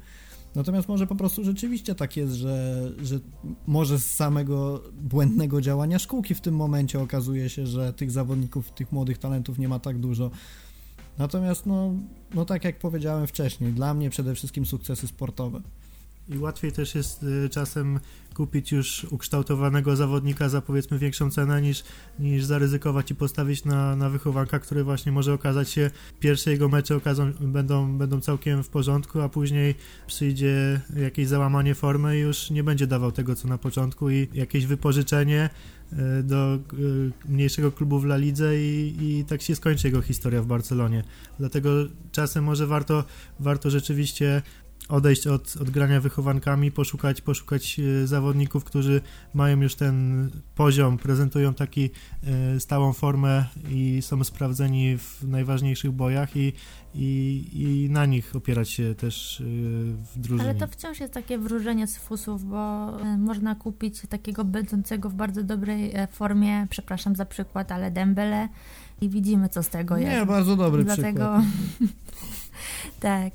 Natomiast 0.57 0.88
może 0.88 1.07
po 1.07 1.14
prostu 1.14 1.44
rzeczywiście 1.44 1.94
tak 1.94 2.16
jest, 2.16 2.32
że, 2.32 2.88
że 3.02 3.18
może 3.66 3.98
z 3.98 4.11
samego 4.11 4.82
błędnego 5.02 5.61
działania 5.61 5.98
szkółki 5.98 6.34
w 6.34 6.40
tym 6.40 6.57
momencie 6.57 7.00
okazuje 7.00 7.48
się, 7.48 7.66
że 7.66 7.92
tych 7.92 8.11
zawodników, 8.11 8.70
tych 8.70 8.92
młodych 8.92 9.18
talentów 9.18 9.59
nie 9.59 9.68
ma 9.68 9.78
tak 9.78 9.98
dużo. 9.98 10.30
Natomiast, 11.18 11.66
no, 11.66 11.92
no 12.34 12.44
tak 12.44 12.64
jak 12.64 12.78
powiedziałem 12.78 13.26
wcześniej, 13.26 13.72
dla 13.72 13.94
mnie 13.94 14.11
przede 14.11 14.34
wszystkim 14.34 14.66
sukcesy 14.66 15.09
sportowe. 15.09 15.61
I 16.28 16.38
łatwiej 16.38 16.72
też 16.72 16.94
jest 16.94 17.22
y, 17.22 17.48
czasem 17.48 18.00
kupić 18.34 18.72
już 18.72 19.04
ukształtowanego 19.04 19.96
zawodnika 19.96 20.48
za 20.48 20.60
powiedzmy 20.60 20.98
większą 20.98 21.30
cenę 21.30 21.62
niż, 21.62 21.84
niż 22.18 22.44
zaryzykować 22.44 23.10
i 23.10 23.14
postawić 23.14 23.64
na, 23.64 23.96
na 23.96 24.10
wychowanka, 24.10 24.58
który 24.58 24.84
właśnie 24.84 25.12
może 25.12 25.34
okazać 25.34 25.70
się, 25.70 25.90
pierwsze 26.20 26.50
jego 26.50 26.68
mecze 26.68 26.96
okazą, 26.96 27.32
będą, 27.40 27.98
będą 27.98 28.20
całkiem 28.20 28.62
w 28.62 28.68
porządku, 28.68 29.20
a 29.20 29.28
później 29.28 29.74
przyjdzie 30.06 30.80
jakieś 30.96 31.28
załamanie 31.28 31.74
formy 31.74 32.18
i 32.18 32.20
już 32.20 32.50
nie 32.50 32.64
będzie 32.64 32.86
dawał 32.86 33.12
tego 33.12 33.34
co 33.34 33.48
na 33.48 33.58
początku 33.58 34.10
i 34.10 34.28
jakieś 34.34 34.66
wypożyczenie 34.66 35.50
y, 35.92 36.22
do 36.22 36.54
y, 36.54 36.58
mniejszego 37.28 37.72
klubu 37.72 37.98
w 38.00 38.04
La 38.04 38.16
Lidze 38.16 38.60
i, 38.60 38.96
i 39.00 39.24
tak 39.24 39.42
się 39.42 39.56
skończy 39.56 39.88
jego 39.88 40.02
historia 40.02 40.42
w 40.42 40.46
Barcelonie. 40.46 41.04
Dlatego 41.38 41.70
czasem 42.12 42.44
może 42.44 42.66
warto, 42.66 43.04
warto 43.40 43.70
rzeczywiście 43.70 44.42
odejść 44.89 45.26
od, 45.26 45.57
od 45.61 45.70
grania 45.70 46.01
wychowankami, 46.01 46.72
poszukać, 46.72 47.20
poszukać 47.20 47.80
e, 47.80 48.07
zawodników, 48.07 48.64
którzy 48.64 49.01
mają 49.34 49.61
już 49.61 49.74
ten 49.74 50.28
poziom, 50.55 50.99
prezentują 50.99 51.55
taki 51.55 51.91
e, 52.24 52.61
stałą 52.61 52.93
formę 52.93 53.45
i 53.70 54.03
są 54.03 54.24
sprawdzeni 54.24 54.99
w 54.99 55.28
najważniejszych 55.28 55.93
bojach 55.93 56.37
i, 56.37 56.53
i, 56.95 57.49
i 57.53 57.91
na 57.91 58.07
nich 58.07 58.37
opierać 58.37 58.70
się 58.70 58.95
też 58.95 59.41
e, 59.41 59.45
w 60.14 60.18
drużynie. 60.18 60.51
Ale 60.51 60.59
to 60.59 60.66
wciąż 60.66 61.01
jest 61.01 61.12
takie 61.12 61.39
wróżenie 61.39 61.87
z 61.87 61.97
fusów, 61.99 62.45
bo 62.45 62.93
można 63.18 63.55
kupić 63.55 64.03
takiego 64.09 64.45
będącego 64.45 65.11
w 65.11 65.14
bardzo 65.14 65.43
dobrej 65.43 65.93
formie, 66.12 66.66
przepraszam 66.70 67.16
za 67.16 67.26
przykład, 67.26 67.72
ale 67.72 67.91
Dembele 67.91 68.49
i 69.01 69.09
widzimy, 69.09 69.49
co 69.49 69.62
z 69.62 69.68
tego 69.68 69.97
jest. 69.97 70.12
Nie, 70.12 70.26
bardzo 70.26 70.57
dobry 70.57 70.84
Dlatego... 70.84 71.41
przykład. 71.41 71.45
tak. 73.01 73.32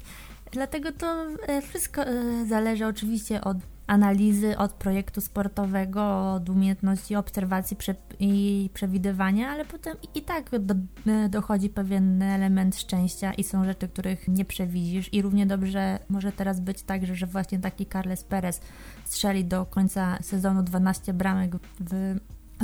Dlatego 0.52 0.92
to 0.92 1.26
e, 1.48 1.62
wszystko 1.62 2.04
e, 2.04 2.46
zależy 2.46 2.86
oczywiście 2.86 3.42
od 3.42 3.58
analizy, 3.88 4.58
od 4.58 4.74
projektu 4.74 5.22
sportowego, 5.22 6.34
od 6.34 6.50
umiejętności 6.50 7.16
obserwacji 7.16 7.78
i 8.20 8.70
przewidywania, 8.74 9.50
ale 9.50 9.66
potem 9.66 9.98
i 10.16 10.22
tak 10.22 10.50
e, 10.54 11.30
dochodzi 11.30 11.70
pewien 11.70 12.22
element 12.22 12.76
szczęścia 12.76 13.34
i 13.34 13.44
są 13.44 13.66
rzeczy, 13.66 13.88
których 13.88 14.28
nie 14.28 14.46
przewidzisz. 14.46 15.14
I 15.14 15.22
równie 15.22 15.46
dobrze 15.46 16.00
może 16.10 16.32
teraz 16.32 16.60
być 16.60 16.84
tak, 16.84 17.06
że, 17.06 17.16
że 17.16 17.28
właśnie 17.28 17.60
taki 17.60 17.86
Carles 17.86 18.24
Perez 18.24 18.62
strzeli 19.06 19.46
do 19.46 19.66
końca 19.66 20.18
sezonu 20.22 20.64
12 20.64 21.14
bramek 21.14 21.52
w 21.80 22.16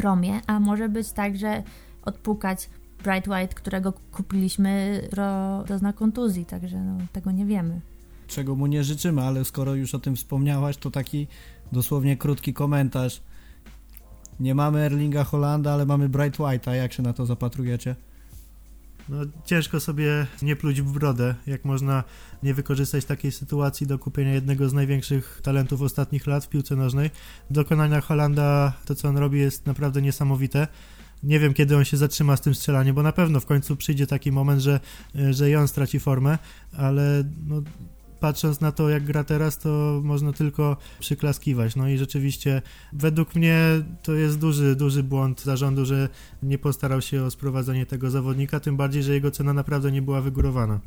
Romie, 0.01 0.41
a 0.47 0.59
może 0.59 0.89
być 0.89 1.11
tak, 1.11 1.37
że 1.37 1.63
odpukać 2.03 2.69
Bright 3.03 3.27
White, 3.27 3.55
którego 3.55 3.93
kupiliśmy, 4.11 5.01
ro, 5.11 5.63
dozna 5.63 5.93
kontuzji, 5.93 6.45
także 6.45 6.83
no, 6.83 6.97
tego 7.13 7.31
nie 7.31 7.45
wiemy. 7.45 7.81
Czego 8.27 8.55
mu 8.55 8.67
nie 8.67 8.83
życzymy, 8.83 9.21
ale 9.21 9.45
skoro 9.45 9.75
już 9.75 9.95
o 9.95 9.99
tym 9.99 10.15
wspomniałaś, 10.15 10.77
to 10.77 10.91
taki 10.91 11.27
dosłownie 11.71 12.17
krótki 12.17 12.53
komentarz. 12.53 13.21
Nie 14.39 14.55
mamy 14.55 14.79
Erlinga 14.79 15.23
Holanda, 15.23 15.73
ale 15.73 15.85
mamy 15.85 16.09
Bright 16.09 16.37
White'a. 16.37 16.71
Jak 16.71 16.93
się 16.93 17.03
na 17.03 17.13
to 17.13 17.25
zapatrujecie? 17.25 17.95
No, 19.09 19.17
ciężko 19.45 19.79
sobie 19.79 20.27
nie 20.41 20.55
pluć 20.55 20.81
w 20.81 20.91
brodę, 20.91 21.35
jak 21.47 21.65
można 21.65 22.03
nie 22.43 22.53
wykorzystać 22.53 23.05
takiej 23.05 23.31
sytuacji 23.31 23.87
do 23.87 23.99
kupienia 23.99 24.33
jednego 24.33 24.69
z 24.69 24.73
największych 24.73 25.39
talentów 25.43 25.81
ostatnich 25.81 26.27
lat 26.27 26.45
w 26.45 26.49
piłce 26.49 26.75
nożnej. 26.75 27.09
Dokonania 27.49 28.01
Holanda, 28.01 28.73
to 28.85 28.95
co 28.95 29.07
on 29.07 29.17
robi 29.17 29.39
jest 29.39 29.65
naprawdę 29.65 30.01
niesamowite 30.01 30.67
nie 31.23 31.39
wiem, 31.39 31.53
kiedy 31.53 31.77
on 31.77 31.85
się 31.85 31.97
zatrzyma 31.97 32.37
z 32.37 32.41
tym 32.41 32.55
strzelaniem, 32.55 32.95
bo 32.95 33.03
na 33.03 33.11
pewno 33.11 33.39
w 33.39 33.45
końcu 33.45 33.75
przyjdzie 33.75 34.07
taki 34.07 34.31
moment, 34.31 34.61
że, 34.61 34.79
że 35.29 35.49
i 35.49 35.55
on 35.55 35.67
straci 35.67 35.99
formę, 35.99 36.37
ale 36.77 37.23
no, 37.47 37.61
patrząc 38.19 38.61
na 38.61 38.71
to, 38.71 38.89
jak 38.89 39.03
gra 39.03 39.23
teraz, 39.23 39.59
to 39.59 40.01
można 40.03 40.33
tylko 40.33 40.77
przyklaskiwać. 40.99 41.75
No 41.75 41.89
i 41.89 41.97
rzeczywiście, 41.97 42.61
według 42.93 43.35
mnie 43.35 43.59
to 44.03 44.13
jest 44.13 44.39
duży, 44.39 44.75
duży 44.75 45.03
błąd 45.03 45.43
zarządu, 45.43 45.85
że 45.85 46.09
nie 46.43 46.57
postarał 46.57 47.01
się 47.01 47.23
o 47.23 47.31
sprowadzenie 47.31 47.85
tego 47.85 48.09
zawodnika, 48.09 48.59
tym 48.59 48.77
bardziej, 48.77 49.03
że 49.03 49.13
jego 49.13 49.31
cena 49.31 49.53
naprawdę 49.53 49.91
nie 49.91 50.01
była 50.01 50.21
wygórowana. 50.21 50.79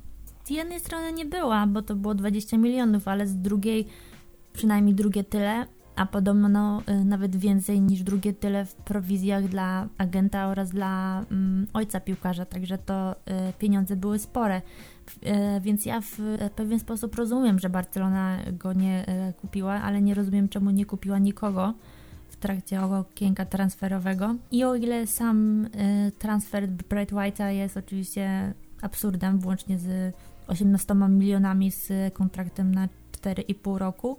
Z 0.45 0.51
jednej 0.51 0.81
strony 0.81 1.13
nie 1.13 1.27
była, 1.27 1.67
bo 1.67 1.83
to 1.83 1.95
było 1.95 2.15
20 2.15 2.59
milionów, 2.59 3.09
ale 3.09 3.27
z 3.27 3.37
drugiej 3.37 3.87
przynajmniej 4.53 4.95
drugie 4.95 5.25
tyle 5.25 5.67
a 5.97 6.07
podobno 6.07 6.49
no, 6.49 6.83
y, 6.89 7.05
nawet 7.05 7.37
więcej 7.37 7.81
niż 7.81 8.03
drugie 8.03 8.33
tyle 8.33 8.65
w 8.65 8.75
prowizjach 8.75 9.49
dla 9.49 9.89
agenta 9.99 10.47
oraz 10.47 10.71
dla 10.71 11.25
um, 11.31 11.67
ojca 11.73 12.01
piłkarza, 12.01 12.45
także 12.45 12.79
to 12.79 13.13
y, 13.13 13.53
pieniądze 13.59 13.97
były 13.97 14.19
spore. 14.19 14.63
Y, 15.57 15.61
więc 15.61 15.87
ja 15.87 16.01
w 16.01 16.19
pewien 16.57 16.81
sposób 16.81 17.15
rozumiem, 17.15 17.59
że 17.59 17.71
Barcelona 17.71 18.39
go 18.53 18.73
nie 18.73 19.05
kupiła, 19.41 19.73
ale 19.73 20.03
nie 20.03 20.15
rozumiem, 20.15 20.49
czemu 20.49 20.71
nie 20.71 20.87
kupiła 20.87 21.19
nikogo 21.19 21.75
w 22.29 22.37
trakcie 22.37 22.83
okienka 22.83 23.45
transferowego. 23.45 24.35
I 24.51 24.65
o 24.65 24.75
ile 24.75 25.07
sam 25.07 25.69
transfer 26.19 26.69
Bright 26.69 27.13
White'a 27.13 27.49
jest 27.49 27.77
oczywiście 27.77 28.55
absurdem, 28.83 29.39
włącznie 29.39 29.79
z 29.79 30.15
18 30.47 30.95
milionami 30.95 31.71
z 31.71 32.15
kontraktem 32.15 32.75
na 32.75 32.89
4,5 33.13 33.79
roku, 33.79 34.19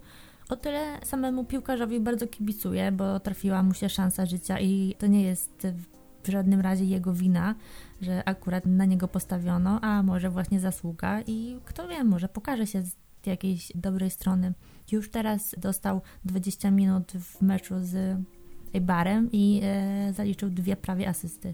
o 0.52 0.56
tyle 0.56 1.00
samemu 1.06 1.46
piłkarzowi 1.46 2.00
bardzo 2.00 2.28
kibicuję, 2.28 2.92
bo 2.92 3.20
trafiła 3.20 3.64
mu 3.64 3.74
się 3.74 3.90
szansa 3.90 4.26
życia 4.26 4.60
i 4.60 4.96
to 5.00 5.08
nie 5.08 5.24
jest 5.24 5.68
w 6.24 6.32
żadnym 6.32 6.62
razie 6.62 6.86
jego 6.86 7.14
wina, 7.14 7.56
że 8.02 8.24
akurat 8.30 8.66
na 8.66 8.86
niego 8.86 9.08
postawiono, 9.08 9.82
a 9.82 10.04
może 10.04 10.30
właśnie 10.30 10.60
zasługa 10.60 11.22
i 11.28 11.60
kto 11.66 11.88
wie, 11.88 12.04
może 12.04 12.30
pokaże 12.30 12.68
się 12.68 12.82
z 12.82 12.96
jakiejś 13.26 13.72
dobrej 13.76 14.10
strony. 14.10 14.54
Już 14.92 15.12
teraz 15.12 15.56
dostał 15.58 16.02
20 16.26 16.72
minut 16.72 17.12
w 17.12 17.42
meczu 17.42 17.76
z 17.80 18.18
Eibarem 18.74 19.30
i 19.32 19.62
e, 19.64 20.14
zaliczył 20.14 20.50
dwie 20.50 20.76
prawie 20.76 21.10
asysty. 21.10 21.54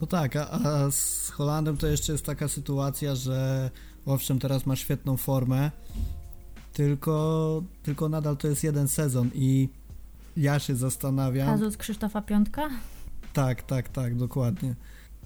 No 0.00 0.06
tak, 0.06 0.36
a, 0.36 0.50
a 0.50 0.90
z 0.90 1.28
Holandem 1.30 1.76
to 1.76 1.86
jeszcze 1.86 2.12
jest 2.12 2.26
taka 2.26 2.48
sytuacja, 2.48 3.14
że 3.14 3.70
owszem, 4.06 4.38
teraz 4.38 4.66
ma 4.66 4.76
świetną 4.76 5.16
formę, 5.16 5.70
tylko, 6.72 7.62
tylko 7.82 8.08
nadal 8.08 8.36
to 8.36 8.48
jest 8.48 8.64
jeden 8.64 8.88
sezon 8.88 9.30
i 9.34 9.68
ja 10.36 10.58
się 10.58 10.76
zastanawiam... 10.76 11.46
Kazus 11.46 11.76
Krzysztofa 11.76 12.22
Piątka? 12.22 12.70
Tak, 13.32 13.62
tak, 13.62 13.88
tak, 13.88 14.16
dokładnie. 14.16 14.74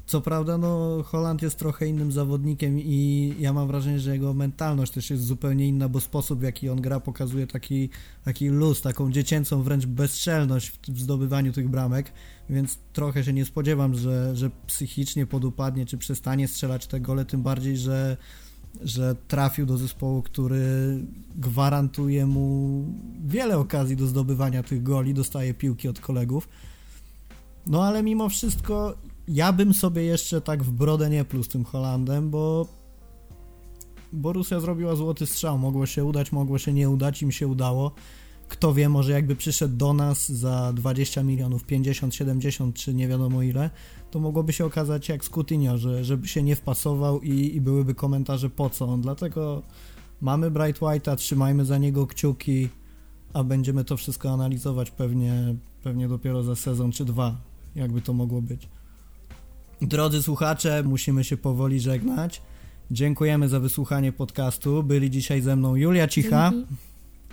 Co 0.07 0.21
prawda, 0.21 0.59
no, 0.59 1.03
Holland 1.03 1.43
jest 1.43 1.59
trochę 1.59 1.87
innym 1.87 2.13
zawodnikiem 2.13 2.79
i 2.79 3.35
ja 3.39 3.53
mam 3.53 3.67
wrażenie, 3.67 4.01
że 4.01 4.13
jego 4.13 4.35
mentalność 4.35 4.93
też 4.93 5.11
jest 5.11 5.25
zupełnie 5.25 5.69
inna, 5.69 5.89
bo 5.89 6.01
sposób 6.01 6.41
w 6.41 6.43
jaki 6.43 6.69
on 6.69 6.81
gra 6.81 7.01
pokazuje 7.01 7.47
taki, 7.47 7.89
taki 8.25 8.49
luz, 8.49 8.83
taką 8.83 9.13
dziecięcą 9.13 9.63
wręcz 9.63 9.87
bezczelność 9.87 10.73
w 10.89 11.01
zdobywaniu 11.01 11.53
tych 11.53 11.69
bramek, 11.69 12.13
więc 12.51 12.79
trochę 12.93 13.25
się 13.25 13.33
nie 13.33 13.45
spodziewam, 13.45 13.95
że, 13.95 14.37
że 14.37 14.51
psychicznie 14.67 15.27
podupadnie, 15.27 15.87
czy 15.87 15.99
przestanie 15.99 16.49
strzelać 16.49 16.87
te 16.87 17.01
gole, 17.01 17.25
tym 17.25 17.43
bardziej, 17.43 17.77
że 17.77 18.17
że 18.83 19.17
trafił 19.29 19.67
do 19.67 19.77
zespołu, 19.77 20.23
który 20.23 20.99
gwarantuje 21.37 22.27
mu 22.27 22.85
wiele 23.27 23.59
okazji 23.59 23.97
do 23.97 24.07
zdobywania 24.07 24.63
tych 24.63 24.83
goli, 24.83 25.15
dostaje 25.15 25.55
piłki 25.55 25.89
od 25.89 26.01
kolegów. 26.01 26.49
No 27.67 27.85
ale 27.85 28.03
mimo 28.03 28.29
wszystko 28.29 28.95
ja 29.29 29.53
bym 29.53 29.75
sobie 29.75 30.03
jeszcze 30.03 30.41
tak 30.41 30.63
w 30.63 30.71
brodę 30.71 31.11
nie 31.11 31.25
pluł 31.25 31.43
z 31.43 31.49
tym 31.49 31.65
Holandem, 31.65 32.31
bo 32.31 32.67
bo 34.13 34.33
Rosja 34.33 34.61
zrobiła 34.61 34.97
złoty 34.97 35.27
strzał. 35.27 35.59
Mogło 35.59 35.87
się 35.87 36.05
udać, 36.05 36.33
mogło 36.33 36.59
się 36.59 36.73
nie 36.73 36.91
udać, 36.91 37.23
im 37.23 37.33
się 37.33 37.47
udało. 37.47 37.93
Kto 38.49 38.75
wie, 38.75 38.89
może 38.89 39.13
jakby 39.13 39.37
przyszedł 39.37 39.77
do 39.77 39.93
nas 39.93 40.29
za 40.29 40.73
20 40.73 41.23
milionów, 41.23 41.65
50, 41.65 42.15
70 42.15 42.77
czy 42.77 42.95
nie 42.95 43.09
wiadomo 43.09 43.43
ile, 43.43 43.71
to 44.11 44.21
mogłoby 44.21 44.53
się 44.53 44.65
okazać 44.65 45.09
jak 45.09 45.25
z 45.25 45.31
Coutinho, 45.31 45.79
że 45.79 46.05
żeby 46.05 46.29
się 46.29 46.43
nie 46.43 46.57
wpasował 46.57 47.21
i, 47.21 47.57
i 47.57 47.61
byłyby 47.61 47.95
komentarze 47.95 48.51
po 48.51 48.71
co 48.71 48.87
on. 48.87 49.01
Dlatego 49.03 49.63
mamy 50.21 50.51
Bright 50.51 50.83
White'a, 50.83 51.17
trzymajmy 51.17 51.65
za 51.65 51.79
niego 51.79 52.07
kciuki, 52.07 52.69
a 53.33 53.45
będziemy 53.45 53.85
to 53.85 53.97
wszystko 53.97 54.31
analizować 54.31 54.91
pewnie, 54.91 55.55
pewnie 55.83 56.09
dopiero 56.09 56.43
za 56.43 56.57
sezon 56.57 56.93
czy 56.93 57.05
dwa, 57.05 57.37
jakby 57.75 58.01
to 58.01 58.13
mogło 58.13 58.43
być. 58.43 58.69
Drodzy 59.83 60.23
słuchacze, 60.23 60.83
musimy 60.87 61.25
się 61.25 61.37
powoli 61.37 61.81
żegnać. 61.81 62.43
Dziękujemy 62.91 63.49
za 63.49 63.61
wysłuchanie 63.61 64.13
podcastu. 64.13 64.83
Byli 64.83 65.11
dzisiaj 65.11 65.41
ze 65.41 65.57
mną 65.57 65.77
Julia 65.77 66.09
Cicha 66.09 66.51
Dzięki. 66.53 66.75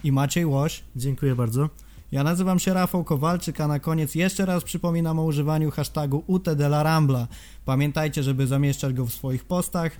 I 0.03 0.11
Maciej 0.11 0.45
Łoś. 0.45 0.83
Dziękuję 0.95 1.35
bardzo. 1.35 1.69
Ja 2.11 2.23
nazywam 2.23 2.59
się 2.59 2.73
Rafał 2.73 3.03
Kowalczyk, 3.03 3.61
a 3.61 3.67
na 3.67 3.79
koniec 3.79 4.15
jeszcze 4.15 4.45
raz 4.45 4.63
przypominam 4.63 5.19
o 5.19 5.23
używaniu 5.23 5.71
hashtagu 5.71 6.23
UTDLARAMBLA. 6.27 7.27
Pamiętajcie, 7.65 8.23
żeby 8.23 8.47
zamieszczać 8.47 8.93
go 8.93 9.05
w 9.05 9.13
swoich 9.13 9.45
postach. 9.45 9.91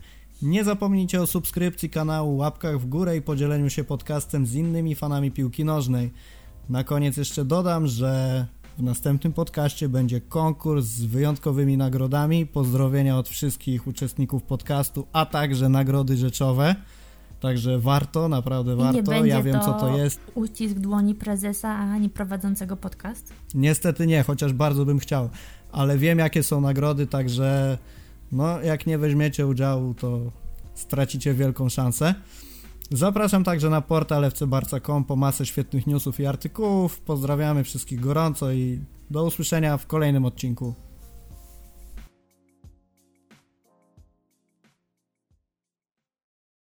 Nie 0.42 0.64
zapomnijcie 0.64 1.22
o 1.22 1.28
subskrypcji 1.28 1.90
kanału, 1.90 2.38
łapkach 2.38 2.80
w 2.80 2.86
górę 2.86 3.18
i 3.18 3.22
podzieleniu 3.22 3.70
się 3.70 3.84
podcastem 3.84 4.46
z 4.46 4.56
innymi 4.56 4.96
fanami 4.96 5.32
piłki 5.32 5.66
nożnej. 5.66 6.12
Na 6.70 6.84
koniec 6.84 7.18
jeszcze 7.18 7.46
dodam, 7.46 7.88
że 7.88 8.46
w 8.78 8.84
następnym 8.84 9.34
podcaście 9.34 9.90
będzie 9.90 10.22
konkurs 10.22 10.86
z 10.86 11.06
wyjątkowymi 11.06 11.78
nagrodami, 11.78 12.46
pozdrowienia 12.46 13.18
od 13.18 13.30
wszystkich 13.30 13.88
uczestników 13.88 14.44
podcastu, 14.44 15.08
a 15.14 15.26
także 15.26 15.70
nagrody 15.70 16.18
rzeczowe. 16.18 16.76
Także 17.42 17.80
warto, 17.80 18.30
naprawdę 18.30 18.76
warto. 18.76 19.26
ja 19.26 19.44
wiem, 19.44 19.60
co 19.60 19.74
to 19.74 19.98
jest. 19.98 20.20
Uścisk 20.36 20.76
dłoni 20.76 21.16
prezesa, 21.16 21.70
a 21.70 21.98
nie 21.98 22.10
prowadzącego 22.10 22.78
podcast? 22.78 23.34
Niestety 23.54 24.08
nie, 24.08 24.24
chociaż 24.24 24.54
bardzo 24.54 24.86
bym 24.86 25.00
chciał. 25.00 25.30
Ale 25.72 25.98
wiem, 25.98 26.20
jakie 26.20 26.44
są 26.44 26.62
nagrody, 26.62 27.08
także 27.08 27.78
no, 28.32 28.62
jak 28.62 28.88
nie 28.88 28.98
weźmiecie 28.98 29.48
udziału, 29.48 29.94
to 29.94 30.20
stracicie 30.74 31.34
wielką 31.34 31.70
szansę. 31.70 32.16
Zapraszam 32.92 33.44
także 33.44 33.70
na 33.70 33.82
portal 33.82 34.32
fcbarca.com 34.32 35.04
po 35.04 35.16
masę 35.16 35.46
świetnych 35.46 35.88
newsów 35.88 36.20
i 36.20 36.26
artykułów. 36.26 37.00
Pozdrawiamy 37.00 37.64
wszystkich 37.64 38.00
gorąco 38.00 38.52
i 38.52 38.80
do 39.12 39.26
usłyszenia 39.26 39.78
w 39.78 39.88
kolejnym 39.88 40.26
odcinku. 40.26 40.74